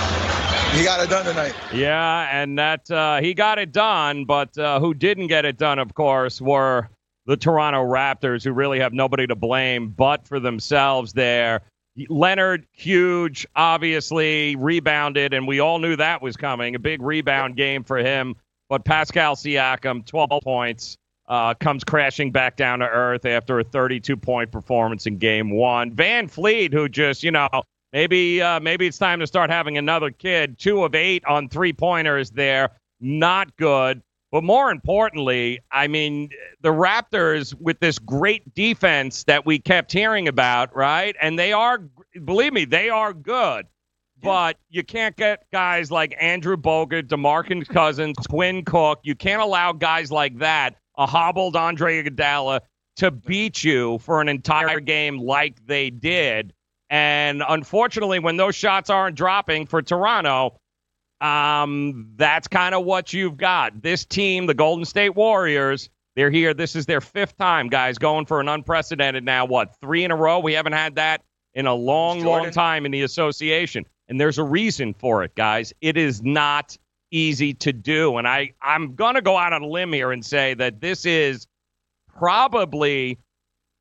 he 0.75 0.83
got 0.83 1.01
it 1.01 1.09
done 1.09 1.25
tonight. 1.25 1.55
Yeah, 1.72 2.29
and 2.33 2.59
that 2.59 2.91
uh, 2.91 3.20
he 3.20 3.33
got 3.33 3.59
it 3.59 3.72
done, 3.72 4.25
but 4.25 4.57
uh, 4.59 4.81
who 4.81 4.93
didn't 4.93 5.29
get 5.29 5.45
it 5.45 5.57
done, 5.57 5.79
of 5.79 5.95
course, 5.95 6.41
were 6.41 6.89
the 7.27 7.37
Toronto 7.37 7.85
Raptors, 7.85 8.45
who 8.45 8.53
really 8.53 8.81
have 8.81 8.93
nobody 8.93 9.27
to 9.27 9.35
blame 9.35 9.91
but 9.91 10.27
for 10.27 10.41
themselves 10.41 11.12
there. 11.12 11.62
Leonard, 12.09 12.66
huge, 12.72 13.47
obviously 13.55 14.57
rebounded, 14.57 15.33
and 15.33 15.47
we 15.47 15.61
all 15.61 15.79
knew 15.79 15.95
that 15.95 16.20
was 16.20 16.37
coming. 16.37 16.75
A 16.75 16.79
big 16.79 17.01
rebound 17.01 17.57
game 17.57 17.85
for 17.85 17.99
him. 17.99 18.35
But 18.68 18.85
Pascal 18.85 19.37
Siakam, 19.37 20.05
12 20.05 20.43
points, 20.43 20.97
uh, 21.29 21.55
comes 21.55 21.85
crashing 21.85 22.33
back 22.33 22.57
down 22.57 22.81
to 22.81 22.89
earth 22.89 23.25
after 23.25 23.61
a 23.61 23.64
32 23.64 24.16
point 24.16 24.51
performance 24.51 25.07
in 25.07 25.18
game 25.18 25.51
one. 25.51 25.93
VanVleet, 25.93 26.72
who 26.72 26.89
just, 26.89 27.22
you 27.22 27.31
know, 27.31 27.49
Maybe 27.95 28.42
uh, 28.42 28.59
maybe 28.59 28.88
it's 28.88 28.99
time 28.99 29.20
to 29.20 29.26
start 29.26 29.51
having 29.51 29.78
another 29.78 30.11
kid. 30.11 30.59
Two 30.59 30.82
of 30.82 30.97
eight 30.97 31.24
on 31.26 31.49
three 31.49 31.72
pointers 31.72 32.32
there, 32.32 32.70
not 33.01 33.57
good. 33.57 34.03
But 34.32 34.42
more 34.42 34.72
importantly, 34.72 35.61
I 35.70 35.86
mean, 35.86 36.30
the 36.61 36.70
Raptors 36.70 37.55
with 37.61 37.78
this 37.78 38.01
great 38.01 38.53
defense 38.53 39.22
that 39.24 39.47
we 39.47 39.61
kept 39.61 39.92
hearing 39.92 40.26
about, 40.26 40.74
right? 40.74 41.14
And 41.22 41.38
they 41.38 41.53
are, 41.53 41.84
believe 42.24 42.53
me, 42.53 42.64
they 42.64 42.88
are 42.88 43.12
good. 43.12 43.66
But 44.20 44.57
you 44.70 44.82
can't 44.82 45.14
get 45.16 45.45
guys 45.53 45.92
like 45.92 46.16
Andrew 46.18 46.57
Bogut, 46.57 47.05
DeMarcus 47.05 47.68
Cousins, 47.68 48.16
Quinn 48.28 48.64
Cook. 48.64 48.99
You 49.05 49.14
can't 49.14 49.42
allow 49.42 49.72
guys 49.72 50.11
like 50.11 50.38
that, 50.38 50.74
a 50.99 51.07
hobbled 51.07 51.55
Andre 51.55 52.03
Iguodala, 52.03 52.61
to 52.97 53.12
beat 53.12 53.62
you 53.62 53.99
for 53.99 54.20
an 54.20 54.28
entire 54.28 54.80
game 54.80 55.18
like 55.18 55.64
they 55.64 55.90
did. 55.90 56.53
And 56.95 57.42
unfortunately, 57.49 58.20
when 58.20 58.36
those 58.36 58.55
shots 58.55 58.88
aren't 58.88 59.16
dropping 59.16 59.66
for 59.66 59.82
Toronto, 59.82 60.61
um, 61.20 62.12
that's 62.14 62.47
kind 62.47 62.72
of 62.72 62.84
what 62.84 63.12
you've 63.12 63.36
got. 63.36 63.82
This 63.82 64.05
team, 64.05 64.47
the 64.47 64.55
Golden 64.55 64.84
State 64.84 65.16
Warriors, 65.16 65.90
they're 66.14 66.30
here. 66.30 66.55
This 66.55 66.76
is 66.76 66.86
their 66.86 67.01
fifth 67.01 67.36
time, 67.36 67.68
guys, 67.68 67.99
going 67.99 68.26
for 68.26 68.38
an 68.38 68.47
unprecedented 68.47 69.24
now, 69.24 69.45
what, 69.45 69.74
three 69.80 70.05
in 70.05 70.12
a 70.12 70.16
row? 70.16 70.38
We 70.38 70.53
haven't 70.53 70.74
had 70.74 70.95
that 70.95 71.22
in 71.55 71.66
a 71.66 71.74
long, 71.74 72.22
long 72.22 72.53
time 72.53 72.86
in 72.86 72.92
the 72.92 73.03
association. 73.03 73.84
And 74.07 74.20
there's 74.20 74.38
a 74.38 74.45
reason 74.45 74.95
for 74.95 75.24
it, 75.24 75.34
guys. 75.34 75.72
It 75.80 75.97
is 75.97 76.22
not 76.22 76.78
easy 77.11 77.55
to 77.55 77.72
do. 77.72 78.18
And 78.18 78.28
I, 78.28 78.53
I'm 78.62 78.95
going 78.95 79.16
to 79.16 79.22
go 79.22 79.36
out 79.36 79.53
on 79.53 79.62
a 79.62 79.66
limb 79.66 79.92
here 79.92 80.12
and 80.12 80.24
say 80.24 80.55
that 80.55 80.80
this 80.80 81.05
is 81.05 81.49
probably 82.07 83.18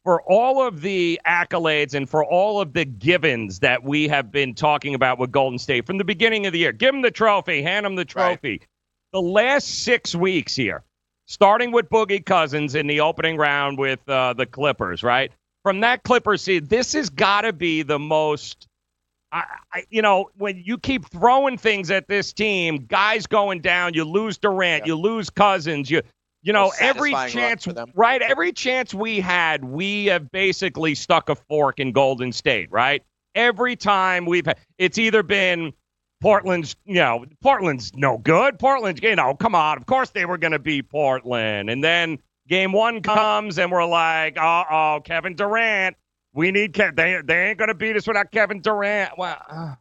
for 0.04 0.22
all 0.24 0.66
of 0.66 0.82
the 0.82 1.20
accolades 1.26 1.93
and 1.93 2.10
for 2.10 2.26
all 2.26 2.60
of 2.60 2.74
the 2.74 2.86
givens 2.86 3.60
that 3.60 3.84
we 3.84 4.08
have 4.10 4.32
been 4.32 4.54
talking 4.54 4.95
about 4.95 5.18
with 5.18 5.32
Golden 5.32 5.58
State 5.58 5.86
from 5.86 5.97
the 5.97 6.04
beginning 6.04 6.45
of 6.45 6.54
the 6.54 6.60
year, 6.60 6.72
give 6.72 6.93
them 6.93 7.01
the 7.01 7.12
trophy, 7.12 7.62
hand 7.62 7.86
them 7.86 7.95
the 7.95 8.06
trophy. 8.06 8.51
Right. 8.51 8.68
The 9.14 9.22
last 9.22 9.84
six 9.84 10.14
weeks 10.14 10.56
here, 10.56 10.84
starting 11.26 11.72
with 11.72 11.89
Boogie 11.89 12.26
Cousins 12.26 12.76
in 12.76 12.88
the 12.88 12.99
opening 12.99 13.38
round 13.38 13.78
with 13.78 13.99
uh, 14.10 14.34
the 14.34 14.45
Clippers, 14.45 15.04
right? 15.04 15.32
From 15.64 15.80
that 15.82 16.04
Clippers 16.04 16.41
seed, 16.41 16.68
this 16.68 16.93
has 16.93 17.10
got 17.10 17.41
to 17.41 17.54
be 17.54 17.84
the 17.84 17.99
most. 17.99 18.68
I, 19.32 19.45
I, 19.72 19.84
you 19.89 20.01
know, 20.01 20.30
when 20.38 20.62
you 20.64 20.78
keep 20.78 21.06
throwing 21.10 21.58
things 21.58 21.89
at 21.91 22.08
this 22.08 22.34
team, 22.34 22.86
guys 22.88 23.26
going 23.26 23.62
down, 23.62 23.93
you 23.93 24.04
lose 24.04 24.38
Durant, 24.38 24.86
you 24.86 24.95
lose 24.95 25.30
Cousins, 25.30 25.89
you 25.89 26.01
you 26.44 26.52
know, 26.54 26.72
every 26.80 27.12
chance, 27.30 27.68
right? 27.96 28.22
Every 28.22 28.52
chance 28.52 28.94
we 28.94 29.22
had, 29.22 29.64
we 29.64 30.08
have 30.08 30.30
basically 30.30 30.94
stuck 30.94 31.30
a 31.30 31.36
fork 31.36 31.80
in 31.80 31.94
Golden 31.94 32.32
State, 32.34 32.70
right? 32.72 33.02
Every 33.34 33.76
time 33.76 34.26
we've 34.26 34.46
had, 34.46 34.58
it's 34.78 34.98
either 34.98 35.24
been 35.24 35.74
Portland's, 36.22 36.76
you 36.86 36.96
know, 36.96 37.26
Portland's 37.41 37.94
no 37.96 38.18
good. 38.18 38.60
Portland's, 38.60 39.02
you 39.02 39.16
know, 39.16 39.34
come 39.36 39.56
on. 39.56 39.78
Of 39.78 39.86
course 39.86 40.10
they 40.12 40.26
were 40.26 40.38
going 40.38 40.52
to 40.52 40.60
be 40.60 40.82
Portland. 40.82 41.70
And 41.70 41.84
then 41.84 42.20
game 42.48 42.74
one 42.74 43.02
comes 43.02 43.58
and 43.58 43.72
we're 43.72 43.86
like, 43.86 44.38
uh 44.38 44.66
oh, 44.70 45.02
Kevin 45.04 45.36
Durant. 45.36 45.96
We 46.34 46.52
need, 46.52 46.74
Ke- 46.74 46.96
they, 46.96 47.22
they 47.24 47.50
ain't 47.50 47.58
going 47.58 47.70
to 47.70 47.74
beat 47.76 47.96
us 47.96 48.06
without 48.06 48.32
Kevin 48.32 48.60
Durant. 48.60 49.18
Well, 49.18 49.38
uh, 49.50 49.76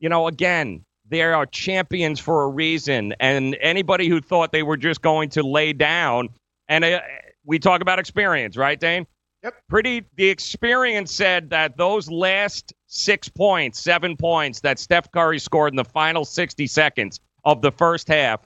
you 0.00 0.08
know, 0.08 0.26
again, 0.26 0.84
they 1.08 1.22
are 1.22 1.46
champions 1.46 2.18
for 2.20 2.44
a 2.44 2.48
reason. 2.48 3.14
And 3.20 3.56
anybody 3.60 4.08
who 4.08 4.20
thought 4.20 4.52
they 4.52 4.62
were 4.62 4.76
just 4.76 5.02
going 5.02 5.30
to 5.30 5.42
lay 5.42 5.72
down, 5.72 6.30
and 6.68 6.84
uh, 6.84 7.00
we 7.44 7.58
talk 7.58 7.80
about 7.80 7.98
experience, 7.98 8.56
right, 8.56 8.78
Dane? 8.78 9.06
Yep. 9.42 9.54
Pretty. 9.68 10.04
The 10.16 10.28
experience 10.30 11.12
said 11.12 11.50
that 11.50 11.76
those 11.76 12.10
last 12.10 12.72
six 12.86 13.28
points, 13.28 13.78
seven 13.78 14.16
points 14.16 14.60
that 14.60 14.78
Steph 14.78 15.10
Curry 15.12 15.38
scored 15.38 15.74
in 15.74 15.76
the 15.76 15.84
final 15.84 16.24
60 16.24 16.66
seconds 16.66 17.20
of 17.44 17.60
the 17.60 17.70
first 17.70 18.08
half 18.08 18.40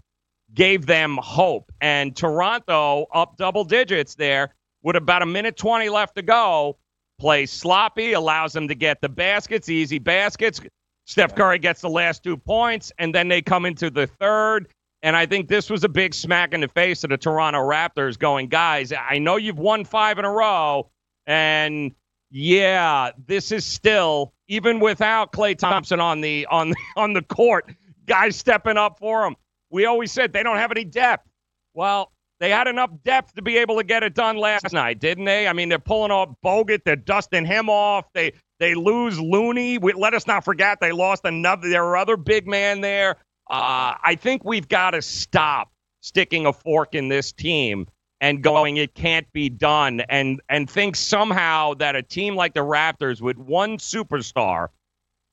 gave 0.55 0.87
them 0.87 1.19
hope. 1.23 1.71
And 1.81 2.17
Toronto 2.17 3.07
up 3.15 3.37
double 3.37 3.63
digits 3.63 4.17
there 4.17 4.55
with 4.83 4.97
about 4.97 5.23
a 5.23 5.27
minute 5.27 5.57
20 5.57 5.89
left 5.89 6.17
to 6.17 6.23
go. 6.23 6.79
Plays 7.21 7.53
sloppy, 7.53 8.13
allows 8.13 8.53
them 8.53 8.69
to 8.69 8.75
get 8.75 9.01
the 9.01 9.09
baskets, 9.09 9.69
easy 9.69 9.99
baskets, 9.99 10.61
Steph 11.09 11.35
Curry 11.35 11.59
gets 11.59 11.81
the 11.81 11.89
last 11.89 12.23
two 12.23 12.37
points, 12.37 12.93
and 12.99 13.15
then 13.15 13.29
they 13.29 13.41
come 13.41 13.65
into 13.65 13.89
the 13.89 14.07
third. 14.07 14.69
And 15.03 15.17
I 15.17 15.25
think 15.25 15.49
this 15.49 15.71
was 15.71 15.83
a 15.83 15.89
big 15.89 16.13
smack 16.13 16.53
in 16.53 16.61
the 16.61 16.69
face 16.69 17.03
of 17.03 17.09
the 17.09 17.17
Toronto 17.17 17.61
Raptors 17.61 18.19
going, 18.19 18.49
guys, 18.49 18.93
I 18.93 19.19
know 19.19 19.37
you've 19.37 19.59
won 19.59 19.87
five 19.87 20.19
in 20.19 20.27
a 20.27 20.31
row. 20.31 20.91
And 21.27 21.95
yeah, 22.31 23.13
this 23.27 23.53
is 23.53 23.65
still, 23.65 24.35
even 24.49 24.81
without 24.81 25.33
Klay 25.33 25.57
Thompson 25.57 25.99
on 25.99 26.21
the 26.21 26.47
on 26.51 26.75
on 26.97 27.15
the 27.15 27.23
court, 27.23 27.73
guys 28.07 28.37
stepping 28.37 28.77
up 28.77 28.99
for 28.99 29.23
them. 29.23 29.35
We 29.71 29.87
always 29.87 30.13
said 30.13 30.35
they 30.35 30.43
don't 30.43 30.59
have 30.59 30.73
any 30.73 30.85
depth. 30.85 31.27
Well, 31.73 32.13
they 32.39 32.51
had 32.51 32.69
enough 32.69 32.91
depth 33.03 33.35
to 33.37 33.43
be 33.43 33.57
able 33.57 33.79
to 33.79 33.85
get 33.85 34.03
it 34.03 34.15
done 34.15 34.37
last 34.37 34.75
night, 34.75 34.99
didn't 35.01 35.25
they? 35.25 35.49
I 35.49 35.55
mean, 35.55 35.71
they're 35.71 35.79
pulling 35.79 36.11
off 36.11 36.35
Bogut, 36.45 36.85
they're 36.85 36.97
dusting 36.97 37.47
him 37.47 37.71
off. 37.71 38.05
They 38.13 38.33
they 38.59 38.75
lose 38.75 39.21
Looney. 39.21 39.79
We, 39.79 39.93
let 39.93 40.15
us 40.15 40.27
not 40.27 40.45
forget 40.45 40.81
they 40.81 40.93
lost 40.93 41.25
another. 41.25 41.69
There 41.69 41.97
other 41.97 42.17
big 42.17 42.47
man 42.47 42.81
there. 42.81 43.17
Uh, 43.51 43.95
I 44.03 44.17
think 44.21 44.45
we've 44.45 44.69
got 44.69 44.91
to 44.91 45.03
stop 45.03 45.71
sticking 46.01 46.47
a 46.47 46.53
fork 46.53 46.95
in 46.95 47.09
this 47.09 47.33
team 47.33 47.87
and 48.21 48.43
going, 48.43 48.77
it 48.77 48.95
can't 48.95 49.31
be 49.33 49.49
done, 49.49 50.01
and 50.09 50.41
and 50.49 50.69
think 50.69 50.97
somehow 50.97 51.75
that 51.75 51.95
a 51.95 52.03
team 52.03 52.35
like 52.35 52.55
the 52.55 52.61
Raptors 52.61 53.21
with 53.21 53.39
one 53.39 53.79
superstar 53.79 54.69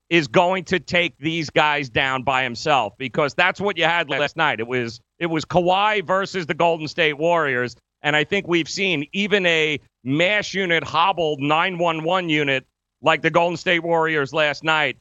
is 0.09 0.27
going 0.27 0.63
to 0.65 0.79
take 0.79 1.17
these 1.17 1.49
guys 1.49 1.89
down 1.89 2.21
by 2.21 2.43
himself 2.43 2.93
because 2.99 3.33
that's 3.33 3.59
what 3.59 3.77
you 3.77 3.85
had 3.85 4.07
last 4.09 4.37
night. 4.37 4.59
It 4.59 4.67
was 4.67 4.99
it 5.17 5.25
was 5.27 5.45
Kawhi 5.45 6.05
versus 6.05 6.45
the 6.45 6.53
Golden 6.53 6.87
State 6.87 7.17
Warriors, 7.17 7.75
and 8.03 8.15
I 8.15 8.23
think 8.23 8.47
we've 8.47 8.69
seen 8.69 9.07
even 9.13 9.45
a 9.47 9.79
mash 10.03 10.53
unit 10.53 10.83
hobbled 10.83 11.39
911 11.39 12.29
unit 12.29 12.67
like 13.05 13.21
the 13.21 13.29
Golden 13.29 13.55
State 13.55 13.83
Warriors 13.83 14.33
last 14.33 14.63
night, 14.63 14.97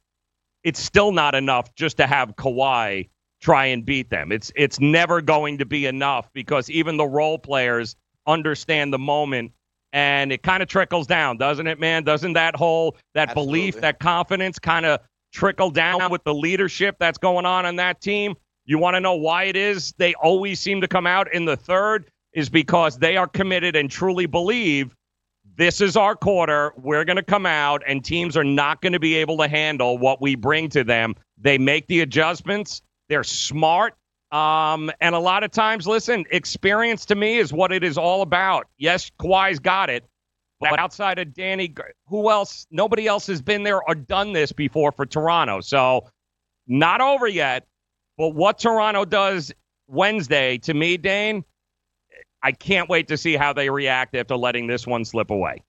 it's 0.62 0.78
still 0.78 1.10
not 1.10 1.34
enough 1.34 1.74
just 1.74 1.96
to 1.96 2.06
have 2.06 2.36
Kawhi 2.36 3.08
try 3.40 3.66
and 3.66 3.84
beat 3.84 4.10
them. 4.10 4.30
It's 4.30 4.52
it's 4.54 4.78
never 4.78 5.20
going 5.20 5.58
to 5.58 5.66
be 5.66 5.86
enough 5.86 6.30
because 6.32 6.70
even 6.70 6.96
the 6.96 7.06
role 7.06 7.38
players 7.38 7.96
understand 8.26 8.92
the 8.92 8.98
moment 8.98 9.52
and 9.92 10.32
it 10.32 10.42
kind 10.42 10.62
of 10.62 10.68
trickles 10.68 11.06
down, 11.06 11.38
doesn't 11.38 11.66
it, 11.66 11.80
man? 11.80 12.04
Doesn't 12.04 12.34
that 12.34 12.56
whole 12.56 12.96
that 13.14 13.30
Absolutely. 13.30 13.58
belief, 13.60 13.80
that 13.80 13.98
confidence 14.00 14.58
kind 14.58 14.86
of 14.86 15.00
trickle 15.32 15.70
down 15.70 16.10
with 16.10 16.22
the 16.24 16.34
leadership 16.34 16.96
that's 16.98 17.18
going 17.18 17.46
on 17.46 17.66
on 17.66 17.76
that 17.76 18.00
team? 18.00 18.34
You 18.66 18.78
want 18.78 18.94
to 18.94 19.00
know 19.00 19.14
why 19.14 19.44
it 19.44 19.56
is 19.56 19.92
they 19.98 20.14
always 20.14 20.60
seem 20.60 20.80
to 20.82 20.88
come 20.88 21.06
out 21.06 21.32
in 21.32 21.44
the 21.44 21.56
third 21.56 22.10
is 22.32 22.50
because 22.50 22.98
they 22.98 23.16
are 23.16 23.28
committed 23.28 23.76
and 23.76 23.90
truly 23.90 24.26
believe 24.26 24.94
this 25.56 25.80
is 25.80 25.96
our 25.96 26.16
quarter. 26.16 26.72
We're 26.76 27.04
going 27.04 27.16
to 27.16 27.22
come 27.22 27.46
out, 27.46 27.82
and 27.86 28.04
teams 28.04 28.36
are 28.36 28.44
not 28.44 28.80
going 28.80 28.92
to 28.92 29.00
be 29.00 29.14
able 29.16 29.36
to 29.38 29.48
handle 29.48 29.98
what 29.98 30.20
we 30.20 30.34
bring 30.34 30.68
to 30.70 30.84
them. 30.84 31.14
They 31.38 31.58
make 31.58 31.86
the 31.86 32.00
adjustments. 32.00 32.82
They're 33.08 33.24
smart. 33.24 33.94
Um, 34.32 34.90
and 35.00 35.14
a 35.14 35.18
lot 35.18 35.44
of 35.44 35.52
times, 35.52 35.86
listen, 35.86 36.24
experience 36.30 37.04
to 37.06 37.14
me 37.14 37.38
is 37.38 37.52
what 37.52 37.70
it 37.70 37.84
is 37.84 37.96
all 37.96 38.22
about. 38.22 38.66
Yes, 38.78 39.10
Kawhi's 39.20 39.60
got 39.60 39.90
it, 39.90 40.04
but 40.58 40.78
outside 40.78 41.18
of 41.18 41.32
Danny, 41.32 41.72
who 42.06 42.30
else? 42.30 42.66
Nobody 42.70 43.06
else 43.06 43.26
has 43.28 43.42
been 43.42 43.62
there 43.62 43.82
or 43.82 43.94
done 43.94 44.32
this 44.32 44.50
before 44.50 44.90
for 44.90 45.06
Toronto. 45.06 45.60
So, 45.60 46.08
not 46.66 47.00
over 47.00 47.28
yet. 47.28 47.66
But 48.16 48.30
what 48.30 48.58
Toronto 48.58 49.04
does 49.04 49.52
Wednesday, 49.86 50.58
to 50.58 50.74
me, 50.74 50.96
Dane, 50.96 51.44
I 52.44 52.52
can't 52.52 52.90
wait 52.90 53.08
to 53.08 53.16
see 53.16 53.36
how 53.36 53.54
they 53.54 53.70
react 53.70 54.14
after 54.14 54.36
letting 54.36 54.66
this 54.66 54.86
one 54.86 55.06
slip 55.06 55.30
away. 55.30 55.64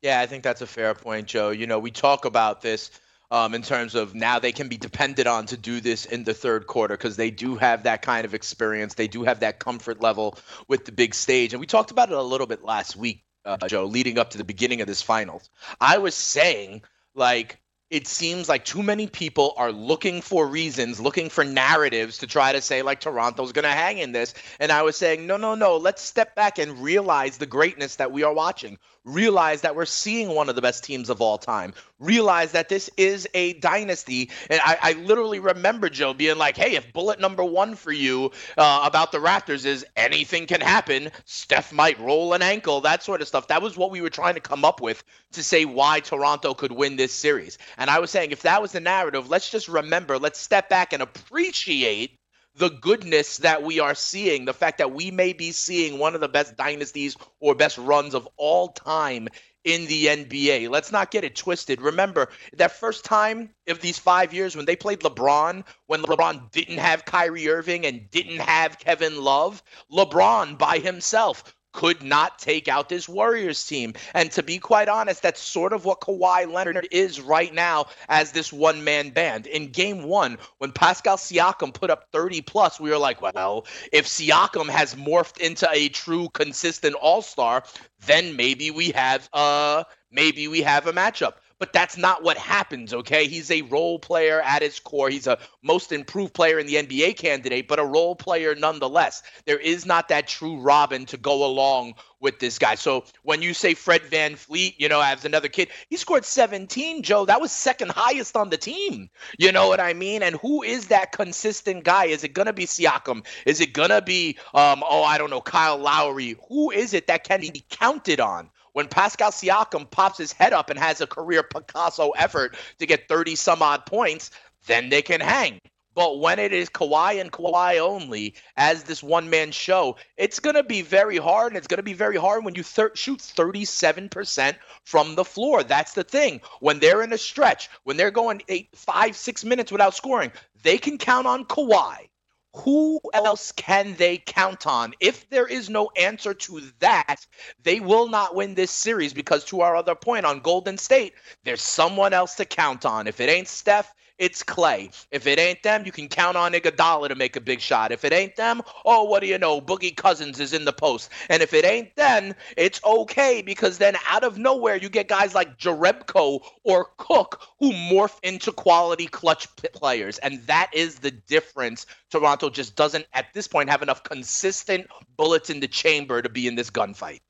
Yeah, 0.00 0.20
I 0.20 0.26
think 0.26 0.44
that's 0.44 0.60
a 0.60 0.66
fair 0.66 0.94
point, 0.94 1.26
Joe. 1.26 1.50
You 1.50 1.66
know, 1.66 1.80
we 1.80 1.90
talk 1.90 2.24
about 2.24 2.62
this 2.62 2.92
um, 3.32 3.52
in 3.52 3.62
terms 3.62 3.96
of 3.96 4.14
now 4.14 4.38
they 4.38 4.52
can 4.52 4.68
be 4.68 4.76
depended 4.76 5.26
on 5.26 5.46
to 5.46 5.56
do 5.56 5.80
this 5.80 6.04
in 6.06 6.22
the 6.22 6.32
third 6.32 6.68
quarter 6.68 6.96
because 6.96 7.16
they 7.16 7.32
do 7.32 7.56
have 7.56 7.82
that 7.82 8.02
kind 8.02 8.24
of 8.24 8.32
experience. 8.32 8.94
They 8.94 9.08
do 9.08 9.24
have 9.24 9.40
that 9.40 9.58
comfort 9.58 10.00
level 10.00 10.38
with 10.68 10.84
the 10.84 10.92
big 10.92 11.16
stage. 11.16 11.52
And 11.52 11.58
we 11.58 11.66
talked 11.66 11.90
about 11.90 12.10
it 12.10 12.16
a 12.16 12.22
little 12.22 12.46
bit 12.46 12.62
last 12.62 12.94
week, 12.94 13.24
uh, 13.44 13.66
Joe, 13.66 13.86
leading 13.86 14.16
up 14.16 14.30
to 14.30 14.38
the 14.38 14.44
beginning 14.44 14.82
of 14.82 14.86
this 14.86 15.02
finals. 15.02 15.50
I 15.80 15.98
was 15.98 16.14
saying, 16.14 16.82
like, 17.16 17.58
it 17.94 18.08
seems 18.08 18.48
like 18.48 18.64
too 18.64 18.82
many 18.82 19.06
people 19.06 19.54
are 19.56 19.70
looking 19.70 20.20
for 20.20 20.48
reasons, 20.48 21.00
looking 21.00 21.30
for 21.30 21.44
narratives 21.44 22.18
to 22.18 22.26
try 22.26 22.50
to 22.50 22.60
say, 22.60 22.82
like, 22.82 22.98
Toronto's 22.98 23.52
going 23.52 23.62
to 23.62 23.68
hang 23.68 23.98
in 23.98 24.10
this. 24.10 24.34
And 24.58 24.72
I 24.72 24.82
was 24.82 24.96
saying, 24.96 25.28
no, 25.28 25.36
no, 25.36 25.54
no, 25.54 25.76
let's 25.76 26.02
step 26.02 26.34
back 26.34 26.58
and 26.58 26.82
realize 26.82 27.38
the 27.38 27.46
greatness 27.46 27.94
that 27.94 28.10
we 28.10 28.24
are 28.24 28.34
watching. 28.34 28.78
Realize 29.04 29.60
that 29.60 29.76
we're 29.76 29.84
seeing 29.84 30.30
one 30.30 30.48
of 30.48 30.54
the 30.54 30.62
best 30.62 30.82
teams 30.82 31.10
of 31.10 31.20
all 31.20 31.36
time. 31.36 31.74
Realize 31.98 32.52
that 32.52 32.68
this 32.68 32.88
is 32.96 33.28
a 33.34 33.52
dynasty. 33.54 34.30
And 34.48 34.60
I, 34.64 34.78
I 34.80 34.92
literally 34.92 35.38
remember 35.38 35.90
Joe 35.90 36.14
being 36.14 36.38
like, 36.38 36.56
hey, 36.56 36.74
if 36.74 36.92
bullet 36.92 37.20
number 37.20 37.44
one 37.44 37.74
for 37.74 37.92
you 37.92 38.32
uh, 38.56 38.82
about 38.84 39.12
the 39.12 39.18
Raptors 39.18 39.66
is 39.66 39.84
anything 39.96 40.46
can 40.46 40.60
happen, 40.62 41.10
Steph 41.26 41.72
might 41.72 41.98
roll 42.00 42.32
an 42.32 42.42
ankle, 42.42 42.80
that 42.80 43.02
sort 43.02 43.20
of 43.20 43.28
stuff. 43.28 43.48
That 43.48 43.62
was 43.62 43.76
what 43.76 43.90
we 43.90 44.00
were 44.00 44.10
trying 44.10 44.34
to 44.34 44.40
come 44.40 44.64
up 44.64 44.80
with 44.80 45.04
to 45.32 45.42
say 45.42 45.64
why 45.64 46.00
Toronto 46.00 46.54
could 46.54 46.72
win 46.72 46.96
this 46.96 47.12
series. 47.12 47.58
And 47.76 47.90
I 47.90 47.98
was 47.98 48.10
saying, 48.10 48.30
if 48.30 48.42
that 48.42 48.62
was 48.62 48.72
the 48.72 48.80
narrative, 48.80 49.28
let's 49.28 49.50
just 49.50 49.68
remember, 49.68 50.18
let's 50.18 50.38
step 50.38 50.68
back 50.68 50.92
and 50.92 51.02
appreciate 51.02 52.18
the 52.56 52.70
goodness 52.70 53.38
that 53.38 53.62
we 53.62 53.80
are 53.80 53.94
seeing, 53.94 54.44
the 54.44 54.54
fact 54.54 54.78
that 54.78 54.92
we 54.92 55.10
may 55.10 55.32
be 55.32 55.50
seeing 55.52 55.98
one 55.98 56.14
of 56.14 56.20
the 56.20 56.28
best 56.28 56.56
dynasties 56.56 57.16
or 57.40 57.54
best 57.54 57.78
runs 57.78 58.14
of 58.14 58.28
all 58.36 58.68
time 58.68 59.28
in 59.64 59.86
the 59.86 60.06
NBA. 60.06 60.68
Let's 60.68 60.92
not 60.92 61.10
get 61.10 61.24
it 61.24 61.34
twisted. 61.34 61.80
Remember 61.80 62.28
that 62.52 62.72
first 62.72 63.04
time 63.04 63.50
of 63.68 63.80
these 63.80 63.98
five 63.98 64.32
years 64.32 64.54
when 64.54 64.66
they 64.66 64.76
played 64.76 65.00
LeBron, 65.00 65.64
when 65.86 66.02
LeBron 66.02 66.50
didn't 66.52 66.78
have 66.78 67.04
Kyrie 67.04 67.48
Irving 67.48 67.86
and 67.86 68.10
didn't 68.10 68.40
have 68.40 68.78
Kevin 68.78 69.22
Love, 69.22 69.62
LeBron 69.90 70.58
by 70.58 70.78
himself 70.78 71.54
could 71.74 72.02
not 72.02 72.38
take 72.38 72.68
out 72.68 72.88
this 72.88 73.08
Warriors 73.08 73.66
team. 73.66 73.92
And 74.14 74.30
to 74.32 74.42
be 74.42 74.58
quite 74.58 74.88
honest, 74.88 75.22
that's 75.22 75.40
sort 75.40 75.74
of 75.74 75.84
what 75.84 76.00
Kawhi 76.00 76.50
Leonard 76.50 76.88
is 76.90 77.20
right 77.20 77.52
now 77.52 77.86
as 78.08 78.32
this 78.32 78.52
one 78.52 78.84
man 78.84 79.10
band. 79.10 79.46
In 79.46 79.70
game 79.70 80.04
one, 80.04 80.38
when 80.58 80.72
Pascal 80.72 81.18
Siakam 81.18 81.74
put 81.74 81.90
up 81.90 82.06
30 82.12 82.40
plus, 82.42 82.80
we 82.80 82.90
were 82.90 82.98
like, 82.98 83.20
well, 83.20 83.66
if 83.92 84.06
Siakam 84.06 84.68
has 84.68 84.94
morphed 84.94 85.38
into 85.38 85.68
a 85.70 85.88
true 85.88 86.28
consistent 86.32 86.94
all 86.94 87.20
star, 87.20 87.64
then 88.06 88.36
maybe 88.36 88.70
we 88.70 88.90
have 88.90 89.28
uh 89.32 89.84
maybe 90.10 90.46
we 90.48 90.62
have 90.62 90.86
a 90.86 90.92
matchup 90.92 91.34
but 91.64 91.72
that's 91.72 91.96
not 91.96 92.22
what 92.22 92.36
happens, 92.36 92.92
okay? 92.92 93.26
He's 93.26 93.50
a 93.50 93.62
role 93.62 93.98
player 93.98 94.38
at 94.42 94.60
his 94.60 94.78
core. 94.80 95.08
He's 95.08 95.26
a 95.26 95.38
most 95.62 95.92
improved 95.92 96.34
player 96.34 96.58
in 96.58 96.66
the 96.66 96.74
NBA 96.74 97.16
candidate, 97.16 97.68
but 97.68 97.78
a 97.78 97.84
role 97.86 98.14
player 98.14 98.54
nonetheless. 98.54 99.22
There 99.46 99.58
is 99.58 99.86
not 99.86 100.08
that 100.08 100.28
true 100.28 100.60
Robin 100.60 101.06
to 101.06 101.16
go 101.16 101.46
along 101.46 101.94
with 102.20 102.38
this 102.38 102.58
guy. 102.58 102.74
So 102.74 103.04
when 103.22 103.40
you 103.40 103.54
say 103.54 103.72
Fred 103.72 104.02
VanVleet, 104.02 104.74
you 104.76 104.90
know, 104.90 105.00
as 105.00 105.24
another 105.24 105.48
kid, 105.48 105.68
he 105.88 105.96
scored 105.96 106.26
17, 106.26 107.02
Joe. 107.02 107.24
That 107.24 107.40
was 107.40 107.50
second 107.50 107.92
highest 107.92 108.36
on 108.36 108.50
the 108.50 108.58
team. 108.58 109.08
You 109.38 109.50
know 109.50 109.68
what 109.68 109.80
I 109.80 109.94
mean? 109.94 110.22
And 110.22 110.36
who 110.36 110.62
is 110.62 110.88
that 110.88 111.12
consistent 111.12 111.82
guy? 111.82 112.06
Is 112.06 112.24
it 112.24 112.34
going 112.34 112.44
to 112.44 112.52
be 112.52 112.66
Siakam? 112.66 113.24
Is 113.46 113.62
it 113.62 113.72
going 113.72 113.88
to 113.88 114.02
be, 114.02 114.36
um, 114.52 114.84
oh, 114.86 115.02
I 115.02 115.16
don't 115.16 115.30
know, 115.30 115.40
Kyle 115.40 115.78
Lowry? 115.78 116.36
Who 116.50 116.70
is 116.72 116.92
it 116.92 117.06
that 117.06 117.24
can 117.24 117.40
be 117.40 117.64
counted 117.70 118.20
on? 118.20 118.50
When 118.74 118.88
Pascal 118.88 119.30
Siakam 119.30 119.90
pops 119.90 120.18
his 120.18 120.32
head 120.32 120.52
up 120.52 120.68
and 120.68 120.78
has 120.78 121.00
a 121.00 121.06
career 121.06 121.42
Picasso 121.42 122.10
effort 122.10 122.56
to 122.78 122.86
get 122.86 123.08
30 123.08 123.36
some 123.36 123.62
odd 123.62 123.86
points, 123.86 124.30
then 124.66 124.90
they 124.90 125.00
can 125.00 125.20
hang. 125.20 125.60
But 125.94 126.18
when 126.18 126.40
it 126.40 126.52
is 126.52 126.68
Kawhi 126.70 127.20
and 127.20 127.30
Kawhi 127.30 127.78
only 127.78 128.34
as 128.56 128.82
this 128.82 129.00
one 129.00 129.30
man 129.30 129.52
show, 129.52 129.96
it's 130.16 130.40
going 130.40 130.56
to 130.56 130.64
be 130.64 130.82
very 130.82 131.18
hard. 131.18 131.52
And 131.52 131.56
it's 131.56 131.68
going 131.68 131.78
to 131.78 131.84
be 131.84 131.92
very 131.92 132.16
hard 132.16 132.44
when 132.44 132.56
you 132.56 132.64
thir- 132.64 132.96
shoot 132.96 133.20
37% 133.20 134.56
from 134.82 135.14
the 135.14 135.24
floor. 135.24 135.62
That's 135.62 135.94
the 135.94 136.02
thing. 136.02 136.40
When 136.58 136.80
they're 136.80 137.02
in 137.02 137.12
a 137.12 137.18
stretch, 137.18 137.70
when 137.84 137.96
they're 137.96 138.10
going 138.10 138.42
eight, 138.48 138.70
five, 138.74 139.16
six 139.16 139.44
minutes 139.44 139.70
without 139.70 139.94
scoring, 139.94 140.32
they 140.64 140.78
can 140.78 140.98
count 140.98 141.28
on 141.28 141.44
Kawhi 141.44 142.08
who 142.54 143.00
else 143.12 143.52
can 143.52 143.94
they 143.94 144.18
count 144.18 144.66
on? 144.66 144.94
If 145.00 145.28
there 145.28 145.46
is 145.46 145.68
no 145.68 145.90
answer 145.96 146.34
to 146.34 146.62
that, 146.78 147.26
they 147.62 147.80
will 147.80 148.08
not 148.08 148.34
win 148.34 148.54
this 148.54 148.70
series 148.70 149.12
because, 149.12 149.44
to 149.46 149.62
our 149.62 149.76
other 149.76 149.94
point 149.94 150.24
on 150.24 150.40
Golden 150.40 150.78
State, 150.78 151.14
there's 151.42 151.62
someone 151.62 152.12
else 152.12 152.36
to 152.36 152.44
count 152.44 152.86
on. 152.86 153.06
If 153.06 153.20
it 153.20 153.28
ain't 153.28 153.48
Steph, 153.48 153.92
it's 154.18 154.42
Klay. 154.42 154.90
If 155.10 155.26
it 155.26 155.38
ain't 155.38 155.62
them, 155.62 155.84
you 155.84 155.92
can 155.92 156.08
count 156.08 156.36
on 156.36 156.52
Iguodala 156.52 157.08
to 157.08 157.14
make 157.14 157.36
a 157.36 157.40
big 157.40 157.60
shot. 157.60 157.92
If 157.92 158.04
it 158.04 158.12
ain't 158.12 158.36
them, 158.36 158.62
oh, 158.84 159.04
what 159.04 159.20
do 159.20 159.26
you 159.26 159.38
know? 159.38 159.60
Boogie 159.60 159.96
Cousins 159.96 160.38
is 160.40 160.52
in 160.52 160.64
the 160.64 160.72
post. 160.72 161.10
And 161.28 161.42
if 161.42 161.52
it 161.52 161.64
ain't 161.64 161.94
them, 161.96 162.34
it's 162.56 162.80
okay 162.84 163.42
because 163.42 163.78
then 163.78 163.96
out 164.08 164.24
of 164.24 164.38
nowhere 164.38 164.76
you 164.76 164.88
get 164.88 165.08
guys 165.08 165.34
like 165.34 165.58
Jerebko 165.58 166.44
or 166.62 166.90
Cook 166.96 167.42
who 167.58 167.72
morph 167.72 168.18
into 168.22 168.52
quality 168.52 169.06
clutch 169.06 169.48
players, 169.56 170.18
and 170.18 170.40
that 170.46 170.70
is 170.72 170.96
the 170.96 171.10
difference. 171.10 171.86
Toronto 172.10 172.50
just 172.50 172.76
doesn't 172.76 173.06
at 173.12 173.32
this 173.34 173.48
point 173.48 173.70
have 173.70 173.82
enough 173.82 174.02
consistent 174.04 174.86
bullets 175.16 175.50
in 175.50 175.60
the 175.60 175.68
chamber 175.68 176.22
to 176.22 176.28
be 176.28 176.46
in 176.46 176.54
this 176.54 176.70
gunfight. 176.70 177.20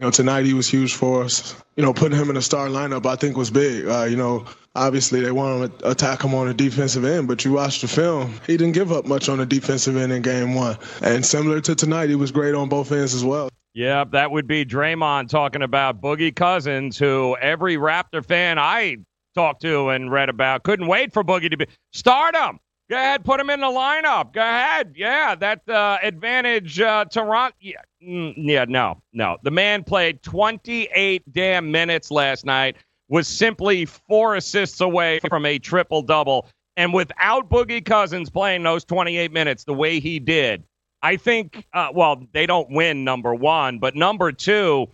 You 0.00 0.06
know, 0.06 0.10
tonight 0.10 0.44
he 0.44 0.54
was 0.54 0.68
huge 0.68 0.94
for 0.94 1.22
us. 1.22 1.54
You 1.76 1.84
know, 1.84 1.94
putting 1.94 2.18
him 2.18 2.28
in 2.28 2.34
the 2.34 2.42
star 2.42 2.66
lineup, 2.66 3.06
I 3.06 3.14
think, 3.14 3.36
was 3.36 3.50
big. 3.50 3.86
Uh, 3.86 4.04
you 4.04 4.16
know, 4.16 4.44
obviously 4.74 5.20
they 5.20 5.30
want 5.30 5.78
to 5.78 5.90
attack 5.90 6.22
him 6.22 6.34
on 6.34 6.48
the 6.48 6.54
defensive 6.54 7.04
end, 7.04 7.28
but 7.28 7.44
you 7.44 7.52
watch 7.52 7.80
the 7.80 7.86
film, 7.86 8.34
he 8.46 8.56
didn't 8.56 8.72
give 8.72 8.90
up 8.90 9.06
much 9.06 9.28
on 9.28 9.38
the 9.38 9.46
defensive 9.46 9.96
end 9.96 10.12
in 10.12 10.22
game 10.22 10.54
one. 10.54 10.76
And 11.00 11.24
similar 11.24 11.60
to 11.60 11.76
tonight, 11.76 12.08
he 12.08 12.16
was 12.16 12.32
great 12.32 12.56
on 12.56 12.68
both 12.68 12.90
ends 12.90 13.14
as 13.14 13.24
well. 13.24 13.48
Yep, 13.74 14.12
that 14.12 14.30
would 14.30 14.46
be 14.46 14.64
Draymond 14.64 15.28
talking 15.28 15.62
about 15.62 16.00
Boogie 16.00 16.34
Cousins, 16.34 16.98
who 16.98 17.36
every 17.40 17.76
Raptor 17.76 18.24
fan 18.24 18.58
I 18.58 18.98
talked 19.34 19.62
to 19.62 19.88
and 19.90 20.10
read 20.10 20.28
about 20.28 20.62
couldn't 20.62 20.86
wait 20.86 21.12
for 21.12 21.22
Boogie 21.24 21.50
to 21.50 21.56
be 21.56 21.66
start 21.92 22.36
him. 22.36 22.58
Go 22.90 22.96
ahead, 22.96 23.24
put 23.24 23.40
him 23.40 23.48
in 23.48 23.60
the 23.60 23.66
lineup. 23.66 24.34
Go 24.34 24.42
ahead. 24.42 24.92
Yeah, 24.94 25.34
that 25.36 25.66
uh, 25.68 25.98
advantage 26.02 26.78
uh, 26.80 27.06
Toronto. 27.06 27.56
Yeah, 27.60 27.76
mm, 28.06 28.34
yeah, 28.36 28.66
no, 28.68 29.00
no. 29.14 29.38
The 29.42 29.50
man 29.50 29.84
played 29.84 30.22
28 30.22 31.22
damn 31.32 31.70
minutes 31.70 32.10
last 32.10 32.44
night. 32.44 32.76
Was 33.08 33.28
simply 33.28 33.84
four 33.86 34.36
assists 34.36 34.80
away 34.80 35.20
from 35.28 35.46
a 35.46 35.58
triple 35.58 36.02
double, 36.02 36.46
and 36.76 36.92
without 36.92 37.48
Boogie 37.48 37.84
Cousins 37.84 38.30
playing 38.30 38.62
those 38.62 38.84
28 38.84 39.30
minutes 39.32 39.64
the 39.64 39.74
way 39.74 40.00
he 40.00 40.18
did, 40.18 40.64
I 41.02 41.16
think. 41.16 41.66
Uh, 41.72 41.88
well, 41.94 42.22
they 42.32 42.46
don't 42.46 42.70
win 42.70 43.04
number 43.04 43.34
one, 43.34 43.78
but 43.78 43.94
number 43.94 44.32
two. 44.32 44.88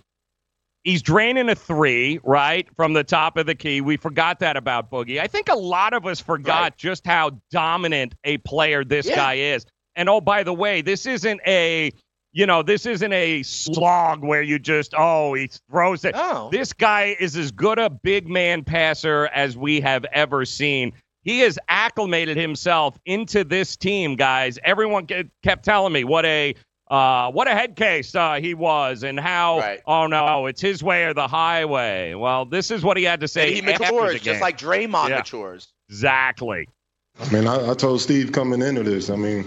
He's 0.84 1.02
draining 1.02 1.48
a 1.50 1.54
three, 1.54 2.20
right, 2.24 2.66
from 2.74 2.94
the 2.94 3.04
top 3.04 3.36
of 3.36 3.46
the 3.46 3.54
key. 3.54 3.80
We 3.82 3.96
forgot 3.98 4.38
that 4.40 4.56
about 4.56 4.90
Boogie. 4.90 5.20
I 5.20 5.26
think 5.26 5.48
a 5.50 5.54
lot 5.56 5.92
of 5.92 6.06
us 6.06 6.20
forgot 6.20 6.62
Right. 6.62 6.76
just 6.76 7.06
how 7.06 7.38
dominant 7.50 8.14
a 8.24 8.38
player 8.38 8.82
this 8.84 9.06
Yeah. 9.06 9.16
guy 9.16 9.34
is. 9.34 9.66
And 9.94 10.08
oh, 10.08 10.20
by 10.20 10.42
the 10.42 10.54
way, 10.54 10.80
this 10.80 11.04
isn't 11.06 11.40
a 11.46 11.90
you 12.32 12.46
know, 12.46 12.62
this 12.62 12.86
isn't 12.86 13.12
a 13.12 13.42
slog 13.42 14.22
where 14.22 14.40
you 14.40 14.56
just, 14.56 14.94
oh, 14.96 15.34
he 15.34 15.48
throws 15.68 16.04
it. 16.04 16.14
No. 16.14 16.48
This 16.52 16.72
guy 16.72 17.16
is 17.18 17.36
as 17.36 17.50
good 17.50 17.80
a 17.80 17.90
big 17.90 18.28
man 18.28 18.62
passer 18.62 19.28
as 19.34 19.56
we 19.56 19.80
have 19.80 20.04
ever 20.12 20.44
seen. 20.44 20.92
He 21.24 21.40
has 21.40 21.58
acclimated 21.68 22.36
himself 22.36 22.96
into 23.04 23.42
this 23.42 23.76
team, 23.76 24.14
guys. 24.14 24.60
Everyone 24.62 25.08
kept 25.42 25.64
telling 25.64 25.92
me 25.92 26.04
what 26.04 26.24
a 26.24 26.54
uh, 26.90 27.30
what 27.30 27.46
a 27.46 27.52
head 27.52 27.76
case 27.76 28.14
uh, 28.14 28.34
he 28.40 28.52
was, 28.54 29.04
and 29.04 29.18
how 29.18 29.58
Right. 29.60 29.80
oh 29.86 30.06
no, 30.08 30.46
it's 30.46 30.60
his 30.60 30.82
way 30.82 31.04
or 31.04 31.14
the 31.14 31.28
highway. 31.28 32.14
Well, 32.14 32.44
this 32.44 32.70
is 32.70 32.82
what 32.82 32.96
he 32.96 33.04
had 33.04 33.20
to 33.20 33.28
say. 33.28 33.56
And 33.56 33.66
he 33.66 33.72
after 33.72 33.84
the 33.86 33.92
matures 33.92 34.12
game. 34.14 34.22
just 34.22 34.40
like 34.40 34.58
Draymond 34.58 35.08
Yeah. 35.10 35.18
matures. 35.18 35.68
exactly. 35.88 36.68
I 37.20 37.30
mean, 37.32 37.46
I, 37.46 37.72
I 37.72 37.74
told 37.74 38.00
Steve 38.00 38.32
coming 38.32 38.62
into 38.62 38.82
this. 38.82 39.10
I 39.10 39.16
mean, 39.16 39.44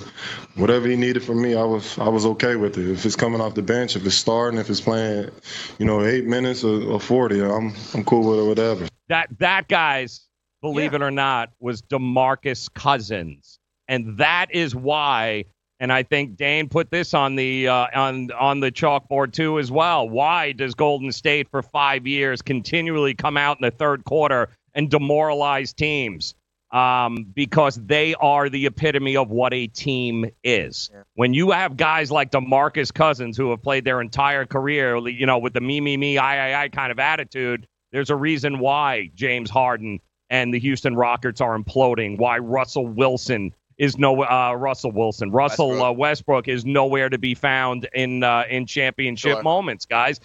whatever 0.55 0.87
he 0.87 0.95
needed 0.95 1.23
from 1.23 1.41
me, 1.41 1.55
I 1.55 1.63
was 1.63 1.97
I 1.97 2.07
was 2.07 2.25
okay 2.25 2.55
with 2.55 2.77
it. 2.77 2.87
If 2.89 3.05
it's 3.05 3.15
coming 3.15 3.41
off 3.41 3.55
the 3.55 3.61
bench, 3.63 3.95
if 3.95 4.05
it's 4.05 4.15
starting, 4.15 4.59
if 4.59 4.69
it's 4.69 4.81
playing, 4.81 5.31
you 5.79 5.85
know, 5.85 6.03
eight 6.05 6.25
minutes 6.25 6.63
or, 6.63 6.83
or 6.83 6.99
forty, 6.99 7.41
I'm 7.41 7.73
I'm 7.95 8.03
cool 8.03 8.29
with 8.29 8.39
it. 8.39 8.47
Whatever. 8.47 8.87
That 9.09 9.27
that 9.39 9.67
guys, 9.67 10.21
believe 10.61 10.93
it 10.93 11.01
or 11.01 11.09
not, 11.11 11.49
was 11.59 11.81
Demarcus 11.81 12.71
Cousins, 12.73 13.59
and 13.87 14.17
that 14.19 14.47
is 14.53 14.75
why. 14.75 15.45
And 15.79 15.91
I 15.91 16.03
think 16.03 16.37
Dane 16.37 16.69
put 16.69 16.91
this 16.91 17.13
on 17.13 17.35
the 17.35 17.67
uh, 17.67 17.87
on 17.93 18.31
on 18.31 18.59
the 18.59 18.71
chalkboard 18.71 19.33
too 19.33 19.59
as 19.59 19.71
well. 19.71 20.07
Why 20.07 20.51
does 20.51 20.75
Golden 20.75 21.11
State 21.11 21.49
for 21.49 21.61
five 21.61 22.07
years 22.07 22.41
continually 22.41 23.13
come 23.13 23.37
out 23.37 23.57
in 23.59 23.63
the 23.63 23.71
third 23.71 24.05
quarter 24.05 24.49
and 24.73 24.89
demoralize 24.89 25.73
teams? 25.73 26.35
Um, 26.71 27.27
because 27.35 27.75
they 27.75 28.15
are 28.15 28.49
the 28.49 28.65
epitome 28.65 29.15
of 29.15 29.29
what 29.29 29.53
a 29.53 29.67
team 29.67 30.25
is. 30.43 30.89
When 31.13 31.35
you 31.35 31.51
have 31.51 31.77
guys 31.77 32.09
like 32.11 32.31
Demarcus 32.31 32.91
Cousins 32.91 33.37
who 33.37 33.51
have 33.51 33.61
played 33.61 33.85
their 33.85 34.01
entire 34.01 34.47
career, 34.47 34.97
you 35.07 35.27
know, 35.27 35.37
with 35.37 35.53
the 35.53 35.61
me 35.61 35.81
me 35.81 35.97
me 35.97 36.17
I 36.17 36.49
I 36.49 36.63
I 36.63 36.69
kind 36.69 36.91
of 36.91 36.97
attitude, 36.97 37.67
there's 37.91 38.09
a 38.09 38.15
reason 38.15 38.57
why 38.57 39.11
James 39.13 39.51
Harden 39.51 39.99
and 40.31 40.51
the 40.51 40.59
Houston 40.59 40.95
Rockets 40.95 41.41
are 41.41 41.55
imploding. 41.55 42.17
Why 42.17 42.39
Russell 42.39 42.87
Wilson 42.87 43.53
is 43.77 43.97
no 43.97 44.23
uh, 44.23 44.53
Russell 44.53 44.91
Wilson. 44.91 45.31
Russell 45.31 45.69
Westbrook. 45.69 45.89
Uh, 45.89 45.93
Westbrook 45.93 46.47
is 46.47 46.65
nowhere 46.65 47.09
to 47.09 47.17
be 47.17 47.33
found 47.33 47.87
in 47.93 48.23
uh, 48.23 48.43
in 48.49 48.65
championship 48.65 49.33
Sure. 49.33 49.43
moments, 49.43 49.85
guys. 49.85 50.19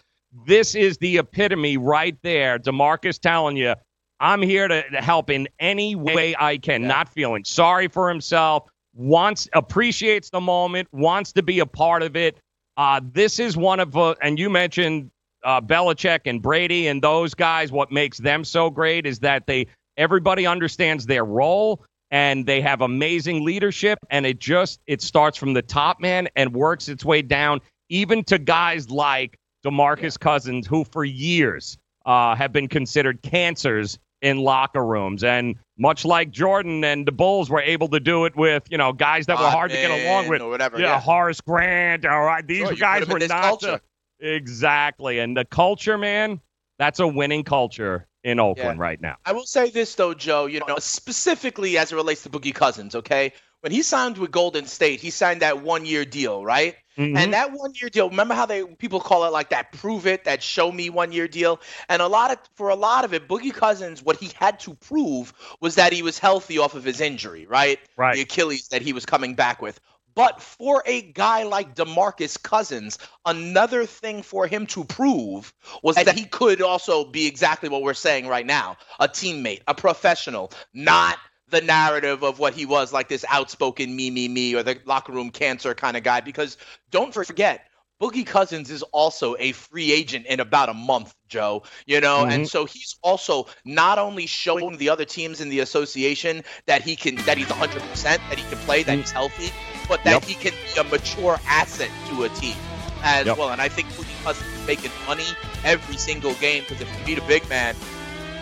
This 0.46 0.74
is 0.74 0.99
the 0.99 1.18
epitome 1.18 1.76
right 1.76 2.16
there. 2.22 2.59
Demarcus 2.59 3.18
telling 3.18 3.57
you, 3.57 3.74
I'm 4.20 4.42
here 4.42 4.68
to, 4.68 4.88
to 4.90 5.01
help 5.01 5.30
in 5.30 5.49
any 5.59 5.94
way 5.94 6.34
I 6.38 6.59
can. 6.59 6.86
Not 6.86 7.09
feeling 7.09 7.44
sorry 7.44 7.88
for 7.88 8.09
himself. 8.09 8.68
Wants 8.94 9.49
appreciates 9.53 10.30
the 10.30 10.40
moment. 10.40 10.88
Wants 10.92 11.32
to 11.32 11.42
be 11.42 11.61
a 11.61 11.66
part 11.66 12.03
of 12.03 12.16
it. 12.16 12.38
Uh, 12.76 13.01
this 13.12 13.38
is 13.38 13.57
one 13.57 13.80
of 13.80 13.96
uh, 13.96 14.14
and 14.22 14.38
you 14.38 14.51
mentioned 14.51 15.11
uh, 15.44 15.61
Belichick 15.61 16.20
and 16.26 16.42
Brady 16.42 16.88
and 16.88 17.01
those 17.03 17.34
guys. 17.34 17.72
What 17.72 17.90
makes 17.92 18.18
them 18.18 18.44
so 18.44 18.70
great 18.70 19.07
is 19.07 19.20
that 19.20 19.46
they 19.46 19.66
everybody 19.96 20.46
understands 20.46 21.07
their 21.07 21.24
role 21.24 21.84
and 22.11 22.46
they 22.46 22.61
have 22.61 22.80
amazing 22.80 23.44
leadership 23.44 23.98
and 24.11 24.24
it 24.26 24.38
just 24.38 24.80
it 24.86 25.02
starts 25.02 25.36
from 25.36 25.52
the 25.52 25.62
top 25.62 26.00
man 26.00 26.28
and 26.36 26.54
works 26.54 26.88
its 26.88 27.04
way 27.04 27.22
down 27.22 27.61
even 27.90 28.24
to 28.24 28.38
guys 28.38 28.90
like 28.90 29.38
DeMarcus 29.64 30.18
Cousins 30.18 30.66
who 30.66 30.84
for 30.84 31.04
years 31.04 31.76
uh, 32.06 32.34
have 32.34 32.52
been 32.52 32.68
considered 32.68 33.20
cancers 33.22 33.98
in 34.22 34.38
locker 34.38 34.84
rooms. 34.84 35.22
And 35.22 35.56
much 35.78 36.04
like 36.04 36.30
Jordan 36.30 36.82
and 36.82 37.06
the 37.06 37.12
Bulls 37.12 37.50
were 37.50 37.61
able 37.61 37.88
to 37.88 38.00
do 38.00 38.24
it 38.24 38.34
with 38.36 38.64
you 38.70 38.78
know 38.78 38.92
guys 38.92 39.26
that 39.26 39.38
were 39.38 39.48
hard 39.50 39.70
to 39.70 39.76
get 39.76 39.90
along 39.90 40.28
with. 40.28 40.40
or 40.42 40.48
whatever, 40.50 40.78
yeah, 40.78 40.86
yeah. 40.94 41.00
Horace 41.00 41.40
Grant 41.40 42.04
all 42.06 42.22
right? 42.24 42.46
These 42.46 42.68
Sure, 42.68 42.76
guys 42.76 43.04
put 43.04 43.22
'em 43.22 43.22
in 43.22 43.36
were 43.36 43.42
not 43.42 43.61
the- 43.61 43.80
exactly 44.20 45.18
and 45.18 45.36
the 45.36 45.44
culture 45.44 45.96
man 45.98 46.40
that's 46.78 46.98
a 47.00 47.06
winning 47.06 47.44
culture 47.44 48.06
in 48.29 48.39
Oakland 48.39 48.79
Yeah. 48.79 48.83
right 48.89 49.01
now 49.01 49.16
I 49.24 49.33
will 49.33 49.47
say 49.47 49.70
this 49.70 49.95
though, 49.95 50.14
Joe. 50.14 50.47
You 50.47 50.61
know, 50.66 50.76
specifically 50.79 51.79
as 51.79 51.93
it 51.93 51.97
relates 51.97 52.22
to 52.24 52.29
Boogie 52.31 52.55
Cousins. 52.55 52.95
Okay, 52.95 53.33
when 53.61 53.72
he 53.72 53.83
signed 53.83 54.18
with 54.18 54.31
Golden 54.31 54.66
State, 54.66 55.01
he 55.01 55.11
signed 55.11 55.43
that 55.43 55.62
one-year 55.62 56.05
deal, 56.05 56.45
right? 56.45 56.76
Mhm. 56.97 57.16
And 57.16 57.33
that 57.33 57.53
one-year 57.53 57.91
deal. 57.91 58.09
Remember 58.11 58.35
how 58.35 58.47
they 58.47 58.64
people 58.64 59.01
call 59.01 59.24
it 59.24 59.33
like 59.33 59.51
that 59.51 59.72
prove 59.72 60.07
it, 60.07 60.24
that 60.24 60.43
show 60.43 60.70
me 60.72 60.91
one-year 60.91 61.29
deal. 61.29 61.61
And 61.89 62.03
a 62.03 62.09
lot 62.09 62.31
of 62.33 62.39
for 62.55 62.68
a 62.68 62.74
lot 62.76 63.05
of 63.05 63.14
it, 63.14 63.29
Boogie 63.29 63.55
Cousins, 63.55 64.03
what 64.03 64.16
he 64.16 64.31
had 64.39 64.59
to 64.61 64.74
prove 64.74 65.33
was 65.61 65.74
that 65.76 65.93
he 65.93 66.03
was 66.03 66.18
healthy 66.18 66.59
off 66.59 66.74
of 66.74 66.85
his 66.85 67.01
injury, 67.01 67.47
right? 67.47 67.79
Right. 67.97 68.14
The 68.16 68.22
Achilles 68.22 68.68
that 68.68 68.83
he 68.83 68.93
was 68.93 69.07
coming 69.07 69.35
back 69.35 69.62
with. 69.62 69.81
But 70.18 70.42
for 70.42 70.82
a 70.84 71.02
guy 71.02 71.44
like 71.44 71.76
DeMarcus 71.76 72.42
Cousins, 72.42 72.98
another 73.24 73.86
thing 73.86 74.24
for 74.24 74.48
him 74.48 74.66
to 74.66 74.82
prove 74.82 75.54
was 75.84 75.94
that 75.94 76.18
he 76.18 76.24
could 76.24 76.60
also 76.60 77.04
be 77.04 77.28
exactly 77.28 77.68
what 77.68 77.82
we're 77.82 77.94
saying 77.94 78.26
right 78.26 78.44
now 78.44 78.78
a 78.98 79.06
teammate, 79.06 79.62
a 79.68 79.76
professional, 79.76 80.50
not 80.74 81.18
the 81.50 81.60
narrative 81.60 82.24
of 82.24 82.40
what 82.40 82.52
he 82.52 82.66
was 82.66 82.92
like 82.92 83.06
this 83.06 83.24
outspoken 83.28 83.94
me, 83.94 84.10
me, 84.10 84.26
me, 84.26 84.56
or 84.56 84.64
the 84.64 84.80
locker 84.86 85.12
room 85.12 85.30
cancer 85.30 85.72
kind 85.72 85.96
of 85.96 86.02
guy. 86.02 86.20
Because 86.20 86.56
don't 86.90 87.14
forget, 87.14 87.68
Boogie 88.02 88.26
Cousins 88.26 88.70
is 88.70 88.82
also 88.82 89.36
a 89.38 89.52
free 89.52 89.92
agent 89.92 90.26
in 90.26 90.40
about 90.40 90.68
a 90.68 90.74
month, 90.74 91.14
Joe. 91.28 91.62
You 91.86 92.00
know, 92.00 92.24
Mhm. 92.24 92.32
and 92.32 92.48
so 92.48 92.64
he's 92.64 92.96
also 93.02 93.46
not 93.64 93.98
only 93.98 94.26
showing 94.26 94.78
the 94.78 94.88
other 94.88 95.04
teams 95.04 95.40
in 95.40 95.48
the 95.48 95.60
association 95.60 96.42
that 96.66 96.82
he 96.82 96.96
can, 96.96 97.16
that 97.18 97.38
he's 97.38 97.50
100%, 97.50 98.20
that 98.30 98.38
he 98.38 98.44
can 98.44 98.58
play, 98.58 98.82
that 98.82 98.98
he's 98.98 99.12
healthy, 99.12 99.52
but 99.89 100.03
that 100.05 100.12
Yep. 100.12 100.24
he 100.24 100.34
can 100.34 100.53
be 100.53 100.80
a 100.80 100.84
mature 100.84 101.39
asset 101.49 101.91
to 102.11 102.24
a 102.24 102.28
team 102.28 102.57
as 103.03 103.26
Yep. 103.26 103.39
well. 103.39 103.49
And 103.51 103.61
I 103.61 103.68
think 103.68 103.89
Boogie 103.93 104.24
Cousins 104.24 104.47
is 104.61 104.66
making 104.66 104.91
money 105.07 105.24
every 105.64 105.97
single 105.97 106.34
game 106.34 106.64
because 106.68 106.82
if 106.82 106.89
you 107.01 107.07
need 107.07 107.18
a 107.18 107.26
big 107.26 107.49
man, 107.49 107.74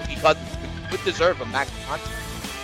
Boogie 0.03 0.21
Cousins 0.21 0.49
would- 0.61 0.91
would 0.93 1.05
deserve 1.05 1.41
a 1.41 1.47
max 1.47 1.71
contract. 1.89 2.13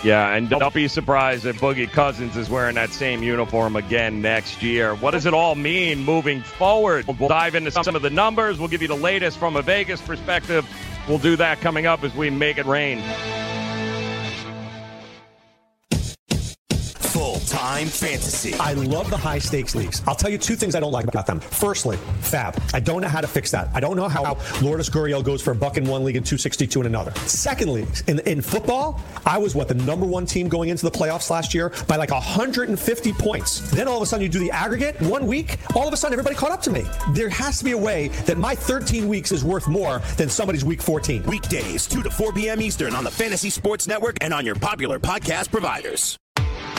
Yeah, 0.03 0.33
and 0.33 0.49
don't 0.49 0.73
be 0.73 0.89
surprised 0.89 1.45
if 1.45 1.61
Boogie 1.61 1.89
Cousins 1.89 2.35
is 2.35 2.49
wearing 2.49 2.75
that 2.75 2.91
same 2.91 3.23
uniform 3.23 3.77
again 3.77 4.21
next 4.21 4.61
year. 4.61 4.95
What 4.95 5.11
does 5.11 5.25
it 5.25 5.33
all 5.33 5.55
mean 5.55 6.03
moving 6.03 6.41
forward? 6.41 7.05
We'll 7.07 7.29
dive 7.29 7.55
into 7.55 7.71
some 7.71 7.95
of 7.95 8.01
the 8.01 8.09
numbers. 8.09 8.59
We'll 8.59 8.67
give 8.67 8.81
you 8.81 8.89
the 8.89 8.97
latest 8.97 9.37
from 9.37 9.55
a 9.55 9.61
Vegas 9.61 10.01
perspective. 10.01 10.65
We'll 11.07 11.19
do 11.19 11.37
that 11.37 11.61
coming 11.61 11.85
up 11.85 12.03
as 12.03 12.13
we 12.13 12.29
make 12.29 12.57
it 12.57 12.65
rain. 12.65 13.01
Full 17.13 17.37
time 17.41 17.85
fantasy. 17.85 18.55
I 18.55 18.73
love 18.73 19.11
the 19.11 19.17
high 19.17 19.37
stakes 19.37 19.75
leagues. 19.75 20.01
I'll 20.07 20.15
tell 20.15 20.31
you 20.31 20.39
two 20.39 20.55
things 20.55 20.73
I 20.73 20.79
don't 20.79 20.91
like 20.91 21.05
about 21.05 21.27
them. 21.27 21.39
Firstly, 21.39 21.95
fab. 22.21 22.59
I 22.73 22.79
don't 22.79 23.03
know 23.03 23.07
how 23.07 23.21
to 23.21 23.27
fix 23.27 23.51
that. 23.51 23.69
I 23.71 23.79
don't 23.79 23.95
know 23.95 24.07
how 24.07 24.39
Lourdes 24.63 24.89
Gurriel 24.89 25.23
goes 25.23 25.39
for 25.39 25.51
a 25.51 25.55
buck 25.55 25.77
in 25.77 25.85
one 25.85 26.03
league 26.03 26.15
and 26.15 26.25
262 26.25 26.79
in 26.79 26.87
another. 26.87 27.11
Secondly, 27.27 27.85
in, 28.07 28.17
in 28.21 28.41
football, 28.41 28.99
I 29.27 29.37
was 29.37 29.53
what 29.53 29.67
the 29.67 29.75
number 29.75 30.07
one 30.07 30.25
team 30.25 30.49
going 30.49 30.69
into 30.69 30.85
the 30.85 30.91
playoffs 30.91 31.29
last 31.29 31.53
year 31.53 31.71
by 31.87 31.97
like 31.97 32.09
150 32.09 33.13
points. 33.13 33.59
Then 33.69 33.87
all 33.87 33.97
of 33.97 34.01
a 34.01 34.07
sudden 34.07 34.23
you 34.23 34.29
do 34.29 34.39
the 34.39 34.49
aggregate 34.49 34.99
one 34.99 35.27
week, 35.27 35.59
all 35.75 35.87
of 35.87 35.93
a 35.93 35.97
sudden 35.97 36.17
everybody 36.17 36.35
caught 36.35 36.49
up 36.49 36.63
to 36.63 36.71
me. 36.71 36.83
There 37.11 37.29
has 37.29 37.59
to 37.59 37.63
be 37.63 37.73
a 37.73 37.77
way 37.77 38.07
that 38.25 38.39
my 38.39 38.55
13 38.55 39.07
weeks 39.07 39.31
is 39.31 39.43
worth 39.43 39.67
more 39.67 39.99
than 40.17 40.29
somebody's 40.29 40.65
week 40.65 40.81
14. 40.81 41.21
Weekdays, 41.25 41.85
2 41.85 42.01
to 42.01 42.09
4 42.09 42.33
p.m. 42.33 42.59
Eastern 42.59 42.95
on 42.95 43.03
the 43.03 43.11
Fantasy 43.11 43.51
Sports 43.51 43.87
Network 43.87 44.17
and 44.21 44.33
on 44.33 44.47
your 44.47 44.55
popular 44.55 44.97
podcast 44.99 45.51
providers. 45.51 46.17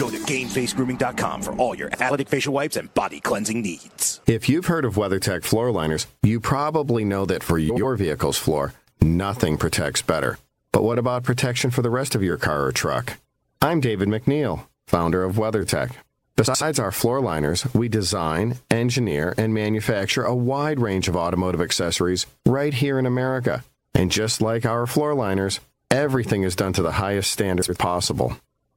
Go 0.00 0.08
to 0.08 0.16
GameFaceGrooming.com 0.16 1.42
for 1.42 1.52
all 1.56 1.74
your 1.74 1.88
athletic 1.92 2.26
facial 2.26 2.54
wipes 2.54 2.76
and 2.76 2.92
body 2.94 3.20
cleansing 3.20 3.60
needs. 3.60 4.22
If 4.26 4.48
you've 4.48 4.64
heard 4.64 4.86
of 4.86 4.94
WeatherTech 4.94 5.44
floor 5.44 5.70
liners, 5.70 6.06
you 6.22 6.40
probably 6.40 7.04
know 7.04 7.26
that 7.26 7.42
for 7.42 7.58
your 7.58 7.96
vehicle's 7.96 8.38
floor, 8.38 8.72
nothing 9.02 9.58
protects 9.58 10.00
better. 10.00 10.38
But 10.72 10.84
what 10.84 10.98
about 10.98 11.24
protection 11.24 11.70
for 11.70 11.82
the 11.82 11.90
rest 11.90 12.14
of 12.14 12.22
your 12.22 12.38
car 12.38 12.64
or 12.64 12.72
truck? 12.72 13.18
I'm 13.60 13.80
David 13.80 14.08
MacNeil, 14.08 14.66
founder 14.86 15.22
of 15.22 15.36
WeatherTech. 15.36 15.92
Besides 16.34 16.78
our 16.78 16.92
floor 16.92 17.20
liners, 17.20 17.66
we 17.74 17.90
design, 17.90 18.56
engineer, 18.70 19.34
and 19.36 19.52
manufacture 19.52 20.24
a 20.24 20.34
wide 20.34 20.80
range 20.80 21.08
of 21.08 21.16
automotive 21.16 21.60
accessories 21.60 22.24
right 22.46 22.72
here 22.72 22.98
in 22.98 23.04
America. 23.04 23.64
And 23.92 24.10
just 24.10 24.40
like 24.40 24.64
our 24.64 24.86
floor 24.86 25.14
liners, 25.14 25.60
everything 25.90 26.42
is 26.42 26.56
done 26.56 26.72
to 26.72 26.82
the 26.82 26.92
highest 26.92 27.30
standards 27.30 27.68
possible. 27.76 28.38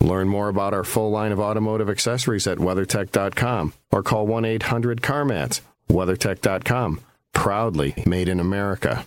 Learn 0.00 0.28
more 0.28 0.48
about 0.48 0.74
our 0.74 0.84
full 0.84 1.10
line 1.10 1.32
of 1.32 1.40
automotive 1.40 1.88
accessories 1.88 2.46
at 2.46 2.58
WeatherTech.com 2.58 3.72
or 3.90 4.02
call 4.02 4.26
1 4.26 4.44
800 4.44 5.00
CarMats. 5.00 5.60
WeatherTech.com. 5.88 7.00
Proudly 7.32 7.94
made 8.06 8.28
in 8.28 8.40
America. 8.40 9.06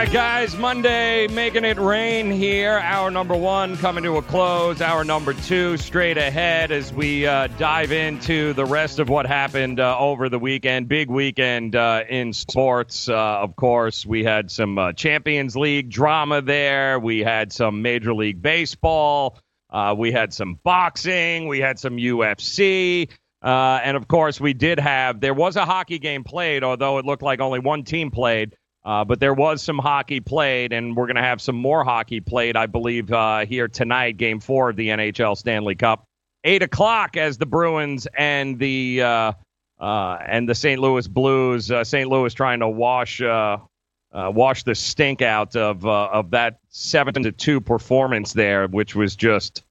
Right, 0.00 0.12
guys, 0.12 0.56
Monday 0.56 1.26
making 1.26 1.62
it 1.62 1.78
rain 1.78 2.30
here. 2.30 2.78
Hour 2.78 3.10
number 3.10 3.36
one 3.36 3.76
coming 3.76 4.02
to 4.04 4.16
a 4.16 4.22
close. 4.22 4.80
Hour 4.80 5.04
number 5.04 5.34
two 5.34 5.76
straight 5.76 6.16
ahead 6.16 6.72
as 6.72 6.90
we 6.90 7.26
uh, 7.26 7.48
dive 7.58 7.92
into 7.92 8.54
the 8.54 8.64
rest 8.64 8.98
of 8.98 9.10
what 9.10 9.26
happened 9.26 9.78
uh, 9.78 9.98
over 9.98 10.30
the 10.30 10.38
weekend. 10.38 10.88
Big 10.88 11.10
weekend 11.10 11.76
uh, 11.76 12.04
in 12.08 12.32
sports, 12.32 13.10
uh, 13.10 13.14
of 13.14 13.56
course. 13.56 14.06
We 14.06 14.24
had 14.24 14.50
some 14.50 14.78
uh, 14.78 14.94
Champions 14.94 15.54
League 15.54 15.90
drama 15.90 16.40
there. 16.40 16.98
We 16.98 17.18
had 17.18 17.52
some 17.52 17.82
Major 17.82 18.14
League 18.14 18.40
Baseball. 18.40 19.38
Uh, 19.68 19.94
we 19.98 20.12
had 20.12 20.32
some 20.32 20.54
boxing. 20.54 21.46
We 21.46 21.60
had 21.60 21.78
some 21.78 21.98
UFC. 21.98 23.10
and 23.42 23.96
of 23.98 24.08
course, 24.08 24.40
we 24.40 24.54
did 24.54 24.80
have, 24.80 25.20
there 25.20 25.34
was 25.34 25.56
a 25.56 25.66
hockey 25.66 25.98
game 25.98 26.24
played, 26.24 26.64
although 26.64 26.96
it 26.96 27.04
looked 27.04 27.22
like 27.22 27.40
only 27.40 27.58
one 27.58 27.84
team 27.84 28.10
played. 28.10 28.56
Uh, 28.84 29.04
but 29.04 29.20
there 29.20 29.34
was 29.34 29.62
some 29.62 29.78
hockey 29.78 30.20
played, 30.20 30.72
and 30.72 30.96
we're 30.96 31.06
going 31.06 31.16
to 31.16 31.22
have 31.22 31.40
some 31.40 31.56
more 31.56 31.84
hockey 31.84 32.20
played, 32.20 32.56
I 32.56 32.66
believe, 32.66 33.12
uh, 33.12 33.44
here 33.44 33.68
tonight, 33.68 34.16
game 34.16 34.40
four 34.40 34.70
of 34.70 34.76
the 34.76 34.88
NHL 34.88 35.36
Stanley 35.36 35.74
Cup. 35.74 36.04
Eight 36.44 36.62
o'clock 36.62 37.18
as 37.18 37.36
the 37.36 37.44
Bruins 37.44 38.08
and 38.16 38.58
the 38.58 39.02
uh, 39.02 39.32
uh 39.78 40.18
and 40.26 40.48
the 40.48 40.54
St. 40.54 40.80
Louis 40.80 41.06
Blues. 41.06 41.70
Uh, 41.70 41.84
St. 41.84 42.08
Louis 42.08 42.32
trying 42.32 42.60
to 42.60 42.68
wash 42.68 43.20
uh, 43.20 43.58
wash 44.12 44.62
the 44.62 44.74
stink 44.74 45.20
out 45.20 45.54
of 45.54 45.84
of 45.84 46.30
that 46.30 46.60
seven 46.70 47.22
to 47.24 47.32
two 47.32 47.60
performance 47.60 48.32
there, 48.32 48.66
which 48.68 48.94
was 48.94 49.16
just 49.16 49.62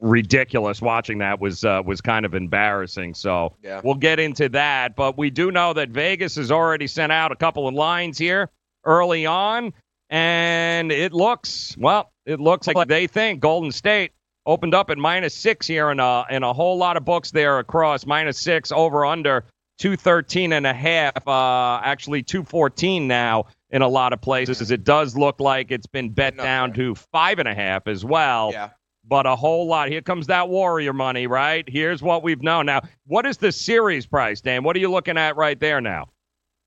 ridiculous. 0.00 0.80
Watching 0.82 1.18
that 1.18 1.40
was 1.40 1.62
was 1.64 2.00
kind 2.00 2.24
of 2.26 2.34
embarrassing. 2.34 3.14
So 3.14 3.54
Yeah. 3.62 3.80
we'll 3.84 3.94
get 3.94 4.18
into 4.20 4.48
that. 4.50 4.96
But 4.96 5.16
we 5.18 5.30
do 5.30 5.50
know 5.50 5.72
that 5.74 5.90
Vegas 5.90 6.36
has 6.36 6.50
already 6.50 6.86
sent 6.86 7.12
out 7.12 7.32
a 7.32 7.36
couple 7.36 7.68
of 7.68 7.74
lines 7.74 8.18
here 8.18 8.50
early 8.84 9.26
on, 9.26 9.72
and 10.10 10.90
it 10.92 11.12
looks 11.12 11.76
well. 11.78 12.10
It 12.26 12.40
looks 12.40 12.66
like 12.68 12.88
they 12.88 13.06
think 13.06 13.40
Golden 13.40 13.72
State 13.72 14.12
opened 14.46 14.74
up 14.74 14.90
at 14.90 14.98
minus 14.98 15.34
six 15.34 15.66
here 15.66 15.90
in 15.90 16.00
a 16.00 16.24
in 16.30 16.42
a 16.42 16.52
whole 16.52 16.76
lot 16.76 16.96
of 16.96 17.04
books 17.04 17.30
there 17.30 17.58
across 17.58 18.06
minus 18.06 18.38
six 18.38 18.72
over 18.72 19.04
under 19.04 19.44
two 19.78 19.96
thirteen 19.96 20.52
and 20.52 20.66
a 20.66 20.74
half. 20.74 21.26
Uh, 21.26 21.80
actually 21.82 22.22
two 22.22 22.42
fourteen 22.44 23.06
now 23.08 23.46
in 23.70 23.82
a 23.82 23.88
lot 23.88 24.12
of 24.12 24.20
places. 24.20 24.70
It 24.70 24.84
does 24.84 25.16
look 25.16 25.40
like 25.40 25.70
it's 25.70 25.86
been 25.86 26.10
bet 26.10 26.36
down 26.36 26.72
to 26.74 26.94
five 26.94 27.38
and 27.38 27.48
a 27.48 27.54
half 27.54 27.86
as 27.88 28.04
well 28.04 28.50
Yeah. 28.52 28.68
But 29.04 29.26
a 29.26 29.36
whole 29.36 29.66
lot. 29.66 29.88
Here 29.88 30.02
comes 30.02 30.26
that 30.28 30.48
Warrior 30.48 30.92
money, 30.92 31.26
right? 31.26 31.64
Here's 31.68 32.02
what 32.02 32.22
we've 32.22 32.42
known. 32.42 32.66
Now, 32.66 32.82
what 33.06 33.26
is 33.26 33.36
the 33.36 33.52
series 33.52 34.06
price, 34.06 34.40
Dan? 34.40 34.64
What 34.64 34.76
are 34.76 34.80
you 34.80 34.90
looking 34.90 35.18
at 35.18 35.36
right 35.36 35.58
there 35.58 35.80
now? 35.80 36.08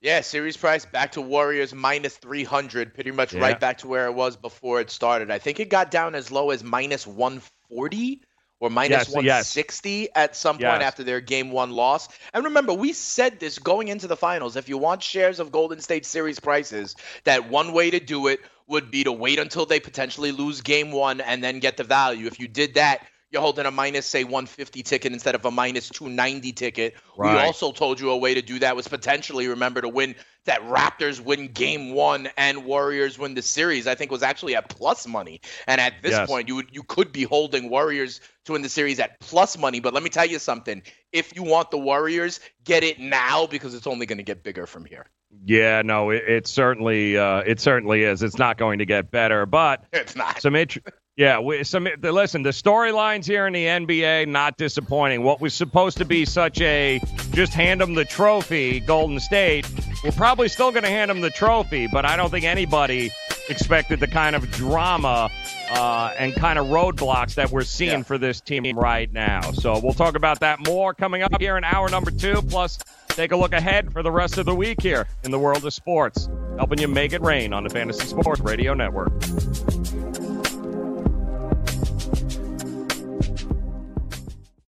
Yeah, 0.01 0.21
series 0.21 0.55
price 0.55 0.86
back 0.86 1.13
to 1.13 1.21
Warriors 1.21 1.73
minus 1.73 2.17
300, 2.17 2.93
pretty 2.93 3.11
much 3.11 3.33
Yeah. 3.33 3.41
right 3.41 3.59
back 3.59 3.79
to 3.79 3.88
where 3.88 4.05
it 4.05 4.13
was 4.13 4.36
before 4.36 4.79
it 4.79 4.91
started. 4.91 5.31
I 5.31 5.39
think 5.39 5.59
it 5.59 5.69
got 5.69 5.89
down 5.89 6.13
as 6.13 6.31
low 6.31 6.51
as 6.51 6.63
minus 6.63 7.07
140 7.07 8.21
or 8.66 8.70
minus 8.70 8.89
Yes, 8.91 9.07
yes. 9.09 9.16
160 9.16 10.09
at 10.16 10.36
some 10.36 10.55
point 10.55 10.82
Yes. 10.82 10.82
after 10.82 11.03
their 11.03 11.22
game 11.22 11.51
one 11.51 11.72
loss. 11.72 12.09
And 12.34 12.45
remember, 12.45 12.74
we 12.74 12.93
said 12.93 13.39
this 13.39 13.59
going 13.59 13.88
into 13.88 14.07
the 14.07 14.18
finals. 14.18 14.55
If 14.55 14.68
you 14.68 14.78
want 14.78 15.03
shares 15.03 15.39
of 15.39 15.51
Golden 15.51 15.80
State 15.82 16.05
series 16.05 16.39
prices, 16.39 16.95
that 17.24 17.49
one 17.49 17.74
way 17.74 17.91
to 17.91 17.99
do 17.99 18.28
it 18.28 18.39
would 18.68 18.89
be 18.89 19.03
to 19.03 19.11
wait 19.11 19.38
until 19.39 19.66
they 19.66 19.80
potentially 19.80 20.32
lose 20.32 20.61
game 20.61 20.91
one 20.91 21.22
and 21.22 21.43
then 21.43 21.59
get 21.59 21.78
the 21.78 21.84
value. 21.84 22.26
If 22.26 22.39
you 22.39 22.47
did 22.47 22.74
that, 22.74 23.05
you're 23.32 23.41
holding 23.41 23.66
a 23.66 23.72
minus, 23.72 24.05
say, 24.05 24.24
150 24.24 24.82
ticket 24.84 25.11
instead 25.11 25.36
of 25.36 25.45
a 25.45 25.51
minus 25.51 25.89
290 25.89 26.51
ticket. 26.53 26.95
We 27.18 27.28
also 27.28 27.72
told 27.72 27.99
you 27.99 28.11
a 28.11 28.18
way 28.18 28.34
to 28.36 28.41
do 28.41 28.59
that 28.59 28.76
was 28.76 28.88
potentially, 28.88 29.47
remember, 29.47 29.82
to 29.82 29.89
win 29.89 30.16
that 30.45 30.61
Raptors 30.63 31.19
win 31.19 31.47
game 31.49 31.93
one 31.93 32.29
and 32.37 32.65
Warriors 32.65 33.17
win 33.19 33.33
the 33.33 33.41
series. 33.41 33.87
I 33.87 33.95
think 33.95 34.11
was 34.11 34.23
actually 34.23 34.55
at 34.55 34.69
plus 34.69 35.07
money. 35.07 35.41
And 35.67 35.79
at 35.81 35.93
this 36.01 36.11
Yes. 36.11 36.27
point, 36.27 36.47
you 36.47 36.55
would 36.55 36.69
you 36.71 36.83
could 36.83 37.11
be 37.11 37.23
holding 37.23 37.69
Warriors 37.69 38.21
to 38.45 38.53
win 38.53 38.61
the 38.61 38.69
series 38.69 38.99
at 38.99 39.19
plus 39.19 39.57
money. 39.57 39.79
But 39.79 39.93
let 39.93 40.03
me 40.03 40.09
tell 40.09 40.25
you 40.25 40.39
something: 40.39 40.81
if 41.11 41.35
you 41.35 41.43
want 41.43 41.71
the 41.71 41.77
Warriors, 41.77 42.39
get 42.63 42.83
it 42.83 42.99
now 42.99 43.47
because 43.47 43.73
it's 43.73 43.87
only 43.87 44.05
going 44.05 44.17
to 44.19 44.23
get 44.23 44.43
bigger 44.43 44.65
from 44.65 44.85
here. 44.85 45.07
Yeah, 45.43 45.81
no, 45.81 46.11
it, 46.11 46.23
it 46.27 46.47
certainly 46.47 47.17
uh, 47.17 47.39
it 47.45 47.59
certainly 47.59 48.03
is. 48.03 48.23
It's 48.23 48.37
not 48.37 48.57
going 48.57 48.79
to 48.79 48.85
get 48.85 49.11
better, 49.11 49.45
but 49.45 49.83
It's 49.93 50.15
not. 50.15 50.41
some 50.41 50.55
int- 50.55 50.77
yeah, 51.18 51.39
we, 51.39 51.63
some 51.63 51.88
the, 51.99 52.11
listen, 52.11 52.43
the 52.43 52.49
storylines 52.49 53.26
here 53.26 53.47
in 53.47 53.53
the 53.53 53.66
NBA 53.66 54.28
not 54.28 54.57
disappointing. 54.57 55.24
What 55.24 55.39
was 55.39 55.53
supposed 55.53 55.97
to 55.99 56.05
be 56.05 56.26
such 56.26 56.59
a 56.59 56.99
just 57.32 57.53
hand 57.53 57.80
them 57.80 57.93
the 57.93 58.03
trophy, 58.03 58.82
Golden 58.82 59.22
State, 59.22 59.66
we're 60.03 60.11
probably 60.11 60.49
still 60.49 60.72
going 60.72 60.84
to 60.84 60.89
hand 60.89 61.09
them 61.09 61.22
the 61.22 61.30
trophy, 61.30 61.88
but 61.88 62.03
I 62.05 62.18
don't 62.18 62.30
think 62.30 62.43
anybody 62.43 63.11
expected 63.47 64.01
the 64.01 64.07
kind 64.07 64.36
of 64.36 64.49
drama 64.51 65.30
uh, 65.72 66.13
and 66.18 66.36
kind 66.36 66.59
of 66.59 66.68
roadblocks 66.68 67.36
that 67.36 67.49
we're 67.49 67.63
seeing 67.63 68.03
for 68.03 68.18
this 68.18 68.41
team 68.41 68.78
right 68.78 69.11
now. 69.13 69.51
So 69.51 69.80
we'll 69.80 69.93
talk 69.93 70.16
about 70.16 70.41
that 70.41 70.66
more 70.66 70.93
coming 70.93 71.22
up 71.22 71.39
here 71.39 71.57
in 71.57 71.63
hour 71.63 71.89
number 71.89 72.11
two. 72.11 72.41
Plus, 72.41 72.78
take 73.07 73.32
a 73.32 73.38
look 73.38 73.53
ahead 73.53 73.93
for 73.93 74.03
the 74.03 74.11
rest 74.11 74.38
of 74.38 74.45
the 74.45 74.55
week 74.55 74.82
here 74.82 75.07
in 75.24 75.32
the 75.32 75.39
world 75.39 75.63
of 75.63 75.74
sports, 75.74 76.30
helping 76.57 76.80
you 76.80 76.89
make 76.89 77.13
it 77.13 77.22
rain 77.22 77.53
on 77.53 77.63
the 77.63 77.70
Fantasy 77.70 78.05
Sports 78.05 78.41
Radio 78.41 78.74
Network. 78.74 79.13